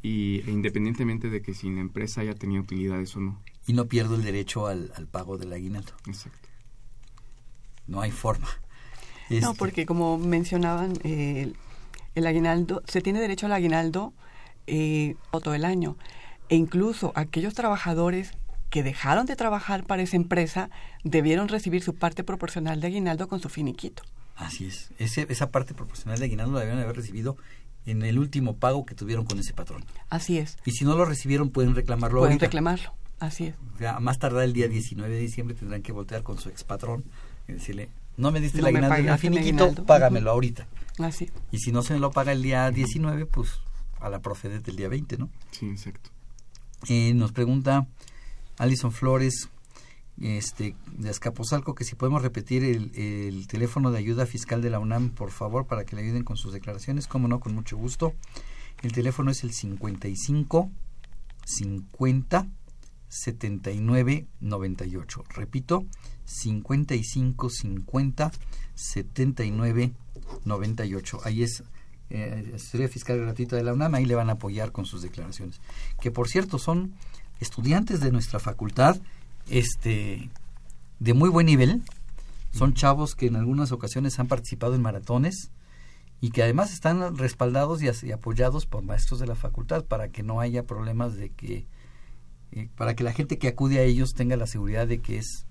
y 0.02 0.42
e 0.48 0.52
independientemente 0.52 1.30
de 1.30 1.42
que 1.42 1.54
si 1.54 1.70
la 1.70 1.82
empresa 1.82 2.22
haya 2.22 2.36
tenido 2.36 2.62
utilidades 2.62 3.16
o 3.16 3.20
no. 3.20 3.42
Y 3.68 3.74
no 3.74 3.86
pierdo 3.88 4.16
el 4.16 4.24
derecho 4.24 4.68
al, 4.68 4.92
al 4.96 5.08
pago 5.08 5.38
del 5.38 5.54
aguinaldo. 5.54 5.94
Exacto. 6.08 6.50
no 7.88 8.02
hay 8.02 8.12
forma. 8.12 8.48
No, 9.30 9.38
Este, 9.38 9.54
porque 9.58 9.86
como 9.86 10.18
mencionaban, 10.18 10.94
eh, 11.04 11.54
el 12.16 12.28
aguinaldo, 12.28 12.82
se 12.88 13.02
tiene 13.02 13.20
derecho 13.20 13.46
al 13.46 13.54
aguinaldo 13.54 14.14
eh, 14.68 15.16
todo 15.32 15.54
el 15.54 15.66
año. 15.66 15.98
E 16.50 16.56
incluso 16.56 17.12
aquellos 17.16 17.54
trabajadores 17.54 18.32
que 18.70 18.84
dejaron 18.84 19.26
de 19.26 19.36
trabajar 19.36 19.84
para 19.84 20.02
esa 20.02 20.16
empresa 20.16 20.70
debieron 21.04 21.48
recibir 21.48 21.84
su 21.84 21.96
parte 21.96 22.24
proporcional 22.24 22.82
de 22.82 22.88
aguinaldo 22.88 23.28
con 23.28 23.40
su 23.40 23.50
finiquito. 23.50 24.04
Así 24.40 24.66
es. 24.66 24.90
Ese- 25.00 25.28
esa 25.30 25.52
parte 25.52 25.74
proporcional 25.74 26.18
de 26.20 26.26
aguinaldo 26.26 26.54
la 26.54 26.60
debieron 26.62 26.82
haber 26.84 26.96
recibido 26.96 27.38
en 27.86 28.04
el 28.04 28.18
último 28.20 28.56
pago 28.58 28.86
que 28.86 28.96
tuvieron 28.96 29.26
con 29.26 29.38
ese 29.40 29.54
patrón. 29.54 29.84
Así 30.10 30.38
es. 30.38 30.58
Y 30.66 30.72
si 30.72 30.86
no 30.86 30.96
lo 30.96 31.06
recibieron, 31.06 31.50
pueden 31.50 31.76
reclamarlo 31.76 32.20
Pueden 32.20 32.34
ahorita. 32.34 32.46
reclamarlo. 32.48 32.94
Así 33.20 33.48
es. 33.48 33.56
O 33.76 33.78
sea, 33.78 33.96
a 33.98 34.00
más 34.00 34.18
tardar 34.18 34.44
el 34.44 34.54
día 34.54 34.68
19 34.68 35.14
de 35.14 35.20
diciembre 35.22 35.56
tendrán 35.56 35.82
que 35.82 35.92
voltear 35.92 36.24
con 36.24 36.38
su 36.40 36.50
expatrón 36.50 37.04
y 37.48 37.54
decirle, 37.54 37.90
no 38.18 38.32
me 38.32 38.40
diste 38.40 38.62
No 38.62 38.68
el 38.68 38.76
aguinaldo 38.78 39.12
el 39.14 39.20
finiquito, 39.20 39.64
aguinaldo". 39.66 39.86
págamelo 39.86 40.32
ahorita. 40.32 40.68
Así. 41.00 41.30
Y 41.52 41.60
si 41.60 41.72
no 41.72 41.82
se 41.84 41.94
me 41.94 42.00
lo 42.00 42.12
paga 42.12 42.32
el 42.32 42.42
día 42.42 42.70
19, 42.72 43.26
pues 43.26 43.50
a 44.00 44.10
la 44.10 44.20
Profedet 44.20 44.64
del 44.66 44.76
día 44.78 44.88
20, 44.88 45.18
¿no? 45.18 45.30
Sí, 45.52 45.68
exacto. 45.70 46.10
Eh, 46.88 47.14
nos 47.14 47.32
pregunta 47.34 47.88
Alison 48.58 48.92
Flores 48.94 49.50
este, 50.22 50.76
de 50.98 51.10
Azcapotzalco 51.10 51.76
que 51.76 51.84
si 51.84 51.96
podemos 51.96 52.22
repetir 52.22 52.64
el, 52.64 52.92
el 52.96 53.48
teléfono 53.48 53.92
de 53.92 54.00
ayuda 54.00 54.26
fiscal 54.26 54.62
de 54.62 54.70
la 54.70 54.80
UNAM, 54.80 55.10
por 55.10 55.32
favor, 55.32 55.66
para 55.66 55.86
que 55.86 55.96
le 55.96 56.04
ayuden 56.04 56.24
con 56.24 56.38
sus 56.38 56.54
declaraciones. 56.54 57.08
Como 57.08 57.28
no, 57.28 57.40
con 57.40 57.54
mucho 57.54 57.78
gusto. 57.78 58.14
El 58.82 58.92
teléfono 58.92 59.32
es 59.32 59.44
el 59.44 59.52
55 59.52 60.72
50 61.46 62.48
79 63.10 64.28
98. 64.40 65.24
Repito, 65.36 65.86
55 66.26 67.50
50 67.50 68.32
79 68.76 69.94
98. 70.46 71.20
Ahí 71.24 71.44
es 71.44 71.64
eh, 72.10 72.54
asesoría 72.56 72.88
fiscal 72.88 73.20
gratuita 73.20 73.56
de 73.56 73.64
la 73.64 73.74
UNAM, 73.74 73.96
ahí 73.96 74.06
le 74.06 74.16
van 74.16 74.30
a 74.30 74.34
apoyar 74.34 74.72
con 74.72 74.86
sus 74.86 75.02
declaraciones. 75.02 75.60
Que 76.00 76.12
por 76.12 76.28
cierto 76.28 76.58
son 76.58 76.94
estudiantes 77.40 78.00
de 78.00 78.12
nuestra 78.12 78.40
facultad, 78.40 78.98
este, 79.50 80.30
de 81.00 81.14
muy 81.14 81.30
buen 81.30 81.46
nivel. 81.46 81.82
Son 82.52 82.74
chavos 82.74 83.16
que 83.16 83.28
en 83.28 83.36
algunas 83.36 83.72
ocasiones 83.72 84.20
han 84.20 84.28
participado 84.28 84.76
en 84.76 84.82
maratones 84.82 85.52
y 86.22 86.32
que 86.32 86.44
además 86.44 86.74
están 86.74 87.18
respaldados 87.18 87.82
y, 87.82 88.12
apoyados 88.12 88.66
por 88.66 88.84
maestros 88.84 89.20
de 89.20 89.28
la 89.28 89.36
facultad 89.36 89.86
para 89.86 90.10
que 90.10 90.24
no 90.24 90.40
haya 90.40 90.64
problemas 90.66 91.16
de 91.16 91.30
que, 91.30 91.66
eh, 92.52 92.70
para 92.76 92.96
que 92.96 93.04
la 93.04 93.14
gente 93.14 93.38
que 93.38 93.48
acude 93.48 93.80
a 93.80 93.84
ellos 93.84 94.14
tenga 94.14 94.36
la 94.36 94.48
seguridad 94.48 94.88
de 94.88 95.00
que 95.00 95.18
es 95.18 95.46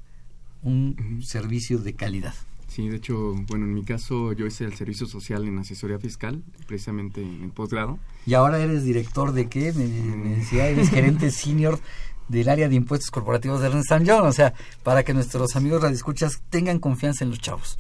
un 0.62 1.20
servicio 1.24 1.78
de 1.78 1.94
calidad. 1.94 2.34
Sí, 2.66 2.86
de 2.88 2.96
hecho, 2.96 3.34
bueno, 3.49 3.64
en 3.64 3.72
mi 3.72 3.82
caso 3.82 4.32
yo 4.34 4.44
hice 4.44 4.64
el 4.64 4.74
servicio 4.74 5.07
social 5.07 5.46
en 5.46 5.59
asesoría 5.59 5.99
fiscal, 5.99 6.42
precisamente 6.66 7.22
en 7.22 7.51
posgrado. 7.51 7.99
Y 8.26 8.34
ahora 8.34 8.59
eres 8.59 8.84
director 8.84 9.32
de 9.32 9.49
qué? 9.49 9.72
Me, 9.72 9.86
me 9.86 10.36
decía, 10.36 10.68
eres 10.68 10.90
gerente 10.90 11.30
senior 11.30 11.80
del 12.28 12.48
área 12.48 12.68
de 12.68 12.74
impuestos 12.74 13.10
corporativos 13.10 13.60
de 13.60 13.68
Ernst 13.68 13.90
Young. 14.04 14.24
O 14.24 14.32
sea, 14.32 14.54
para 14.82 15.02
que 15.04 15.14
nuestros 15.14 15.56
amigos 15.56 15.82
radioescuchas 15.82 16.42
tengan 16.50 16.78
confianza 16.78 17.24
en 17.24 17.30
los 17.30 17.40
chavos. 17.40 17.78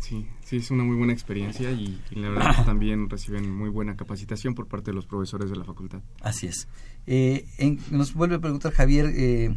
Sí, 0.00 0.26
sí, 0.44 0.56
es 0.56 0.70
una 0.70 0.84
muy 0.84 0.96
buena 0.96 1.12
experiencia 1.12 1.70
y, 1.70 2.00
y 2.10 2.14
la 2.20 2.30
verdad 2.30 2.56
que 2.56 2.62
también 2.62 3.10
reciben 3.10 3.54
muy 3.54 3.68
buena 3.68 3.94
capacitación 3.94 4.54
por 4.54 4.66
parte 4.66 4.90
de 4.90 4.94
los 4.94 5.04
profesores 5.06 5.50
de 5.50 5.56
la 5.56 5.64
facultad. 5.64 6.00
Así 6.22 6.46
es. 6.46 6.66
Eh, 7.06 7.44
en- 7.58 7.78
nos 7.90 8.14
vuelve 8.14 8.36
a 8.36 8.38
preguntar 8.38 8.72
Javier 8.72 9.12
eh, 9.14 9.54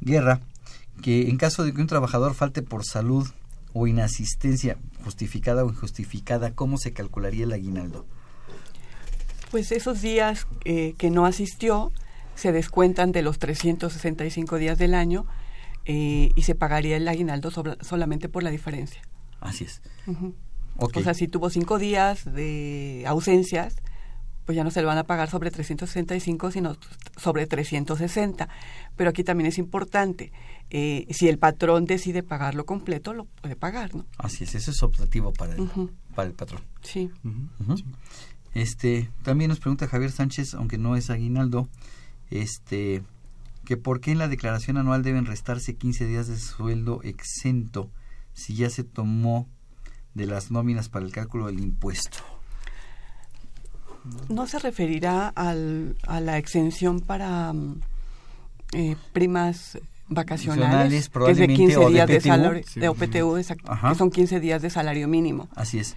Guerra 0.00 0.40
que 1.02 1.28
en 1.28 1.38
caso 1.38 1.64
de 1.64 1.72
que 1.74 1.80
un 1.80 1.88
trabajador 1.88 2.34
falte 2.34 2.62
por 2.62 2.84
salud 2.84 3.26
o 3.72 3.88
inasistencia 3.88 4.76
justificada 5.02 5.64
o 5.64 5.68
injustificada, 5.70 6.52
¿cómo 6.54 6.78
se 6.78 6.92
calcularía 6.92 7.42
el 7.44 7.52
aguinaldo? 7.52 8.06
Pues 9.50 9.72
esos 9.72 10.02
días 10.02 10.46
eh, 10.64 10.94
que 10.98 11.10
no 11.10 11.26
asistió 11.26 11.90
se 12.34 12.52
descuentan 12.52 13.12
de 13.12 13.22
los 13.22 13.38
365 13.38 14.56
días 14.58 14.78
del 14.78 14.94
año 14.94 15.26
eh, 15.84 16.30
y 16.34 16.42
se 16.42 16.54
pagaría 16.54 16.96
el 16.96 17.06
aguinaldo 17.08 17.50
sobra- 17.50 17.76
solamente 17.82 18.28
por 18.28 18.42
la 18.42 18.50
diferencia. 18.50 19.02
Así 19.40 19.64
es. 19.64 19.82
O 20.76 20.88
sea, 21.02 21.14
si 21.14 21.28
tuvo 21.28 21.50
cinco 21.50 21.78
días 21.78 22.24
de 22.24 23.04
ausencias, 23.06 23.76
pues 24.44 24.56
ya 24.56 24.64
no 24.64 24.70
se 24.70 24.80
le 24.80 24.86
van 24.86 24.98
a 24.98 25.04
pagar 25.04 25.30
sobre 25.30 25.50
365, 25.50 26.50
sino 26.50 26.76
sobre 27.16 27.46
360. 27.46 28.48
Pero 28.96 29.10
aquí 29.10 29.22
también 29.24 29.46
es 29.46 29.58
importante, 29.58 30.32
eh, 30.70 31.06
si 31.10 31.28
el 31.28 31.38
patrón 31.38 31.84
decide 31.84 32.22
pagarlo 32.22 32.66
completo, 32.66 33.12
lo 33.14 33.24
puede 33.26 33.54
pagar, 33.56 33.94
¿no? 33.94 34.04
Así 34.18 34.44
es, 34.44 34.54
eso 34.54 34.70
es 34.72 34.82
optativo 34.82 35.32
para 35.32 35.54
el, 35.54 35.68
para 36.14 36.28
el 36.28 36.34
patrón. 36.34 36.62
Sí. 36.82 37.10
Ujú. 37.24 37.76
Este, 38.54 39.10
también 39.22 39.48
nos 39.48 39.60
pregunta 39.60 39.88
Javier 39.88 40.10
Sánchez, 40.12 40.54
aunque 40.54 40.78
no 40.78 40.96
es 40.96 41.10
aguinaldo, 41.10 41.68
este, 42.34 43.02
que 43.64 43.76
por 43.76 44.00
qué 44.00 44.12
en 44.12 44.18
la 44.18 44.28
declaración 44.28 44.76
anual 44.76 45.02
deben 45.02 45.26
restarse 45.26 45.76
15 45.76 46.06
días 46.06 46.26
de 46.26 46.38
sueldo 46.38 47.00
exento 47.02 47.90
si 48.32 48.54
ya 48.54 48.68
se 48.70 48.84
tomó 48.84 49.48
de 50.14 50.26
las 50.26 50.50
nóminas 50.50 50.88
para 50.88 51.06
el 51.06 51.12
cálculo 51.12 51.46
del 51.46 51.60
impuesto. 51.60 52.18
No 54.28 54.46
se 54.46 54.58
referirá 54.58 55.28
al, 55.28 55.96
a 56.06 56.20
la 56.20 56.36
exención 56.36 57.00
para 57.00 57.52
mm, 57.52 57.80
eh, 58.72 58.96
primas 59.12 59.78
Vacacionales, 60.06 60.90
que 60.90 60.96
es 60.96 61.04
de 61.04 61.10
probablemente, 61.10 61.54
15 61.54 61.76
o 61.78 61.86
de 61.86 61.92
días 61.94 62.08
de, 62.08 62.20
salario, 62.20 62.62
Sí. 62.66 62.80
de 62.80 62.88
OPTU, 62.88 63.36
exacto, 63.38 63.72
que 63.88 63.94
son 63.94 64.10
15 64.10 64.38
días 64.38 64.60
de 64.60 64.68
salario 64.68 65.08
mínimo. 65.08 65.48
Así 65.54 65.78
es. 65.78 65.96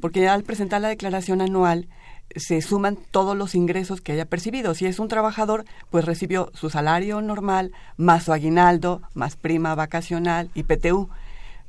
Porque 0.00 0.20
ya 0.20 0.34
al 0.34 0.42
presentar 0.42 0.80
la 0.80 0.88
declaración 0.88 1.40
anual 1.40 1.88
se 2.34 2.60
suman 2.60 2.98
todos 3.10 3.36
los 3.36 3.54
ingresos 3.54 4.00
que 4.00 4.12
haya 4.12 4.26
percibido. 4.26 4.74
Si 4.74 4.86
es 4.86 4.98
un 4.98 5.08
trabajador, 5.08 5.64
pues 5.90 6.04
recibió 6.04 6.50
su 6.54 6.70
salario 6.70 7.22
normal, 7.22 7.72
más 7.96 8.24
su 8.24 8.32
aguinaldo, 8.32 9.02
más 9.14 9.36
prima 9.36 9.74
vacacional 9.74 10.50
y 10.54 10.64
PTU. 10.64 11.08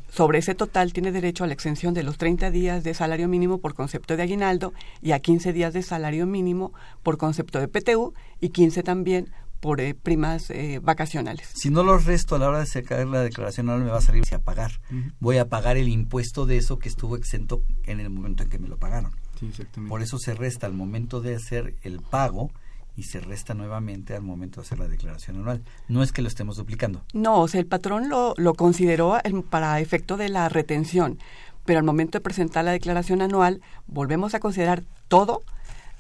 Sobre 0.10 0.40
ese 0.40 0.56
total 0.56 0.94
tiene 0.94 1.12
derecho 1.12 1.44
a 1.44 1.48
la 1.48 1.54
exención 1.54 1.94
de 1.94 2.04
los 2.04 2.18
30 2.18 2.50
días 2.50 2.84
de 2.84 2.94
salario 2.94 3.28
mínimo 3.28 3.60
por 3.60 3.74
concepto 3.74 4.16
de 4.16 4.24
aguinaldo 4.24 4.74
y 5.02 5.12
a 5.12 5.20
15 5.20 5.52
días 5.52 5.74
de 5.74 5.84
salario 5.84 6.26
mínimo 6.26 6.72
por 7.04 7.18
concepto 7.18 7.60
de 7.60 7.68
PTU 7.68 8.14
y 8.40 8.50
15 8.50 8.84
también 8.84 9.30
por 9.60 9.82
eh, 9.82 9.96
primas 9.96 10.50
eh, 10.50 10.80
vacacionales. 10.82 11.50
Si 11.56 11.70
no 11.70 11.84
los 11.84 12.06
resto 12.06 12.36
a 12.36 12.40
la 12.40 12.48
hora 12.48 12.60
de 12.60 12.66
sacar 12.66 13.06
la 13.08 13.22
declaración 13.22 13.70
anual 13.70 13.86
me 13.86 13.92
va 13.92 13.98
a 13.98 14.02
salir 14.02 14.24
a 14.34 14.40
pagar. 14.40 14.80
Voy 15.20 15.38
a 15.38 15.50
pagar 15.50 15.78
el 15.78 15.90
impuesto 15.90 16.46
de 16.46 16.58
eso 16.58 16.80
que 16.80 16.90
estuvo 16.90 17.16
exento 17.16 17.64
en 17.84 18.00
el 18.00 18.10
momento 18.10 18.44
en 18.44 18.50
que 18.50 18.60
me 18.60 18.68
lo 18.68 18.78
pagaron. 18.78 19.12
Sí, 19.40 19.48
exactamente. 19.48 19.90
Por 19.90 20.02
eso 20.02 20.18
se 20.18 20.34
resta 20.34 20.68
al 20.68 20.74
momento 20.74 21.22
de 21.22 21.36
hacer 21.36 21.76
el 21.84 22.02
pago 22.02 22.52
y 22.96 23.04
se 23.04 23.20
resta 23.20 23.54
nuevamente 23.54 24.16
al 24.16 24.24
momento 24.24 24.60
de 24.62 24.66
hacer 24.66 24.80
la 24.80 24.88
declaración 24.88 25.38
anual. 25.38 25.62
No 25.88 26.02
es 26.02 26.12
que 26.12 26.22
lo 26.24 26.28
estemos 26.28 26.58
duplicando. 26.58 27.04
No, 27.14 27.42
o 27.42 27.48
sea, 27.48 27.60
el 27.60 27.68
patrón 27.68 28.10
lo, 28.10 28.34
lo 28.38 28.56
consideró 28.56 29.22
el- 29.24 29.44
para 29.44 29.80
efecto 29.80 30.18
de 30.18 30.30
la 30.30 30.50
retención, 30.50 31.20
pero 31.66 31.78
al 31.80 31.86
momento 31.86 32.18
de 32.18 32.24
presentar 32.24 32.66
la 32.66 32.72
declaración 32.72 33.22
anual, 33.22 33.62
volvemos 33.86 34.34
a 34.34 34.40
considerar 34.40 34.84
todo, 35.08 35.44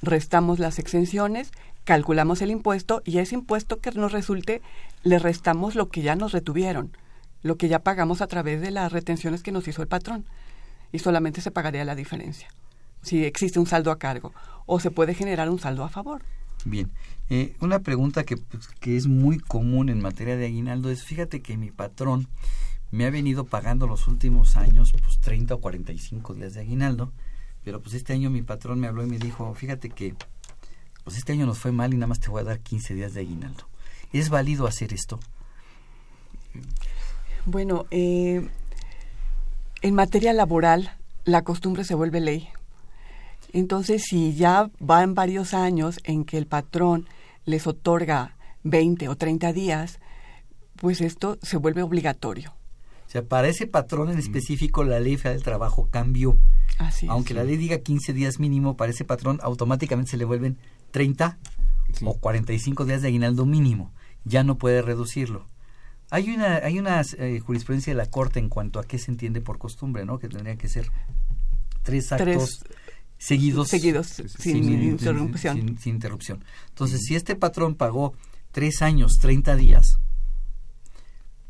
restamos 0.01 0.59
las 0.59 0.79
exenciones, 0.79 1.51
calculamos 1.83 2.41
el 2.41 2.51
impuesto 2.51 3.01
y 3.05 3.17
a 3.17 3.21
ese 3.21 3.35
impuesto 3.35 3.79
que 3.79 3.91
nos 3.91 4.11
resulte 4.11 4.61
le 5.03 5.19
restamos 5.19 5.75
lo 5.75 5.89
que 5.89 6.01
ya 6.01 6.15
nos 6.15 6.31
retuvieron, 6.31 6.91
lo 7.43 7.55
que 7.57 7.67
ya 7.67 7.79
pagamos 7.79 8.21
a 8.21 8.27
través 8.27 8.59
de 8.61 8.71
las 8.71 8.91
retenciones 8.91 9.43
que 9.43 9.51
nos 9.51 9.67
hizo 9.67 9.81
el 9.81 9.87
patrón 9.87 10.25
y 10.91 10.99
solamente 10.99 11.41
se 11.41 11.51
pagaría 11.51 11.85
la 11.85 11.95
diferencia 11.95 12.47
si 13.01 13.25
existe 13.25 13.59
un 13.59 13.67
saldo 13.67 13.91
a 13.91 13.99
cargo 13.99 14.33
o 14.65 14.79
se 14.79 14.91
puede 14.91 15.13
generar 15.13 15.49
un 15.49 15.59
saldo 15.59 15.83
a 15.83 15.89
favor. 15.89 16.21
Bien, 16.65 16.91
eh, 17.29 17.55
una 17.61 17.79
pregunta 17.79 18.23
que, 18.23 18.37
pues, 18.37 18.67
que 18.79 18.97
es 18.97 19.07
muy 19.07 19.39
común 19.39 19.89
en 19.89 20.01
materia 20.01 20.35
de 20.37 20.45
aguinaldo 20.45 20.89
es, 20.89 21.03
fíjate 21.03 21.41
que 21.41 21.57
mi 21.57 21.71
patrón 21.71 22.27
me 22.91 23.05
ha 23.05 23.09
venido 23.09 23.45
pagando 23.45 23.87
los 23.87 24.07
últimos 24.07 24.55
años 24.57 24.93
pues 25.03 25.19
30 25.19 25.55
o 25.55 25.59
45 25.59 26.33
días 26.33 26.53
de 26.53 26.61
aguinaldo, 26.61 27.11
pero 27.63 27.81
pues 27.81 27.95
este 27.95 28.13
año 28.13 28.29
mi 28.29 28.41
patrón 28.41 28.79
me 28.79 28.87
habló 28.87 29.03
y 29.03 29.09
me 29.09 29.17
dijo, 29.17 29.53
fíjate 29.55 29.89
que 29.89 30.15
pues 31.03 31.17
este 31.17 31.33
año 31.33 31.45
nos 31.45 31.59
fue 31.59 31.71
mal 31.71 31.93
y 31.93 31.97
nada 31.97 32.07
más 32.07 32.19
te 32.19 32.29
voy 32.29 32.41
a 32.41 32.45
dar 32.45 32.59
15 32.59 32.93
días 32.93 33.13
de 33.13 33.21
aguinaldo. 33.21 33.65
¿Es 34.13 34.29
válido 34.29 34.67
hacer 34.67 34.93
esto? 34.93 35.19
Bueno, 37.45 37.85
eh, 37.91 38.49
en 39.81 39.95
materia 39.95 40.33
laboral, 40.33 40.91
la 41.23 41.43
costumbre 41.43 41.83
se 41.83 41.95
vuelve 41.95 42.19
ley. 42.19 42.49
Entonces, 43.53 44.03
si 44.03 44.33
ya 44.35 44.69
van 44.79 45.15
varios 45.15 45.53
años 45.53 45.99
en 46.03 46.25
que 46.25 46.37
el 46.37 46.47
patrón 46.47 47.07
les 47.45 47.65
otorga 47.67 48.35
20 48.63 49.07
o 49.07 49.15
30 49.15 49.53
días, 49.53 49.99
pues 50.75 51.01
esto 51.01 51.37
se 51.41 51.57
vuelve 51.57 51.81
obligatorio. 51.81 52.53
O 53.07 53.09
sea, 53.09 53.23
para 53.23 53.47
ese 53.47 53.67
patrón 53.67 54.09
en 54.09 54.19
específico 54.19 54.83
la 54.83 54.99
ley 54.99 55.15
federal 55.15 55.37
del 55.37 55.43
trabajo 55.43 55.87
cambió. 55.89 56.37
Así 56.77 57.05
es. 57.05 57.11
Aunque 57.11 57.33
la 57.33 57.45
ley 57.45 57.55
diga 57.55 57.77
15 57.77 58.11
días 58.11 58.39
mínimo, 58.39 58.75
para 58.75 58.91
ese 58.91 59.05
patrón 59.05 59.39
automáticamente 59.41 60.11
se 60.11 60.17
le 60.17 60.25
vuelven 60.25 60.57
30 60.91 61.37
o 62.03 62.13
45 62.15 62.83
días 62.83 63.01
de 63.01 63.07
aguinaldo 63.07 63.45
mínimo. 63.45 63.93
Ya 64.25 64.43
no 64.43 64.57
puede 64.57 64.81
reducirlo. 64.81 65.47
Hay 66.09 66.29
una, 66.31 66.57
hay 66.57 66.79
una 66.79 67.01
eh, 67.17 67.39
jurisprudencia 67.39 67.91
de 67.93 67.97
la 67.97 68.07
Corte 68.07 68.39
en 68.39 68.49
cuanto 68.49 68.79
a 68.79 68.83
qué 68.83 68.97
se 68.97 69.11
entiende 69.11 69.39
por 69.39 69.57
costumbre, 69.57 70.05
¿no? 70.05 70.19
Que 70.19 70.27
tendría 70.27 70.57
que 70.57 70.67
ser 70.67 70.89
tres 71.83 72.11
actos 72.11 72.63
seguidos, 73.17 73.69
seguidos 73.69 74.07
sin, 74.07 74.71
interrupción. 74.83 75.77
Sin, 75.79 75.93
interrupción. 75.93 76.43
Entonces, 76.69 77.01
si 77.05 77.15
este 77.15 77.35
patrón 77.35 77.75
pagó 77.75 78.13
tres 78.51 78.81
años, 78.81 79.17
30 79.19 79.55
días, 79.55 79.99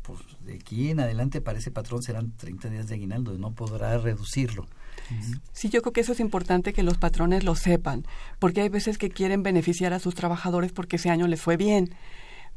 pues 0.02 0.20
de 0.44 0.54
aquí 0.54 0.90
en 0.90 1.00
adelante 1.00 1.40
para 1.40 1.58
ese 1.58 1.70
patrón 1.70 2.02
serán 2.02 2.32
30 2.36 2.70
días 2.70 2.88
de 2.88 2.94
aguinaldo, 2.94 3.36
no 3.38 3.52
podrá 3.52 3.98
reducirlo. 3.98 4.66
Sí, 5.52 5.68
yo 5.70 5.80
creo 5.80 5.92
que 5.92 6.00
eso 6.00 6.12
es 6.12 6.20
importante 6.20 6.72
que 6.72 6.82
los 6.82 6.98
patrones 6.98 7.44
lo 7.44 7.54
sepan, 7.54 8.04
porque 8.38 8.60
hay 8.60 8.68
veces 8.68 8.98
que 8.98 9.10
quieren 9.10 9.42
beneficiar 9.42 9.92
a 9.92 10.00
sus 10.00 10.14
trabajadores 10.14 10.72
porque 10.72 10.96
ese 10.96 11.08
año 11.08 11.26
les 11.28 11.40
fue 11.40 11.56
bien, 11.56 11.94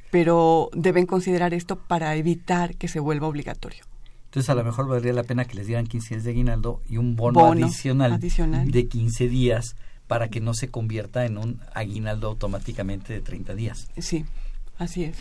pero 0.10 0.70
deben 0.74 1.06
considerar 1.06 1.54
esto 1.54 1.78
para 1.78 2.16
evitar 2.16 2.76
que 2.76 2.88
se 2.88 3.00
vuelva 3.00 3.28
obligatorio. 3.28 3.84
Entonces 4.32 4.50
a 4.50 4.56
lo 4.56 4.64
mejor 4.64 4.88
valdría 4.88 5.12
la 5.12 5.24
pena 5.24 5.44
que 5.44 5.56
les 5.56 5.68
dieran 5.68 5.86
15 5.86 6.14
días 6.14 6.24
de 6.24 6.32
aguinaldo 6.32 6.82
y 6.88 6.96
un 6.96 7.18
bono, 7.18 7.52
adicional, 7.52 8.18
de 8.18 8.88
15 8.88 9.28
días 9.28 9.76
para 10.08 10.30
que 10.30 10.40
no 10.40 10.54
se 10.54 10.70
convierta 10.70 11.26
en 11.26 11.38
un 11.38 11.60
aguinaldo 11.74 12.30
automáticamente 12.30 13.12
de 13.12 13.20
30 13.20 13.56
días. 13.56 13.90
Sí, 13.98 14.24
así 14.78 15.04
es. 15.04 15.18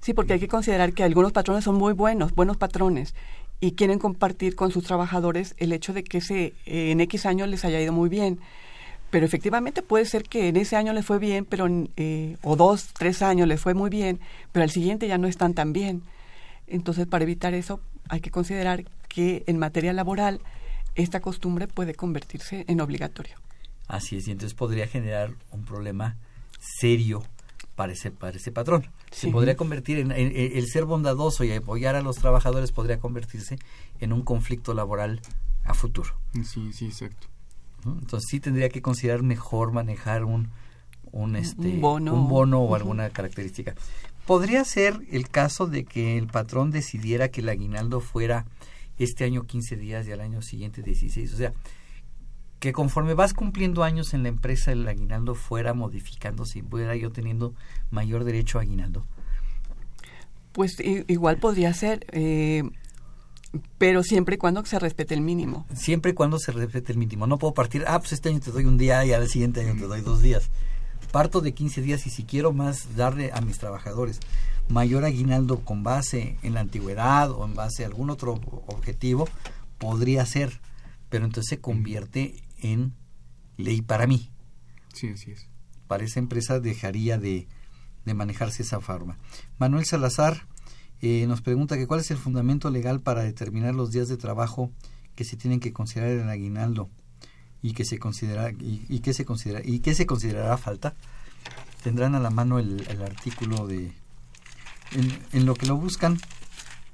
Sí, 0.00 0.14
porque 0.14 0.32
hay 0.32 0.40
que 0.40 0.48
considerar 0.48 0.94
que 0.94 1.04
algunos 1.04 1.32
patrones 1.32 1.64
son 1.64 1.74
muy 1.74 1.92
buenos, 1.92 2.34
buenos 2.34 2.56
patrones, 2.56 3.14
y 3.60 3.72
quieren 3.72 3.98
compartir 3.98 4.56
con 4.56 4.72
sus 4.72 4.84
trabajadores 4.84 5.54
el 5.58 5.74
hecho 5.74 5.92
de 5.92 6.02
que 6.02 6.18
ese, 6.18 6.54
eh, 6.64 6.92
en 6.92 7.02
X 7.02 7.26
años 7.26 7.48
les 7.48 7.62
haya 7.66 7.78
ido 7.78 7.92
muy 7.92 8.08
bien. 8.08 8.40
Pero 9.10 9.26
efectivamente 9.26 9.82
puede 9.82 10.06
ser 10.06 10.22
que 10.22 10.48
en 10.48 10.56
ese 10.56 10.76
año 10.76 10.94
les 10.94 11.04
fue 11.04 11.18
bien, 11.18 11.44
pero 11.44 11.66
eh, 11.98 12.38
o 12.42 12.56
dos, 12.56 12.88
tres 12.94 13.20
años 13.20 13.46
les 13.48 13.60
fue 13.60 13.74
muy 13.74 13.90
bien, 13.90 14.18
pero 14.52 14.62
al 14.62 14.70
siguiente 14.70 15.08
ya 15.08 15.18
no 15.18 15.28
están 15.28 15.52
tan 15.52 15.74
bien. 15.74 16.00
Entonces, 16.66 17.06
para 17.06 17.24
evitar 17.24 17.52
eso, 17.52 17.80
hay 18.08 18.20
que 18.20 18.30
considerar 18.30 18.84
que 19.08 19.44
en 19.46 19.58
materia 19.58 19.92
laboral 19.92 20.40
esta 20.94 21.20
costumbre 21.20 21.68
puede 21.68 21.94
convertirse 21.94 22.64
en 22.68 22.80
obligatorio. 22.80 23.36
Así 23.88 24.16
es, 24.16 24.28
y 24.28 24.32
entonces 24.32 24.54
podría 24.54 24.86
generar 24.86 25.30
un 25.52 25.64
problema 25.64 26.16
serio 26.58 27.22
para 27.76 27.92
ese, 27.92 28.10
para 28.10 28.36
ese 28.36 28.50
patrón. 28.50 28.86
Se 29.10 29.30
podría 29.30 29.56
convertir 29.56 29.98
en, 29.98 30.10
el 30.10 30.66
ser 30.66 30.84
bondadoso 30.84 31.44
y 31.44 31.52
apoyar 31.52 31.94
a 31.94 32.02
los 32.02 32.16
trabajadores 32.16 32.72
podría 32.72 32.98
convertirse 32.98 33.58
en 34.00 34.12
un 34.12 34.22
conflicto 34.22 34.74
laboral 34.74 35.20
a 35.64 35.74
futuro. 35.74 36.18
Sí, 36.32 36.72
sí, 36.72 36.86
exacto. 36.86 37.28
Entonces 37.84 38.28
sí 38.28 38.40
tendría 38.40 38.68
que 38.68 38.82
considerar 38.82 39.22
mejor 39.22 39.72
manejar 39.72 40.24
un, 40.24 40.50
un, 41.12 41.36
este, 41.36 41.68
un 41.68 41.80
bono, 41.80 42.14
un 42.14 42.28
bono 42.28 42.60
o 42.60 42.74
alguna 42.74 43.10
característica. 43.10 43.74
Podría 44.26 44.64
ser 44.64 45.00
el 45.10 45.28
caso 45.28 45.66
de 45.66 45.84
que 45.84 46.18
el 46.18 46.26
patrón 46.26 46.70
decidiera 46.70 47.28
que 47.28 47.40
el 47.40 47.48
aguinaldo 47.48 48.00
fuera 48.00 48.44
este 48.98 49.24
año 49.24 49.44
15 49.44 49.76
días 49.76 50.06
y 50.08 50.12
al 50.12 50.20
año 50.20 50.42
siguiente 50.42 50.82
16. 50.82 51.34
O 51.34 51.36
sea, 51.36 51.52
que 52.58 52.72
conforme 52.72 53.14
vas 53.14 53.34
cumpliendo 53.34 53.84
años 53.84 54.14
en 54.14 54.22
la 54.22 54.28
empresa 54.28 54.72
el 54.72 54.86
aguinaldo 54.88 55.34
fuera 55.34 55.74
modificándose 55.74 56.60
y 56.60 56.62
fuera 56.62 56.96
yo 56.96 57.12
teniendo 57.12 57.54
mayor 57.90 58.24
derecho 58.24 58.58
a 58.58 58.62
aguinaldo. 58.62 59.06
Pues 60.52 60.76
igual 60.80 61.36
podría 61.36 61.74
ser, 61.74 62.06
eh, 62.12 62.62
pero 63.76 64.02
siempre 64.02 64.36
y 64.36 64.38
cuando 64.38 64.64
se 64.64 64.78
respete 64.78 65.14
el 65.14 65.20
mínimo. 65.20 65.66
Siempre 65.74 66.12
y 66.12 66.14
cuando 66.14 66.38
se 66.38 66.50
respete 66.50 66.92
el 66.92 66.98
mínimo. 66.98 67.26
No 67.26 67.38
puedo 67.38 67.52
partir, 67.52 67.84
ah, 67.86 67.98
pues 67.98 68.12
este 68.12 68.30
año 68.30 68.40
te 68.40 68.50
doy 68.50 68.64
un 68.64 68.78
día 68.78 69.04
y 69.04 69.12
al 69.12 69.28
siguiente 69.28 69.60
año 69.60 69.74
te 69.78 69.86
doy 69.86 70.00
dos 70.00 70.22
días. 70.22 70.50
Parto 71.16 71.40
de 71.40 71.54
15 71.54 71.80
días 71.80 72.06
y 72.06 72.10
si 72.10 72.24
quiero 72.24 72.52
más 72.52 72.94
darle 72.94 73.32
a 73.32 73.40
mis 73.40 73.56
trabajadores 73.56 74.20
mayor 74.68 75.06
aguinaldo 75.06 75.60
con 75.64 75.82
base 75.82 76.36
en 76.42 76.52
la 76.52 76.60
antigüedad 76.60 77.30
o 77.30 77.46
en 77.46 77.54
base 77.54 77.84
a 77.84 77.86
algún 77.86 78.10
otro 78.10 78.34
objetivo, 78.66 79.26
podría 79.78 80.26
ser, 80.26 80.60
pero 81.08 81.24
entonces 81.24 81.48
se 81.48 81.58
convierte 81.58 82.42
en 82.58 82.92
ley 83.56 83.80
para 83.80 84.06
mí. 84.06 84.30
Sí, 84.92 85.08
así 85.08 85.30
es. 85.30 85.48
Para 85.86 86.04
esa 86.04 86.18
empresa 86.18 86.60
dejaría 86.60 87.16
de, 87.16 87.48
de 88.04 88.12
manejarse 88.12 88.62
esa 88.62 88.82
forma. 88.82 89.16
Manuel 89.56 89.86
Salazar 89.86 90.46
eh, 91.00 91.24
nos 91.26 91.40
pregunta 91.40 91.78
que 91.78 91.86
cuál 91.86 92.00
es 92.00 92.10
el 92.10 92.18
fundamento 92.18 92.68
legal 92.68 93.00
para 93.00 93.22
determinar 93.22 93.74
los 93.74 93.90
días 93.90 94.08
de 94.08 94.18
trabajo 94.18 94.70
que 95.14 95.24
se 95.24 95.38
tienen 95.38 95.60
que 95.60 95.72
considerar 95.72 96.10
en 96.10 96.20
el 96.24 96.28
aguinaldo 96.28 96.90
y 97.66 97.72
que 97.72 97.84
se 97.84 97.98
considera 97.98 98.52
y, 98.52 99.00
se 99.12 99.24
considera 99.24 99.60
y 99.64 99.82
se 99.82 100.06
considerará 100.06 100.56
falta 100.56 100.94
tendrán 101.82 102.14
a 102.14 102.20
la 102.20 102.30
mano 102.30 102.60
el, 102.60 102.86
artículo 103.02 103.66
de 103.66 103.92
en, 105.32 105.46
lo 105.46 105.54
que 105.54 105.66
lo 105.66 105.76
buscan 105.76 106.16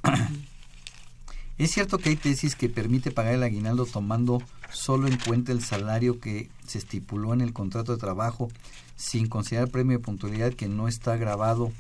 es 1.58 1.70
cierto 1.70 1.98
que 1.98 2.08
hay 2.08 2.16
tesis 2.16 2.56
que 2.56 2.70
permite 2.70 3.10
pagar 3.10 3.34
el 3.34 3.42
aguinaldo 3.42 3.84
tomando 3.84 4.42
solo 4.72 5.08
en 5.08 5.18
cuenta 5.18 5.52
el 5.52 5.62
salario 5.62 6.20
que 6.20 6.48
se 6.66 6.78
estipuló 6.78 7.34
en 7.34 7.42
el 7.42 7.52
contrato 7.52 7.92
de 7.92 7.98
trabajo 7.98 8.48
sin 8.96 9.28
considerar 9.28 9.68
premio 9.68 9.98
de 9.98 10.04
puntualidad 10.04 10.54
que 10.54 10.68
no 10.68 10.88
está 10.88 11.18
grabado 11.18 11.70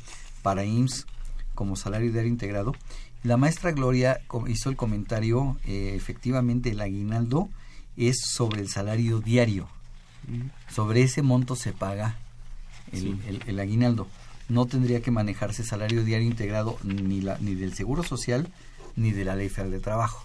para 0.42 0.66
IMSS 0.66 1.06
como 1.54 1.76
salario 1.76 2.12
diario 2.12 2.30
integrado. 2.30 2.74
La 3.22 3.36
maestra 3.38 3.72
Gloria 3.72 4.20
hizo 4.48 4.68
el 4.68 4.76
comentario, 4.76 5.56
eh, 5.64 5.94
efectivamente 5.94 6.70
el 6.70 6.80
aguinaldo 6.80 7.48
es 7.96 8.20
sobre 8.20 8.60
el 8.60 8.68
salario 8.68 9.20
diario. 9.20 9.68
Sobre 10.70 11.02
ese 11.02 11.22
monto 11.22 11.56
se 11.56 11.72
paga 11.72 12.16
el, 12.92 13.58
aguinaldo. 13.58 14.06
No 14.48 14.66
tendría 14.66 15.02
que 15.02 15.10
manejarse 15.10 15.64
salario 15.64 16.04
diario 16.04 16.26
integrado 16.26 16.78
ni, 16.82 17.20
la, 17.20 17.38
ni 17.38 17.54
del 17.54 17.74
Seguro 17.74 18.02
Social 18.02 18.48
ni 18.96 19.12
de 19.12 19.24
la 19.24 19.36
Ley 19.36 19.48
Federal 19.48 19.72
de 19.72 19.80
Trabajo, 19.80 20.24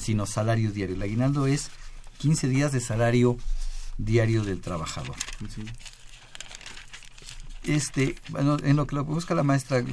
sino 0.00 0.26
salario 0.26 0.72
diario. 0.72 0.96
El 0.96 1.02
aguinaldo 1.02 1.46
es 1.46 1.70
15 2.18 2.48
días 2.48 2.72
de 2.72 2.80
salario 2.80 3.38
diario 3.96 4.44
del 4.44 4.60
trabajador. 4.60 5.16
Este, 7.64 8.14
bueno, 8.30 8.56
en 8.62 8.76
lo 8.76 8.86
que 8.86 8.96
lo 8.96 9.04
busca 9.04 9.34
la 9.34 9.42
maestra, 9.42 9.84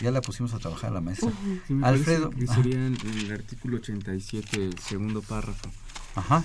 ya 0.00 0.10
la 0.10 0.20
pusimos 0.20 0.54
a 0.54 0.58
trabajar 0.58 0.92
la 0.92 1.00
maestra. 1.00 1.30
Alfredo. 1.82 2.30
sería 2.54 2.86
en 2.86 2.96
el 3.04 3.32
artículo 3.32 3.78
87, 3.78 4.64
el 4.64 4.78
segundo 4.78 5.20
párrafo. 5.22 5.70
Ajá. 6.14 6.44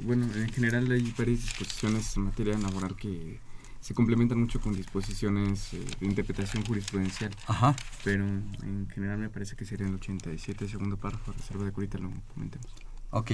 bueno, 0.00 0.26
en 0.34 0.48
general 0.52 0.90
hay 0.90 1.12
varias 1.16 1.42
disposiciones 1.42 2.16
en 2.16 2.24
materia 2.24 2.56
laboral 2.56 2.96
que 2.96 3.38
se 3.86 3.94
complementan 3.94 4.40
mucho 4.40 4.60
con 4.60 4.72
disposiciones 4.72 5.72
eh, 5.72 5.84
de 6.00 6.06
interpretación 6.06 6.64
jurisprudencial. 6.64 7.30
Ajá. 7.46 7.76
Pero 8.02 8.24
en 8.24 8.88
general 8.92 9.18
me 9.18 9.28
parece 9.28 9.54
que 9.54 9.64
sería 9.64 9.86
el 9.86 9.94
87, 9.94 10.68
segundo 10.68 10.96
párrafo, 10.96 11.32
reserva 11.32 11.64
de 11.64 11.70
curita, 11.72 11.98
lo 11.98 12.10
comentemos. 12.34 12.66
Ok. 13.10 13.32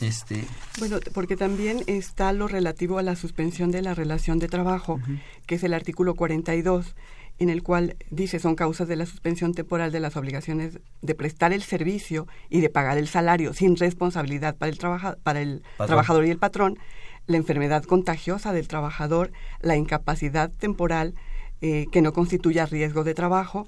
Este... 0.00 0.44
Bueno, 0.78 0.98
porque 1.12 1.36
también 1.36 1.82
está 1.88 2.32
lo 2.32 2.46
relativo 2.46 2.98
a 2.98 3.02
la 3.02 3.16
suspensión 3.16 3.72
de 3.72 3.82
la 3.82 3.94
relación 3.94 4.38
de 4.38 4.46
trabajo, 4.46 5.00
que 5.46 5.56
es 5.56 5.64
el 5.64 5.74
artículo 5.74 6.14
42, 6.14 6.94
en 7.38 7.50
el 7.50 7.62
cual 7.62 7.96
dice 8.10 8.38
son 8.38 8.56
causas 8.56 8.88
de 8.88 8.96
la 8.96 9.06
suspensión 9.06 9.54
temporal 9.54 9.92
de 9.92 10.00
las 10.00 10.16
obligaciones 10.16 10.80
de 11.02 11.14
prestar 11.14 11.52
el 11.52 11.62
servicio 11.62 12.26
y 12.50 12.60
de 12.60 12.68
pagar 12.68 12.98
el 12.98 13.08
salario 13.08 13.52
sin 13.52 13.76
responsabilidad 13.76 14.56
para 14.56 14.70
el, 14.70 14.78
para 15.22 15.40
el 15.40 15.62
trabajador 15.86 16.26
y 16.26 16.30
el 16.30 16.38
patrón, 16.38 16.78
la 17.26 17.36
enfermedad 17.36 17.84
contagiosa 17.84 18.52
del 18.52 18.66
trabajador, 18.66 19.30
la 19.60 19.76
incapacidad 19.76 20.50
temporal 20.50 21.14
eh, 21.60 21.86
que 21.92 22.02
no 22.02 22.12
constituya 22.12 22.66
riesgo 22.66 23.04
de 23.04 23.14
trabajo, 23.14 23.66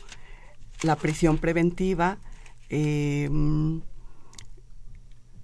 la 0.83 0.97
prisión 0.97 1.39
preventiva, 1.39 2.18
eh, 2.71 3.29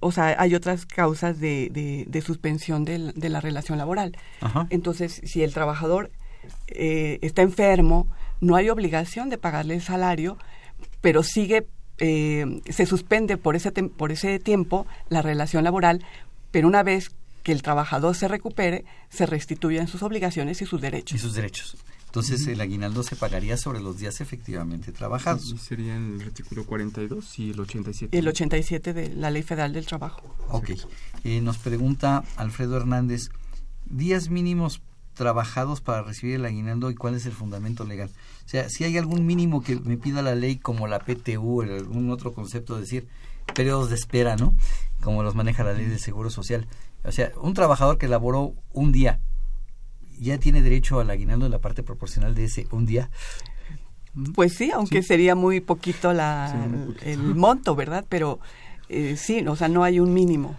o 0.01 0.13
sea, 0.13 0.37
hay 0.39 0.55
otras 0.55 0.87
causas 0.87 1.41
de, 1.41 2.07
de, 2.09 2.23
suspensión 2.23 2.85
de, 2.85 3.13
de, 3.15 3.29
la 3.29 3.41
relación 3.41 3.79
laboral. 3.79 4.17
Entonces, 4.71 5.21
si 5.25 5.43
el 5.43 5.53
trabajador 5.53 6.11
eh, 6.69 7.19
está 7.23 7.43
enfermo, 7.43 8.09
no 8.41 8.57
hay 8.57 8.69
obligación 8.71 9.29
de 9.29 9.39
pagarle 9.39 9.75
el 9.75 9.83
salario, 9.83 10.39
pero 11.01 11.23
sigue, 11.23 11.67
eh, 11.99 12.61
se 12.69 12.87
suspende 12.87 13.37
por 13.37 13.57
ese, 13.57 13.71
por 13.71 14.13
ese 14.13 14.39
tiempo 14.39 14.87
la 15.09 15.23
relación 15.23 15.65
laboral, 15.65 16.05
pero 16.51 16.69
una 16.69 16.83
vez 16.83 17.11
que 17.43 17.53
el 17.53 17.63
trabajador 17.63 18.15
se 18.17 18.29
recupere, 18.29 18.85
se 19.09 19.25
restituyen 19.25 19.87
sus 19.87 20.03
obligaciones 20.03 20.61
y 20.63 20.67
sus 20.67 20.81
derechos. 20.81 21.17
Y 21.17 21.19
sus 21.21 21.35
derechos. 21.35 21.77
Entonces 22.07 22.47
el 22.47 22.61
aguinaldo 22.63 23.03
se 23.03 23.15
pagaría 23.15 23.59
sobre 23.59 23.79
los 23.79 23.99
días 23.99 24.23
efectivamente 24.23 24.91
trabajados. 24.91 25.55
serían 25.61 26.15
el 26.19 26.27
artículo 26.27 26.65
42 26.65 27.39
y 27.39 27.51
el 27.51 27.61
87. 27.61 28.19
El 28.19 28.27
87 28.27 28.95
de 28.95 29.15
la 29.15 29.31
Ley 29.31 29.43
Federal 29.43 29.75
del 29.75 29.85
Trabajo. 29.85 30.23
Ok. 30.49 30.71
Eh, 31.25 31.43
nos 31.43 31.59
pregunta 31.59 32.25
Alfredo 32.37 32.79
Hernández, 32.79 33.29
días 33.85 34.31
mínimos 34.31 34.81
trabajados 35.17 35.81
para 35.81 36.03
recibir 36.03 36.37
el 36.37 36.45
aguinaldo 36.45 36.91
y 36.91 36.95
cuál 36.95 37.17
es 37.17 37.27
el 37.27 37.33
fundamento 37.33 37.85
legal. 37.85 38.11
O 38.45 38.49
sea, 38.49 38.69
si 38.69 38.85
hay 38.85 38.97
algún 38.97 39.27
mínimo 39.27 39.63
que 39.63 39.75
me 39.81 39.97
pida 39.97 40.23
la 40.23 40.37
ley 40.37 40.57
como 40.57 40.87
la 40.87 41.01
PTU 41.01 41.61
o 41.61 41.63
algún 41.63 42.11
otro 42.11 42.33
concepto, 42.33 42.75
de 42.77 42.83
decir, 42.83 43.09
periodos 43.55 43.89
de 43.89 43.97
espera, 43.97 44.37
¿no? 44.37 44.55
Como 45.03 45.25
los 45.25 45.35
maneja 45.35 45.65
la 45.65 45.73
ley 45.73 45.87
del 45.87 45.99
Seguro 45.99 46.31
Social. 46.31 46.69
O 47.05 47.11
sea, 47.11 47.33
un 47.41 47.55
trabajador 47.55 47.99
que 47.99 48.07
laboró 48.07 48.55
un 48.73 48.93
día 48.93 49.21
ya 50.19 50.39
tiene 50.39 50.63
derecho 50.63 51.01
al 51.01 51.11
aguinaldo 51.11 51.47
en 51.47 51.53
la 51.53 51.59
parte 51.59 51.83
proporcional 51.83 52.35
de 52.35 52.45
ese 52.45 52.67
un 52.71 52.87
día. 52.87 53.11
Pues 54.35 54.55
sí, 54.55 54.71
aunque 54.71 55.03
sería 55.03 55.35
muy 55.35 55.61
poquito 55.61 56.13
la, 56.13 56.69
el 57.03 57.35
monto, 57.35 57.75
¿verdad? 57.75 58.05
Pero 58.09 58.39
eh, 58.89 59.17
sí, 59.17 59.45
o 59.47 59.57
sea, 59.57 59.69
no 59.69 59.85
hay 59.85 60.01
un 60.01 60.15
mínimo. 60.15 60.57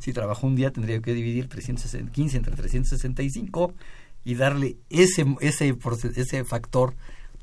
Si 0.00 0.12
trabajó 0.12 0.46
un 0.46 0.56
día 0.56 0.70
tendría 0.72 1.00
que 1.00 1.14
dividir 1.14 1.48
315 1.48 2.36
entre 2.36 2.54
365 2.54 3.74
y 4.24 4.34
darle 4.34 4.76
ese 4.90 5.24
ese 5.40 5.76
ese 6.16 6.44
factor 6.44 6.94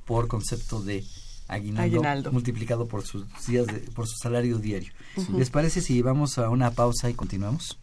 por 0.06 0.28
concepto 0.28 0.82
de 0.82 1.04
aguinaldo, 1.48 2.32
multiplicado 2.32 2.88
por 2.88 3.04
sus 3.04 3.26
días 3.48 3.68
de, 3.68 3.80
por 3.94 4.08
su 4.08 4.18
salario 4.18 4.58
diario. 4.58 4.92
¿Les 5.36 5.50
parece 5.50 5.82
si 5.82 6.02
vamos 6.02 6.38
a 6.38 6.50
una 6.50 6.72
pausa 6.72 7.10
y 7.10 7.14
continuamos? 7.14 7.78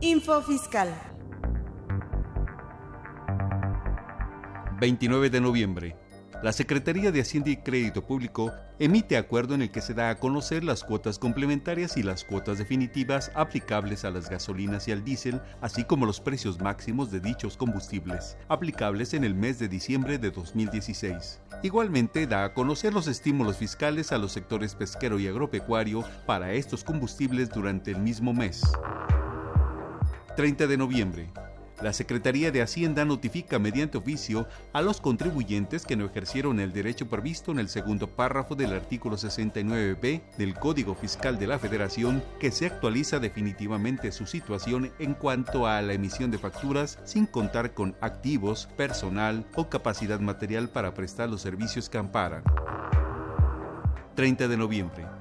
Info 0.00 0.42
Fiscal. 0.42 0.92
29 4.80 5.30
de 5.30 5.40
noviembre 5.40 6.01
la 6.42 6.52
Secretaría 6.52 7.12
de 7.12 7.20
Hacienda 7.20 7.50
y 7.50 7.56
Crédito 7.56 8.04
Público 8.04 8.52
emite 8.80 9.16
acuerdo 9.16 9.54
en 9.54 9.62
el 9.62 9.70
que 9.70 9.80
se 9.80 9.94
da 9.94 10.10
a 10.10 10.16
conocer 10.16 10.64
las 10.64 10.82
cuotas 10.82 11.20
complementarias 11.20 11.96
y 11.96 12.02
las 12.02 12.24
cuotas 12.24 12.58
definitivas 12.58 13.30
aplicables 13.36 14.04
a 14.04 14.10
las 14.10 14.28
gasolinas 14.28 14.88
y 14.88 14.92
al 14.92 15.04
diésel, 15.04 15.40
así 15.60 15.84
como 15.84 16.04
los 16.04 16.20
precios 16.20 16.60
máximos 16.60 17.12
de 17.12 17.20
dichos 17.20 17.56
combustibles, 17.56 18.36
aplicables 18.48 19.14
en 19.14 19.22
el 19.22 19.36
mes 19.36 19.60
de 19.60 19.68
diciembre 19.68 20.18
de 20.18 20.32
2016. 20.32 21.40
Igualmente 21.62 22.26
da 22.26 22.44
a 22.44 22.54
conocer 22.54 22.92
los 22.92 23.06
estímulos 23.06 23.56
fiscales 23.56 24.10
a 24.10 24.18
los 24.18 24.32
sectores 24.32 24.74
pesquero 24.74 25.20
y 25.20 25.28
agropecuario 25.28 26.04
para 26.26 26.52
estos 26.54 26.82
combustibles 26.82 27.50
durante 27.50 27.92
el 27.92 27.98
mismo 27.98 28.34
mes. 28.34 28.62
30 30.36 30.66
de 30.66 30.76
noviembre. 30.76 31.30
La 31.82 31.92
Secretaría 31.92 32.52
de 32.52 32.62
Hacienda 32.62 33.04
notifica 33.04 33.58
mediante 33.58 33.98
oficio 33.98 34.46
a 34.72 34.82
los 34.82 35.00
contribuyentes 35.00 35.84
que 35.84 35.96
no 35.96 36.06
ejercieron 36.06 36.60
el 36.60 36.72
derecho 36.72 37.08
previsto 37.08 37.50
en 37.50 37.58
el 37.58 37.68
segundo 37.68 38.06
párrafo 38.06 38.54
del 38.54 38.72
artículo 38.72 39.16
69b 39.16 40.22
del 40.38 40.54
Código 40.54 40.94
Fiscal 40.94 41.40
de 41.40 41.48
la 41.48 41.58
Federación 41.58 42.22
que 42.38 42.52
se 42.52 42.66
actualiza 42.66 43.18
definitivamente 43.18 44.12
su 44.12 44.26
situación 44.26 44.92
en 45.00 45.14
cuanto 45.14 45.66
a 45.66 45.82
la 45.82 45.94
emisión 45.94 46.30
de 46.30 46.38
facturas 46.38 47.00
sin 47.02 47.26
contar 47.26 47.74
con 47.74 47.96
activos, 48.00 48.68
personal 48.76 49.44
o 49.56 49.68
capacidad 49.68 50.20
material 50.20 50.68
para 50.68 50.94
prestar 50.94 51.30
los 51.30 51.42
servicios 51.42 51.88
que 51.88 51.98
amparan. 51.98 52.44
30 54.14 54.46
de 54.46 54.56
noviembre. 54.56 55.11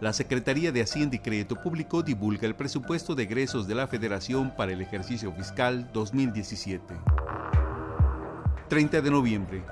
La 0.00 0.14
Secretaría 0.14 0.72
de 0.72 0.80
Hacienda 0.80 1.16
y 1.16 1.18
Crédito 1.18 1.56
Público 1.56 2.02
divulga 2.02 2.46
el 2.46 2.54
presupuesto 2.54 3.14
de 3.14 3.24
egresos 3.24 3.68
de 3.68 3.74
la 3.74 3.86
Federación 3.86 4.50
para 4.56 4.72
el 4.72 4.80
ejercicio 4.80 5.30
fiscal 5.30 5.90
2017. 5.92 6.94
30 8.68 9.02
de 9.02 9.10
noviembre. 9.10 9.62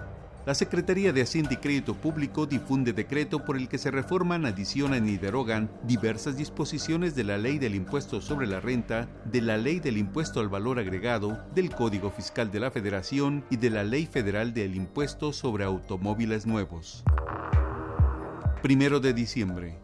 La 0.44 0.54
Secretaría 0.54 1.14
de 1.14 1.22
Hacienda 1.22 1.54
y 1.54 1.56
Crédito 1.56 1.94
Público 1.94 2.44
difunde 2.44 2.92
decreto 2.92 3.42
por 3.42 3.56
el 3.56 3.68
que 3.68 3.78
se 3.78 3.90
reforman, 3.90 4.44
adicionan 4.44 5.08
y 5.08 5.16
derogan 5.16 5.70
diversas 5.84 6.36
disposiciones 6.36 7.14
de 7.14 7.24
la 7.24 7.38
Ley 7.38 7.58
del 7.58 7.74
Impuesto 7.74 8.20
sobre 8.20 8.46
la 8.46 8.60
Renta, 8.60 9.08
de 9.24 9.40
la 9.40 9.56
Ley 9.56 9.80
del 9.80 9.96
Impuesto 9.96 10.40
al 10.40 10.50
Valor 10.50 10.78
Agregado, 10.78 11.42
del 11.54 11.70
Código 11.70 12.10
Fiscal 12.10 12.50
de 12.50 12.60
la 12.60 12.70
Federación 12.70 13.46
y 13.48 13.56
de 13.56 13.70
la 13.70 13.82
Ley 13.82 14.04
Federal 14.04 14.52
del 14.52 14.74
Impuesto 14.74 15.32
sobre 15.32 15.64
Automóviles 15.64 16.46
Nuevos. 16.46 17.02
Primero 18.60 19.00
de 19.00 19.14
diciembre. 19.14 19.78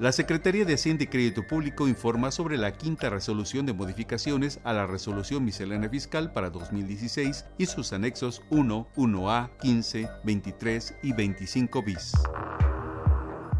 La 0.00 0.10
Secretaría 0.10 0.64
de 0.64 0.74
Hacienda 0.74 1.04
y 1.04 1.06
Crédito 1.06 1.46
Público 1.46 1.86
informa 1.86 2.32
sobre 2.32 2.58
la 2.58 2.72
quinta 2.72 3.10
resolución 3.10 3.64
de 3.64 3.74
modificaciones 3.74 4.58
a 4.64 4.72
la 4.72 4.88
Resolución 4.88 5.44
Miscelánea 5.44 5.88
Fiscal 5.88 6.32
para 6.32 6.50
2016 6.50 7.44
y 7.58 7.66
sus 7.66 7.92
anexos 7.92 8.42
1, 8.50 8.88
1A, 8.96 9.50
15, 9.58 10.08
23 10.24 10.94
y 11.00 11.12
25 11.12 11.82
bis. 11.84 12.12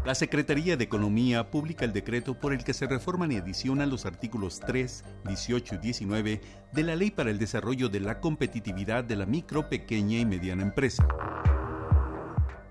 La 0.03 0.13
Secretaría 0.13 0.75
de 0.75 0.83
Economía 0.83 1.49
publica 1.49 1.85
el 1.85 1.93
decreto 1.93 2.37
por 2.37 2.51
el 2.51 2.65
que 2.65 2.73
se 2.73 2.85
reforman 2.85 3.31
y 3.31 3.37
adicionan 3.37 3.89
los 3.89 4.05
artículos 4.05 4.59
3, 4.59 5.05
18 5.25 5.75
y 5.75 5.77
19 5.77 6.41
de 6.73 6.83
la 6.83 6.97
Ley 6.97 7.11
para 7.11 7.31
el 7.31 7.39
Desarrollo 7.39 7.87
de 7.87 8.01
la 8.01 8.19
Competitividad 8.19 9.05
de 9.05 9.15
la 9.15 9.25
Micro, 9.25 9.69
Pequeña 9.69 10.19
y 10.19 10.25
Mediana 10.25 10.63
Empresa. 10.63 11.07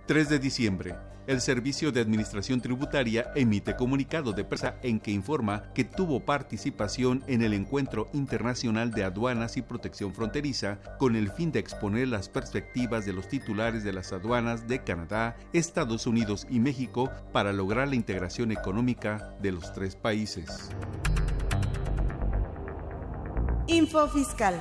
3 0.07 0.29
de 0.29 0.39
diciembre. 0.39 0.95
El 1.27 1.41
Servicio 1.41 1.91
de 1.91 2.03
Administración 2.03 2.61
Tributaria 2.61 3.33
emite 3.35 3.75
comunicado 3.75 4.35
de 4.35 4.45
prensa 4.45 4.77
en 4.83 5.01
que 5.01 5.11
informa 5.11 5.73
que 5.73 5.85
tuvo 5.85 6.21
participación 6.21 7.25
en 7.27 7.41
el 7.41 7.55
Encuentro 7.55 8.11
Internacional 8.13 8.91
de 8.91 9.05
Aduanas 9.05 9.57
y 9.57 9.63
Protección 9.63 10.13
Fronteriza 10.13 10.79
con 10.99 11.17
el 11.17 11.31
fin 11.31 11.51
de 11.51 11.61
exponer 11.61 12.09
las 12.09 12.29
perspectivas 12.29 13.07
de 13.07 13.15
los 13.15 13.29
titulares 13.29 13.83
de 13.83 13.95
las 13.95 14.13
aduanas 14.13 14.69
de 14.69 14.85
Canadá, 14.85 15.39
Estados 15.55 16.07
Unidos 16.07 16.47
y 16.51 16.61
México 16.61 17.11
para 17.33 17.55
lograr 17.55 17.89
la 17.89 17.95
integración 17.95 18.53
económica 18.53 19.35
de 19.41 19.53
los 19.53 19.73
tres 19.73 19.97
países. 19.97 20.69
Info 23.67 24.07
Fiscal. 24.09 24.61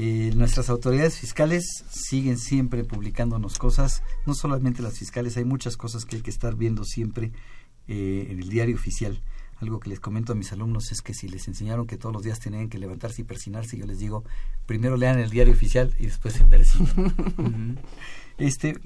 eh, 0.00 0.30
nuestras 0.36 0.70
autoridades 0.70 1.18
fiscales 1.18 1.82
siguen 1.90 2.38
siempre 2.38 2.84
publicándonos 2.84 3.58
cosas, 3.58 4.04
no 4.26 4.34
solamente 4.34 4.80
las 4.80 4.96
fiscales, 4.96 5.36
hay 5.36 5.44
muchas 5.44 5.76
cosas 5.76 6.04
que 6.04 6.14
hay 6.14 6.22
que 6.22 6.30
estar 6.30 6.54
viendo 6.54 6.84
siempre 6.84 7.32
eh, 7.88 8.28
en 8.30 8.38
el 8.38 8.48
diario 8.48 8.76
oficial. 8.76 9.20
Algo 9.56 9.80
que 9.80 9.90
les 9.90 9.98
comento 9.98 10.34
a 10.34 10.36
mis 10.36 10.52
alumnos 10.52 10.92
es 10.92 11.02
que 11.02 11.14
si 11.14 11.26
les 11.26 11.48
enseñaron 11.48 11.88
que 11.88 11.96
todos 11.96 12.14
los 12.14 12.22
días 12.22 12.38
tenían 12.38 12.68
que 12.68 12.78
levantarse 12.78 13.22
y 13.22 13.24
persinarse, 13.24 13.76
yo 13.76 13.86
les 13.86 13.98
digo, 13.98 14.22
primero 14.66 14.96
lean 14.96 15.18
el 15.18 15.30
diario 15.30 15.52
oficial 15.52 15.92
y 15.98 16.06
después 16.06 16.34
se 16.34 16.44
persinan. 16.44 17.80
este, 18.38 18.78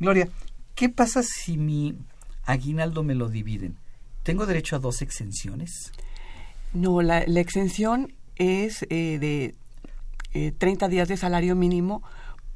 Gloria, 0.00 0.28
¿qué 0.74 0.88
pasa 0.88 1.22
si 1.22 1.58
mi 1.58 1.96
aguinaldo 2.44 3.04
me 3.04 3.14
lo 3.14 3.28
dividen? 3.28 3.76
¿Tengo 4.24 4.46
derecho 4.46 4.74
a 4.74 4.80
dos 4.80 5.00
exenciones? 5.00 5.92
No, 6.74 7.02
la, 7.02 7.20
exención 7.20 8.12
es 8.34 8.84
eh, 8.90 9.20
de 9.20 9.54
eh, 10.32 10.52
30 10.56 10.88
días 10.88 11.08
de 11.08 11.16
salario 11.16 11.54
mínimo 11.56 12.02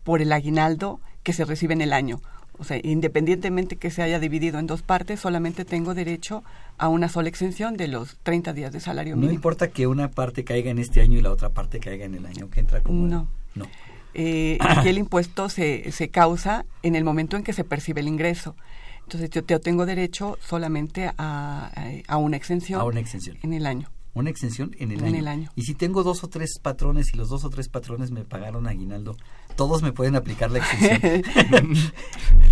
por 0.05 0.23
el 0.23 0.33
aguinaldo 0.33 1.01
que 1.23 1.33
se 1.33 1.45
recibe 1.45 1.75
en 1.75 1.83
el 1.83 1.93
año. 1.93 2.21
O 2.59 2.65
sea, 2.65 2.79
independientemente 2.83 3.77
que 3.77 3.91
se 3.91 4.03
haya 4.03 4.19
dividido 4.21 4.59
en 4.59 4.67
dos 4.67 4.83
partes, 4.83 5.21
solamente 5.21 5.65
tengo 5.65 5.95
derecho 5.95 6.43
a 6.77 6.89
una 6.89 7.09
sola 7.09 7.29
exención 7.31 7.77
de 7.77 7.89
los 7.89 8.19
30 8.23 8.53
días 8.53 8.73
de 8.73 8.81
salario 8.81 9.15
No 9.15 9.21
mínimo. 9.23 9.35
importa 9.35 9.69
que 9.69 9.87
una 9.87 10.11
parte 10.11 10.45
caiga 10.45 10.71
en 10.71 10.79
este 10.79 11.01
año 11.01 11.19
y 11.19 11.23
la 11.23 11.31
otra 11.33 11.49
parte 11.51 11.81
caiga 11.81 12.05
en 12.05 12.15
el 12.15 12.27
año 12.27 12.51
que 12.51 12.61
entra 12.61 12.83
como... 12.83 13.07
No. 13.07 13.29
No. 13.55 13.67
Eh, 14.13 14.59
aquí 14.61 14.89
el 14.89 14.99
impuesto 14.99 15.49
se, 15.49 15.91
se 15.93 16.09
causa 16.11 16.67
en 16.83 16.97
el 16.97 17.05
momento 17.05 17.37
en 17.37 17.45
que 17.45 17.53
se 17.53 17.65
percibe 17.65 18.01
el 18.03 18.09
ingreso. 18.09 18.57
Entonces 19.05 19.31
yo, 19.31 19.41
yo 19.47 19.61
tengo 19.61 19.87
derecho 19.87 20.37
solamente 20.41 21.07
a, 21.07 21.15
a- 21.17 21.71
a 22.09 22.17
una 22.19 22.37
exención 22.37 22.81
A 22.81 22.85
una 22.85 23.01
exención. 23.01 23.39
en 23.43 23.55
el 23.55 23.65
año. 23.67 23.89
Una 24.13 24.31
exención 24.31 24.75
en 24.79 24.91
el 24.91 24.99
En 25.01 25.07
año. 25.07 25.19
el 25.19 25.29
año. 25.29 25.51
Y 25.55 25.63
si 25.63 25.75
tengo 25.75 26.03
dos 26.03 26.25
o 26.25 26.29
tres 26.29 26.59
patrones 26.61 27.15
y 27.15 27.17
los 27.17 27.29
dos 27.29 27.45
o 27.45 27.51
tres 27.51 27.69
patrones 27.69 28.11
me 28.11 28.25
pagaron 28.25 28.67
aguinaldo, 28.67 29.17
¿todos 29.57 29.83
me 29.83 29.93
pueden 29.93 30.17
aplicar 30.17 30.51
la 30.51 30.59
exención? 30.59 31.23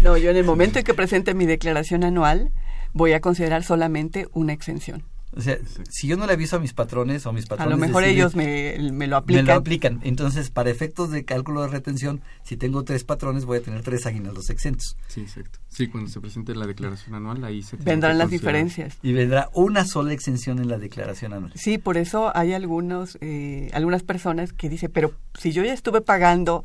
No, 0.02 0.16
yo 0.16 0.30
en 0.30 0.36
el 0.36 0.44
momento 0.44 0.78
en 0.78 0.84
que 0.84 0.94
presente 0.94 1.34
mi 1.34 1.44
declaración 1.46 2.04
anual 2.04 2.52
voy 2.92 3.12
a 3.12 3.20
considerar 3.20 3.64
solamente 3.64 4.28
una 4.32 4.52
exención. 4.52 5.02
O 5.36 5.40
sea, 5.42 5.58
si 5.90 6.08
yo 6.08 6.16
no 6.16 6.26
le 6.26 6.32
aviso 6.32 6.56
a 6.56 6.58
mis 6.58 6.72
patrones 6.72 7.26
o 7.26 7.32
mis 7.32 7.44
A 7.44 7.48
patrones... 7.48 7.70
lo 7.72 7.76
mejor 7.86 8.02
deciden- 8.02 8.14
ellos 8.16 8.34
me, 8.34 8.78
me 8.92 9.06
lo 9.06 9.16
aplican. 9.16 9.44
Me 9.44 9.52
lo 9.52 9.58
aplican. 9.58 10.00
Entonces, 10.02 10.50
para 10.50 10.70
efectos 10.70 11.10
de 11.10 11.24
cálculo 11.24 11.62
de 11.62 11.68
retención, 11.68 12.22
si 12.44 12.56
tengo 12.56 12.82
tres 12.82 13.04
patrones, 13.04 13.44
voy 13.44 13.58
a 13.58 13.62
tener 13.62 13.82
tres 13.82 14.06
aguinaldos 14.06 14.48
exentos. 14.50 14.96
Sí, 15.08 15.20
exacto. 15.20 15.58
Sí, 15.68 15.86
cuando 15.88 16.10
se 16.10 16.20
presente 16.20 16.54
la 16.54 16.66
declaración 16.66 17.14
anual, 17.14 17.44
ahí 17.44 17.62
se 17.62 17.76
Vendrán 17.76 18.16
las 18.18 18.30
diferencias. 18.30 18.96
Y 19.02 19.12
vendrá 19.12 19.50
una 19.52 19.84
sola 19.84 20.12
exención 20.12 20.58
en 20.58 20.68
la 20.68 20.78
declaración 20.78 21.32
anual. 21.34 21.52
Sí, 21.54 21.76
por 21.78 21.98
eso 21.98 22.34
hay 22.36 22.54
algunos, 22.54 23.18
eh, 23.20 23.70
algunas 23.74 24.02
personas 24.02 24.52
que 24.52 24.68
dicen, 24.68 24.90
pero 24.92 25.12
si 25.38 25.52
yo 25.52 25.62
ya 25.62 25.74
estuve 25.74 26.00
pagando, 26.00 26.64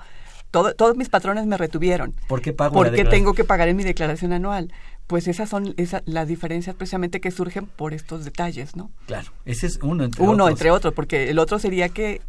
todo- 0.52 0.74
todos 0.74 0.96
mis 0.96 1.10
patrones 1.10 1.46
me 1.48 1.58
retuvieron. 1.58 2.14
¿Por 2.28 2.42
qué 2.42 2.54
pago 2.54 2.74
¿Por 2.76 2.86
la 2.88 2.92
qué 2.92 2.98
declaración? 2.98 3.20
tengo 3.26 3.34
que 3.34 3.44
pagar 3.44 3.68
en 3.68 3.76
mi 3.76 3.84
declaración 3.84 4.34
anual? 4.34 4.72
Pues 5.08 5.28
esas 5.28 5.50
son 5.50 5.74
esa- 5.78 6.02
las 6.06 6.28
diferencias 6.28 6.76
precisamente 6.76 7.20
que 7.20 7.30
surgen 7.32 7.66
por 7.68 7.94
estos 7.94 8.24
detalles, 8.26 8.76
¿no? 8.76 8.90
Claro, 9.06 9.32
ese 9.46 9.68
es 9.68 9.80
uno 9.82 10.04
entre 10.06 10.24
Uno 10.24 10.34
otros. 10.46 10.50
entre 10.52 10.72
otros, 10.72 10.94
porque 10.94 11.30
el 11.30 11.40
otro 11.40 11.60
sería 11.60 11.90
que 11.90 12.22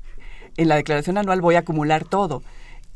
en 0.57 0.69
la 0.69 0.77
declaración 0.77 1.17
anual 1.19 1.41
voy 1.41 1.55
a 1.55 1.61
acumular 1.61 2.05
todo. 2.05 2.43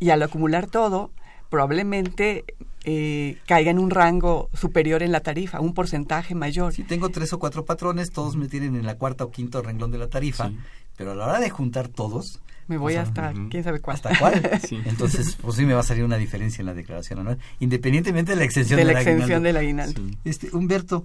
Y 0.00 0.10
al 0.10 0.22
acumular 0.22 0.66
todo, 0.68 1.10
probablemente 1.48 2.44
eh, 2.84 3.36
caiga 3.46 3.70
en 3.70 3.78
un 3.78 3.90
rango 3.90 4.48
superior 4.54 5.02
en 5.02 5.12
la 5.12 5.20
tarifa, 5.20 5.60
un 5.60 5.74
porcentaje 5.74 6.34
mayor. 6.34 6.72
Si 6.72 6.84
tengo 6.84 7.08
tres 7.10 7.32
o 7.32 7.38
cuatro 7.38 7.64
patrones, 7.64 8.10
todos 8.10 8.36
me 8.36 8.48
tienen 8.48 8.76
en 8.76 8.86
la 8.86 8.94
cuarta 8.96 9.24
o 9.24 9.30
quinto 9.30 9.60
renglón 9.60 9.90
de 9.90 9.98
la 9.98 10.08
tarifa, 10.08 10.50
pero 10.96 11.12
a 11.12 11.14
la 11.14 11.26
hora 11.26 11.40
de 11.40 11.50
juntar 11.50 11.88
todos... 11.88 12.40
Me 12.68 12.76
voy 12.76 12.92
o 12.92 12.96
sea, 12.96 13.02
hasta 13.02 13.32
quién 13.50 13.64
sabe 13.64 13.80
cuál. 13.80 13.96
¿Hasta 13.96 14.16
cuál? 14.18 14.60
Entonces, 14.84 15.36
pues 15.40 15.56
sí 15.56 15.64
me 15.64 15.74
va 15.74 15.80
a 15.80 15.84
salir 15.84 16.04
una 16.04 16.16
diferencia 16.16 16.60
en 16.62 16.66
la 16.66 16.74
declaración 16.74 17.18
anual, 17.20 17.38
independientemente 17.60 18.32
de 18.32 18.36
la 18.36 18.44
exención 18.44 18.76
De 18.76 18.84
la 18.84 18.90
del 18.90 18.98
exención 18.98 19.22
aguinaldo. 19.22 19.46
del 19.46 19.56
aguinaldo. 19.56 20.02
Este, 20.24 20.54
Humberto, 20.54 21.04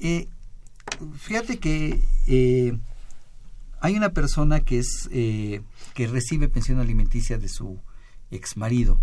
eh, 0.00 0.28
fíjate 1.18 1.58
que 1.58 2.00
eh, 2.26 2.76
hay 3.80 3.96
una 3.96 4.10
persona 4.10 4.60
que 4.60 4.80
es 4.80 5.08
eh, 5.12 5.62
que 5.94 6.06
recibe 6.08 6.48
pensión 6.48 6.80
alimenticia 6.80 7.38
de 7.38 7.48
su 7.48 7.80
ex 8.30 8.56
marido. 8.56 9.00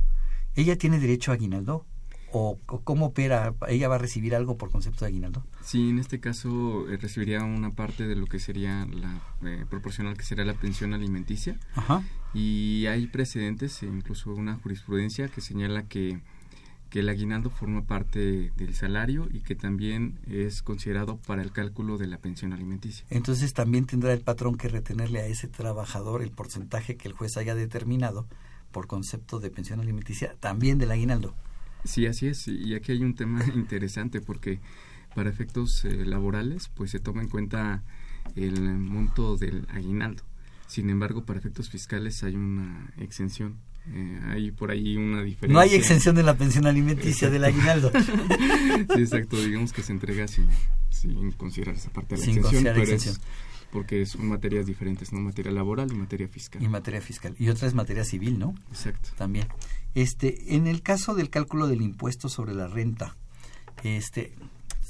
¿Ella 0.55 0.77
tiene 0.77 0.99
derecho 0.99 1.31
a 1.31 1.35
aguinaldo? 1.35 1.85
¿O, 2.33 2.57
cómo 2.65 3.07
opera? 3.07 3.53
¿Ella 3.67 3.89
va 3.89 3.95
a 3.95 3.97
recibir 3.97 4.35
algo 4.35 4.57
por 4.57 4.71
concepto 4.71 5.03
de 5.03 5.09
aguinaldo? 5.09 5.43
Sí, 5.63 5.89
en 5.89 5.99
este 5.99 6.19
caso 6.19 6.89
eh, 6.89 6.97
recibiría 6.97 7.43
una 7.43 7.71
parte 7.71 8.07
de 8.07 8.15
lo 8.15 8.25
que 8.25 8.39
sería 8.39 8.85
la 8.85 9.21
eh, 9.43 9.65
proporcional, 9.69 10.17
que 10.17 10.23
sería 10.23 10.45
la 10.45 10.53
pensión 10.53 10.93
alimenticia. 10.93 11.59
Ajá. 11.75 12.03
Y 12.33 12.85
hay 12.85 13.07
precedentes, 13.07 13.83
e 13.83 13.87
incluso 13.87 14.33
una 14.33 14.55
jurisprudencia 14.55 15.27
que 15.27 15.41
señala 15.41 15.83
que, 15.83 16.21
que 16.89 16.99
el 16.99 17.09
aguinaldo 17.09 17.49
forma 17.49 17.83
parte 17.83 18.51
del 18.55 18.75
salario 18.75 19.27
y 19.29 19.41
que 19.41 19.55
también 19.55 20.19
es 20.27 20.61
considerado 20.61 21.17
para 21.17 21.41
el 21.41 21.51
cálculo 21.51 21.97
de 21.97 22.07
la 22.07 22.17
pensión 22.17 22.53
alimenticia. 22.53 23.05
Entonces 23.09 23.53
también 23.53 23.85
tendrá 23.85 24.13
el 24.13 24.21
patrón 24.21 24.55
que 24.55 24.69
retenerle 24.69 25.19
a 25.19 25.25
ese 25.25 25.49
trabajador 25.49 26.21
el 26.21 26.31
porcentaje 26.31 26.95
que 26.95 27.09
el 27.09 27.13
juez 27.13 27.35
haya 27.35 27.55
determinado 27.55 28.27
por 28.71 28.87
concepto 28.87 29.39
de 29.39 29.49
pensión 29.49 29.81
alimenticia, 29.81 30.35
también 30.39 30.77
del 30.77 30.91
aguinaldo. 30.91 31.35
Sí, 31.83 32.05
así 32.05 32.27
es. 32.27 32.47
Y 32.47 32.75
aquí 32.75 32.91
hay 32.91 33.03
un 33.03 33.15
tema 33.15 33.43
interesante 33.55 34.21
porque 34.21 34.59
para 35.15 35.29
efectos 35.29 35.83
eh, 35.85 36.05
laborales, 36.05 36.69
pues 36.69 36.91
se 36.91 36.99
toma 36.99 37.21
en 37.21 37.29
cuenta 37.29 37.83
el 38.35 38.61
monto 38.61 39.37
del 39.37 39.67
aguinaldo. 39.69 40.23
Sin 40.67 40.89
embargo, 40.89 41.25
para 41.25 41.39
efectos 41.39 41.69
fiscales 41.69 42.23
hay 42.23 42.35
una 42.35 42.93
exención. 42.97 43.57
Eh, 43.87 44.19
hay 44.29 44.51
por 44.51 44.71
ahí 44.71 44.95
una 44.95 45.21
diferencia. 45.23 45.53
No 45.53 45.59
hay 45.59 45.73
exención 45.73 46.15
de 46.15 46.23
la 46.23 46.37
pensión 46.37 46.65
alimenticia 46.65 47.29
del 47.29 47.43
aguinaldo. 47.43 47.91
sí, 48.95 49.01
exacto. 49.01 49.35
Digamos 49.43 49.73
que 49.73 49.81
se 49.81 49.91
entrega 49.91 50.27
sin, 50.27 50.47
sin 50.89 51.31
considerar 51.31 51.75
esa 51.75 51.89
parte 51.89 52.15
de 52.15 52.21
la 52.21 52.25
Sin 52.25 52.37
exención, 52.37 52.63
considerar 52.63 52.75
pero 52.75 52.95
exención. 52.95 53.15
es 53.15 53.51
porque 53.71 54.05
son 54.05 54.27
materias 54.27 54.65
diferentes, 54.65 55.11
¿no? 55.13 55.19
Materia 55.21 55.51
laboral 55.51 55.91
y 55.91 55.95
materia 55.95 56.27
fiscal. 56.27 56.61
Y 56.61 56.67
materia 56.67 57.01
fiscal. 57.01 57.33
Y 57.39 57.49
otra 57.49 57.67
es 57.67 57.73
materia 57.73 58.03
civil, 58.03 58.37
¿no? 58.37 58.53
Exacto. 58.69 59.09
También. 59.17 59.47
Este, 59.93 60.55
en 60.55 60.67
el 60.67 60.81
caso 60.81 61.15
del 61.15 61.29
cálculo 61.29 61.67
del 61.67 61.81
impuesto 61.81 62.29
sobre 62.29 62.53
la 62.53 62.67
renta, 62.67 63.15
este, 63.83 64.33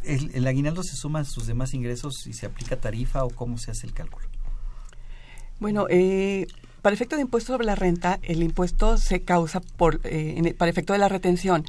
el, 0.03 0.45
aguinaldo 0.47 0.83
se 0.83 0.95
suma 0.95 1.19
a 1.19 1.25
sus 1.25 1.47
demás 1.47 1.73
ingresos 1.73 2.27
y 2.27 2.33
se 2.33 2.45
aplica 2.45 2.75
tarifa 2.75 3.23
o 3.23 3.29
cómo 3.29 3.57
se 3.57 3.71
hace 3.71 3.87
el 3.87 3.93
cálculo. 3.93 4.27
Bueno, 5.59 5.85
eh, 5.89 6.47
para 6.81 6.95
efecto 6.95 7.15
de 7.15 7.21
impuesto 7.23 7.53
sobre 7.53 7.65
la 7.65 7.75
renta, 7.75 8.19
el 8.23 8.41
impuesto 8.41 8.97
se 8.97 9.21
causa 9.21 9.59
por, 9.59 10.01
eh, 10.03 10.35
en 10.37 10.55
para 10.55 10.71
efecto 10.71 10.93
de 10.93 10.99
la 10.99 11.09
retención, 11.09 11.65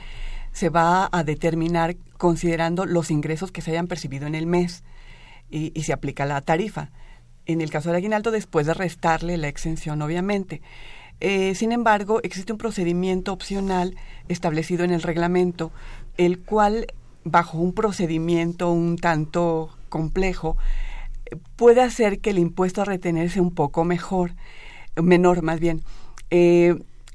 se 0.53 0.69
va 0.69 1.09
a 1.13 1.25
determinar 1.25 1.97
considerando 2.17 2.87
los 2.87 3.11
ingresos 3.11 3.53
que 3.53 3.63
se 3.63 3.71
hayan 3.71 3.87
percibido 3.87 4.27
en 4.27 4.35
el 4.35 4.47
mes 4.47 4.85
y, 5.51 5.79
y 5.79 5.83
se 5.85 5.93
aplica 5.93 6.27
la 6.27 6.41
tarifa. 6.41 6.91
En 7.45 7.61
el 7.61 7.71
caso 7.71 7.89
del 7.89 7.97
aguinaldo, 7.97 8.31
después 8.31 8.67
de 8.67 8.75
restarle 8.75 9.37
la 9.37 9.49
exención, 9.49 10.01
obviamente. 10.01 10.63
Eh, 11.25 11.55
sin 11.55 11.71
embargo, 11.71 12.19
existe 12.25 12.53
un 12.53 12.59
procedimiento 12.59 13.33
opcional 13.33 13.95
establecido 14.27 14.83
en 14.83 14.91
el 14.91 15.03
reglamento, 15.03 15.71
el 16.17 16.41
cual, 16.41 16.89
bajo 17.23 17.59
un 17.59 17.75
procedimiento 17.75 18.73
un 18.73 18.99
tanto 18.99 19.71
complejo, 19.89 20.57
puede 21.55 21.81
hacer 21.81 22.19
que 22.19 22.31
el 22.31 22.41
impuesto 22.41 22.83
a 22.83 22.87
retener 22.87 23.31
sea 23.31 23.41
un 23.41 23.55
poco 23.55 23.85
mejor, 23.85 24.33
menor 25.01 25.43
más 25.43 25.61
bien. 25.61 25.85
Eh, 26.31 26.75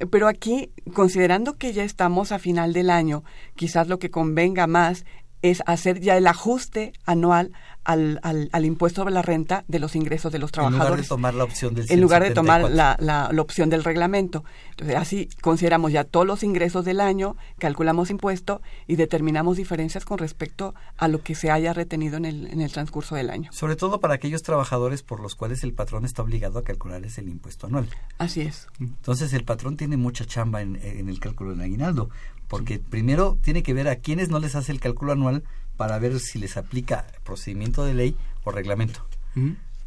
pero 0.09 0.29
aquí, 0.29 0.71
considerando 0.93 1.57
que 1.57 1.73
ya 1.73 1.83
estamos 1.83 2.31
a 2.31 2.39
final 2.39 2.71
del 2.71 2.89
año, 2.89 3.25
quizás 3.55 3.89
lo 3.89 3.99
que 3.99 4.09
convenga 4.09 4.67
más 4.67 5.03
es 5.41 5.61
hacer 5.65 5.99
ya 5.99 6.15
el 6.15 6.27
ajuste 6.27 6.93
anual 7.05 7.51
al, 7.87 8.19
al, 8.21 8.49
al 8.51 8.65
impuesto 8.65 9.01
sobre 9.01 9.13
la 9.13 9.21
renta 9.23 9.63
de 9.67 9.79
los 9.79 9.95
ingresos 9.95 10.31
de 10.31 10.39
los 10.39 10.49
En 10.49 10.53
trabajadores. 10.53 10.87
lugar 10.89 11.01
de 11.01 11.07
tomar 11.07 11.33
la 11.33 11.43
opción 11.45 11.73
del 11.73 11.85
En 11.89 12.01
lugar 12.01 12.21
de 12.21 12.31
tomar 12.31 12.59
174. 12.61 13.05
la, 13.05 13.23
la, 13.23 13.33
la 13.33 13.41
opción 13.41 13.69
del 13.69 13.83
reglamento. 13.83 14.43
Entonces, 14.71 14.95
así 14.97 15.29
consideramos 15.41 15.91
ya 15.91 16.03
todos 16.03 16.27
los 16.27 16.43
ingresos 16.43 16.85
del 16.85 16.99
año, 17.01 17.37
calculamos 17.57 18.09
impuesto 18.11 18.61
y 18.87 18.97
determinamos 18.97 19.57
diferencias 19.57 20.05
con 20.05 20.17
respecto 20.19 20.75
a 20.97 21.07
lo 21.07 21.23
que 21.23 21.33
se 21.33 21.49
haya 21.49 21.73
retenido 21.73 22.17
en 22.17 22.25
el, 22.25 22.47
en 22.47 22.61
el 22.61 22.71
transcurso 22.71 23.15
del 23.15 23.29
año. 23.29 23.49
Sobre 23.53 23.75
todo 23.75 23.99
para 23.99 24.13
aquellos 24.15 24.43
trabajadores 24.43 25.01
por 25.01 25.19
los 25.21 25.35
cuales 25.35 25.63
el 25.63 25.73
patrón 25.73 26.03
está 26.05 26.21
obligado 26.21 26.59
a 26.59 26.63
calcularles 26.63 27.17
el 27.17 27.29
impuesto 27.29 27.67
anual. 27.67 27.87
Así 28.17 28.41
es. 28.41 28.67
Entonces 28.79 29.31
el 29.33 29.45
patrón 29.45 29.77
tiene 29.77 29.95
mucha 29.97 30.25
chamba 30.25 30.61
en, 30.61 30.75
en 30.83 31.07
el 31.09 31.19
cálculo 31.21 31.51
del 31.51 31.61
aguinaldo, 31.61 32.09
porque 32.49 32.79
primero 32.79 33.37
tiene 33.41 33.63
que 33.63 33.73
ver 33.73 33.87
a 33.87 33.95
quienes 33.95 34.29
no 34.29 34.39
les 34.39 34.55
hace 34.55 34.71
el 34.73 34.79
cálculo 34.81 35.13
anual 35.13 35.43
para 35.77 35.99
ver 35.99 36.19
si 36.19 36.39
les 36.39 36.57
aplica 36.57 37.07
procedimiento 37.23 37.85
de 37.85 37.93
ley 37.93 38.17
o 38.43 38.51
reglamento. 38.51 39.05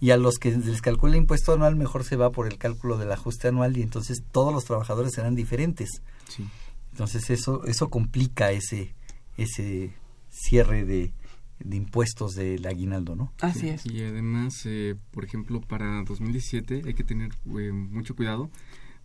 Y 0.01 0.13
a 0.13 0.17
los 0.17 0.39
que 0.39 0.53
les 0.53 0.81
calcula 0.81 1.13
el 1.15 1.19
impuesto 1.19 1.53
anual 1.53 1.75
mejor 1.75 2.05
se 2.05 2.17
va 2.17 2.31
por 2.31 2.47
el 2.47 2.57
cálculo 2.57 2.97
del 2.97 3.11
ajuste 3.11 3.49
anual 3.49 3.77
y 3.77 3.83
entonces 3.83 4.23
todos 4.31 4.55
los 4.55 4.65
trabajadores 4.65 5.13
serán 5.13 5.35
diferentes. 5.35 6.03
Sí. 6.29 6.49
Entonces 6.93 7.29
eso 7.31 7.65
eso 7.65 7.91
complica 7.91 8.53
ese 8.53 8.95
ese 9.37 9.93
cierre 10.31 10.85
de, 10.85 11.13
de 11.59 11.77
impuestos 11.77 12.35
del 12.35 12.65
aguinaldo, 12.67 13.17
¿no? 13.17 13.33
Así 13.41 13.69
es. 13.69 13.85
Y 13.87 14.03
además, 14.05 14.63
eh, 14.65 14.97
por 15.11 15.25
ejemplo, 15.25 15.61
para 15.61 16.03
2017 16.05 16.83
hay 16.87 16.95
que 16.95 17.05
tener 17.05 17.33
eh, 17.59 17.73
mucho 17.73 18.15
cuidado 18.15 18.51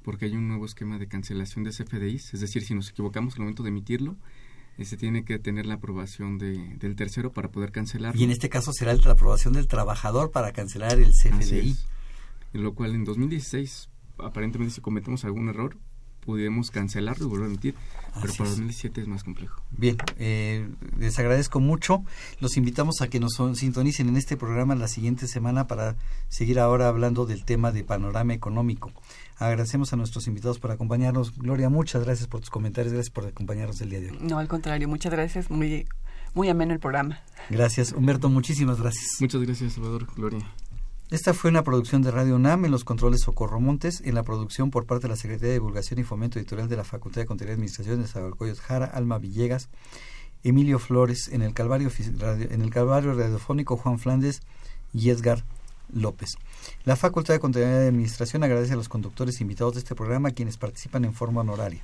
porque 0.04 0.26
hay 0.26 0.36
un 0.36 0.48
nuevo 0.48 0.66
esquema 0.66 1.00
de 1.00 1.08
cancelación 1.08 1.64
de 1.64 1.72
CFDIs, 1.72 2.36
es 2.36 2.40
decir, 2.40 2.64
si 2.64 2.76
nos 2.76 2.92
equivocamos 2.92 3.34
al 3.34 3.40
momento 3.40 3.64
de 3.64 3.70
emitirlo, 3.70 4.16
se 4.84 4.97
tiene 4.97 5.23
que 5.23 5.39
tener 5.39 5.65
la 5.65 5.76
aprobación 5.76 6.38
de, 6.38 6.76
del 6.76 6.97
tercero 6.97 7.32
para 7.32 7.49
poder 7.49 7.71
cancelarlo. 7.71 8.19
Y 8.19 8.26
en 8.26 8.32
este 8.32 8.49
caso 8.49 8.73
será 8.73 8.93
la 8.93 9.11
aprobación 9.11 9.53
del 9.53 9.67
trabajador 9.67 10.32
para 10.32 10.51
cancelar 10.51 10.99
el 10.99 11.11
CFDI. 11.11 11.78
En 12.53 12.63
lo 12.63 12.73
cual 12.73 12.93
en 12.93 13.05
2016, 13.05 13.89
aparentemente 14.17 14.76
si 14.76 14.82
cometemos 14.82 15.23
algún 15.23 15.47
error, 15.47 15.78
pudimos 16.26 16.71
cancelarlo 16.71 17.26
y 17.26 17.30
volver 17.30 17.45
a 17.45 17.47
emitir. 17.47 17.76
Pero 18.21 18.34
para 18.34 18.49
2017 18.49 19.01
es 19.01 19.07
más 19.07 19.23
complejo. 19.23 19.61
Bien, 19.71 19.97
eh, 20.17 20.69
les 20.97 21.19
agradezco 21.19 21.59
mucho. 21.59 22.03
Los 22.39 22.55
invitamos 22.55 23.01
a 23.01 23.09
que 23.09 23.19
nos 23.19 23.34
sintonicen 23.55 24.07
en 24.07 24.15
este 24.15 24.38
programa 24.38 24.73
la 24.76 24.88
siguiente 24.88 25.28
semana 25.28 25.67
para 25.67 25.95
seguir 26.30 26.59
ahora 26.59 26.88
hablando 26.88 27.26
del 27.26 27.43
tema 27.43 27.71
de 27.71 27.84
panorama 27.84 28.34
económico. 28.34 28.91
Agradecemos 29.38 29.91
a 29.91 29.97
nuestros 29.97 30.28
invitados 30.28 30.59
por 30.59 30.71
acompañarnos. 30.71 31.38
Gloria, 31.38 31.69
muchas 31.69 32.05
gracias 32.05 32.28
por 32.28 32.39
tus 32.39 32.49
comentarios, 32.49 32.93
gracias 32.93 33.13
por 33.13 33.26
acompañarnos 33.26 33.82
el 33.82 33.89
día 33.89 33.99
de 33.99 34.11
hoy. 34.11 34.17
No, 34.21 34.39
al 34.39 34.47
contrario, 34.47 34.88
muchas 34.88 35.11
gracias. 35.11 35.49
Muy, 35.49 35.86
muy 36.34 36.47
ameno 36.47 36.73
el 36.73 36.80
programa. 36.80 37.19
Gracias, 37.49 37.91
Humberto, 37.91 38.30
muchísimas 38.30 38.80
gracias. 38.80 39.17
Muchas 39.19 39.41
gracias, 39.41 39.73
Salvador. 39.73 40.07
Gloria. 40.15 40.45
Esta 41.12 41.36
fue 41.36 41.51
una 41.51 41.64
producción 41.64 42.01
de 42.01 42.10
Radio 42.10 42.36
UNAM 42.36 42.66
en 42.66 42.72
los 42.72 42.84
controles 42.84 43.22
Socorro 43.22 43.60
Montes, 43.60 44.01
en 44.03 44.16
la 44.16 44.24
producción 44.24 44.72
por 44.72 44.88
parte 44.88 45.03
de 45.03 45.10
la 45.10 45.16
Secretaría 45.16 45.49
de 45.49 45.60
Divulgación 45.60 45.99
y 45.99 46.03
Fomento 46.03 46.39
Editorial 46.39 46.68
de 46.68 46.78
la 46.78 46.84
Facultad 46.84 47.22
de 47.22 47.28
Contaduría 47.28 47.51
y 47.51 47.58
Administración 47.58 48.01
de 48.01 48.08
Zabalcoyos 48.08 48.60
Jara, 48.60 48.88
Alma 48.88 49.20
Villegas, 49.20 49.70
Emilio 50.43 50.80
Flores, 50.80 51.28
en 51.28 51.43
el 51.43 51.53
Calvario, 51.53 51.91
en 51.99 52.62
el 52.62 52.72
Calvario 52.72 53.14
Radiofónico 53.14 53.78
Juan 53.78 53.99
Flandes 53.99 54.41
y 54.93 55.12
Edgar 55.12 55.43
López. 55.94 56.38
La 56.84 56.96
Facultad 56.96 57.34
de 57.34 57.40
Contaduría 57.40 57.84
y 57.84 57.88
Administración 57.88 58.44
agradece 58.44 58.74
a 58.74 58.78
los 58.78 58.90
conductores 58.90 59.42
invitados 59.42 59.74
de 59.74 59.80
este 59.80 59.96
programa 59.96 60.32
quienes 60.32 60.58
participan 60.58 61.06
en 61.06 61.14
forma 61.14 61.42
honoraria. 61.42 61.82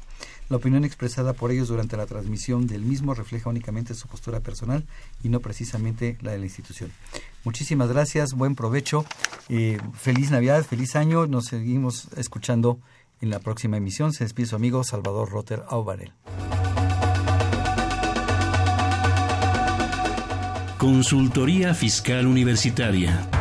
La 0.50 0.58
opinión 0.58 0.84
expresada 0.84 1.34
por 1.34 1.52
ellos 1.52 1.68
durante 1.68 1.98
la 1.98 2.06
transmisión 2.06 2.68
del 2.68 2.82
mismo 2.82 3.14
refleja 3.14 3.50
únicamente 3.50 3.94
su 3.94 4.08
postura 4.08 4.40
personal 4.40 4.86
y 5.24 5.30
no 5.30 5.40
precisamente 5.40 6.18
la 6.22 6.32
de 6.32 6.40
la 6.40 6.46
institución. 6.46 6.92
Muchísimas 7.44 7.90
gracias, 7.90 8.34
buen 8.34 8.56
provecho, 8.56 9.06
eh, 9.50 9.80
feliz 9.94 10.32
Navidad, 10.32 10.64
feliz 10.64 10.96
año. 10.96 11.28
Nos 11.28 11.46
seguimos 11.46 12.08
escuchando 12.18 12.80
en 13.22 13.30
la 13.30 13.40
próxima 13.40 13.78
emisión. 13.78 14.14
Se 14.14 14.24
despide 14.24 14.48
su 14.48 14.56
amigo 14.56 14.84
Salvador 14.84 15.30
Rotter 15.30 15.64
Auvarel. 15.70 16.12
Consultoría 20.78 21.76
Fiscal 21.76 22.26
Universitaria. 22.26 23.41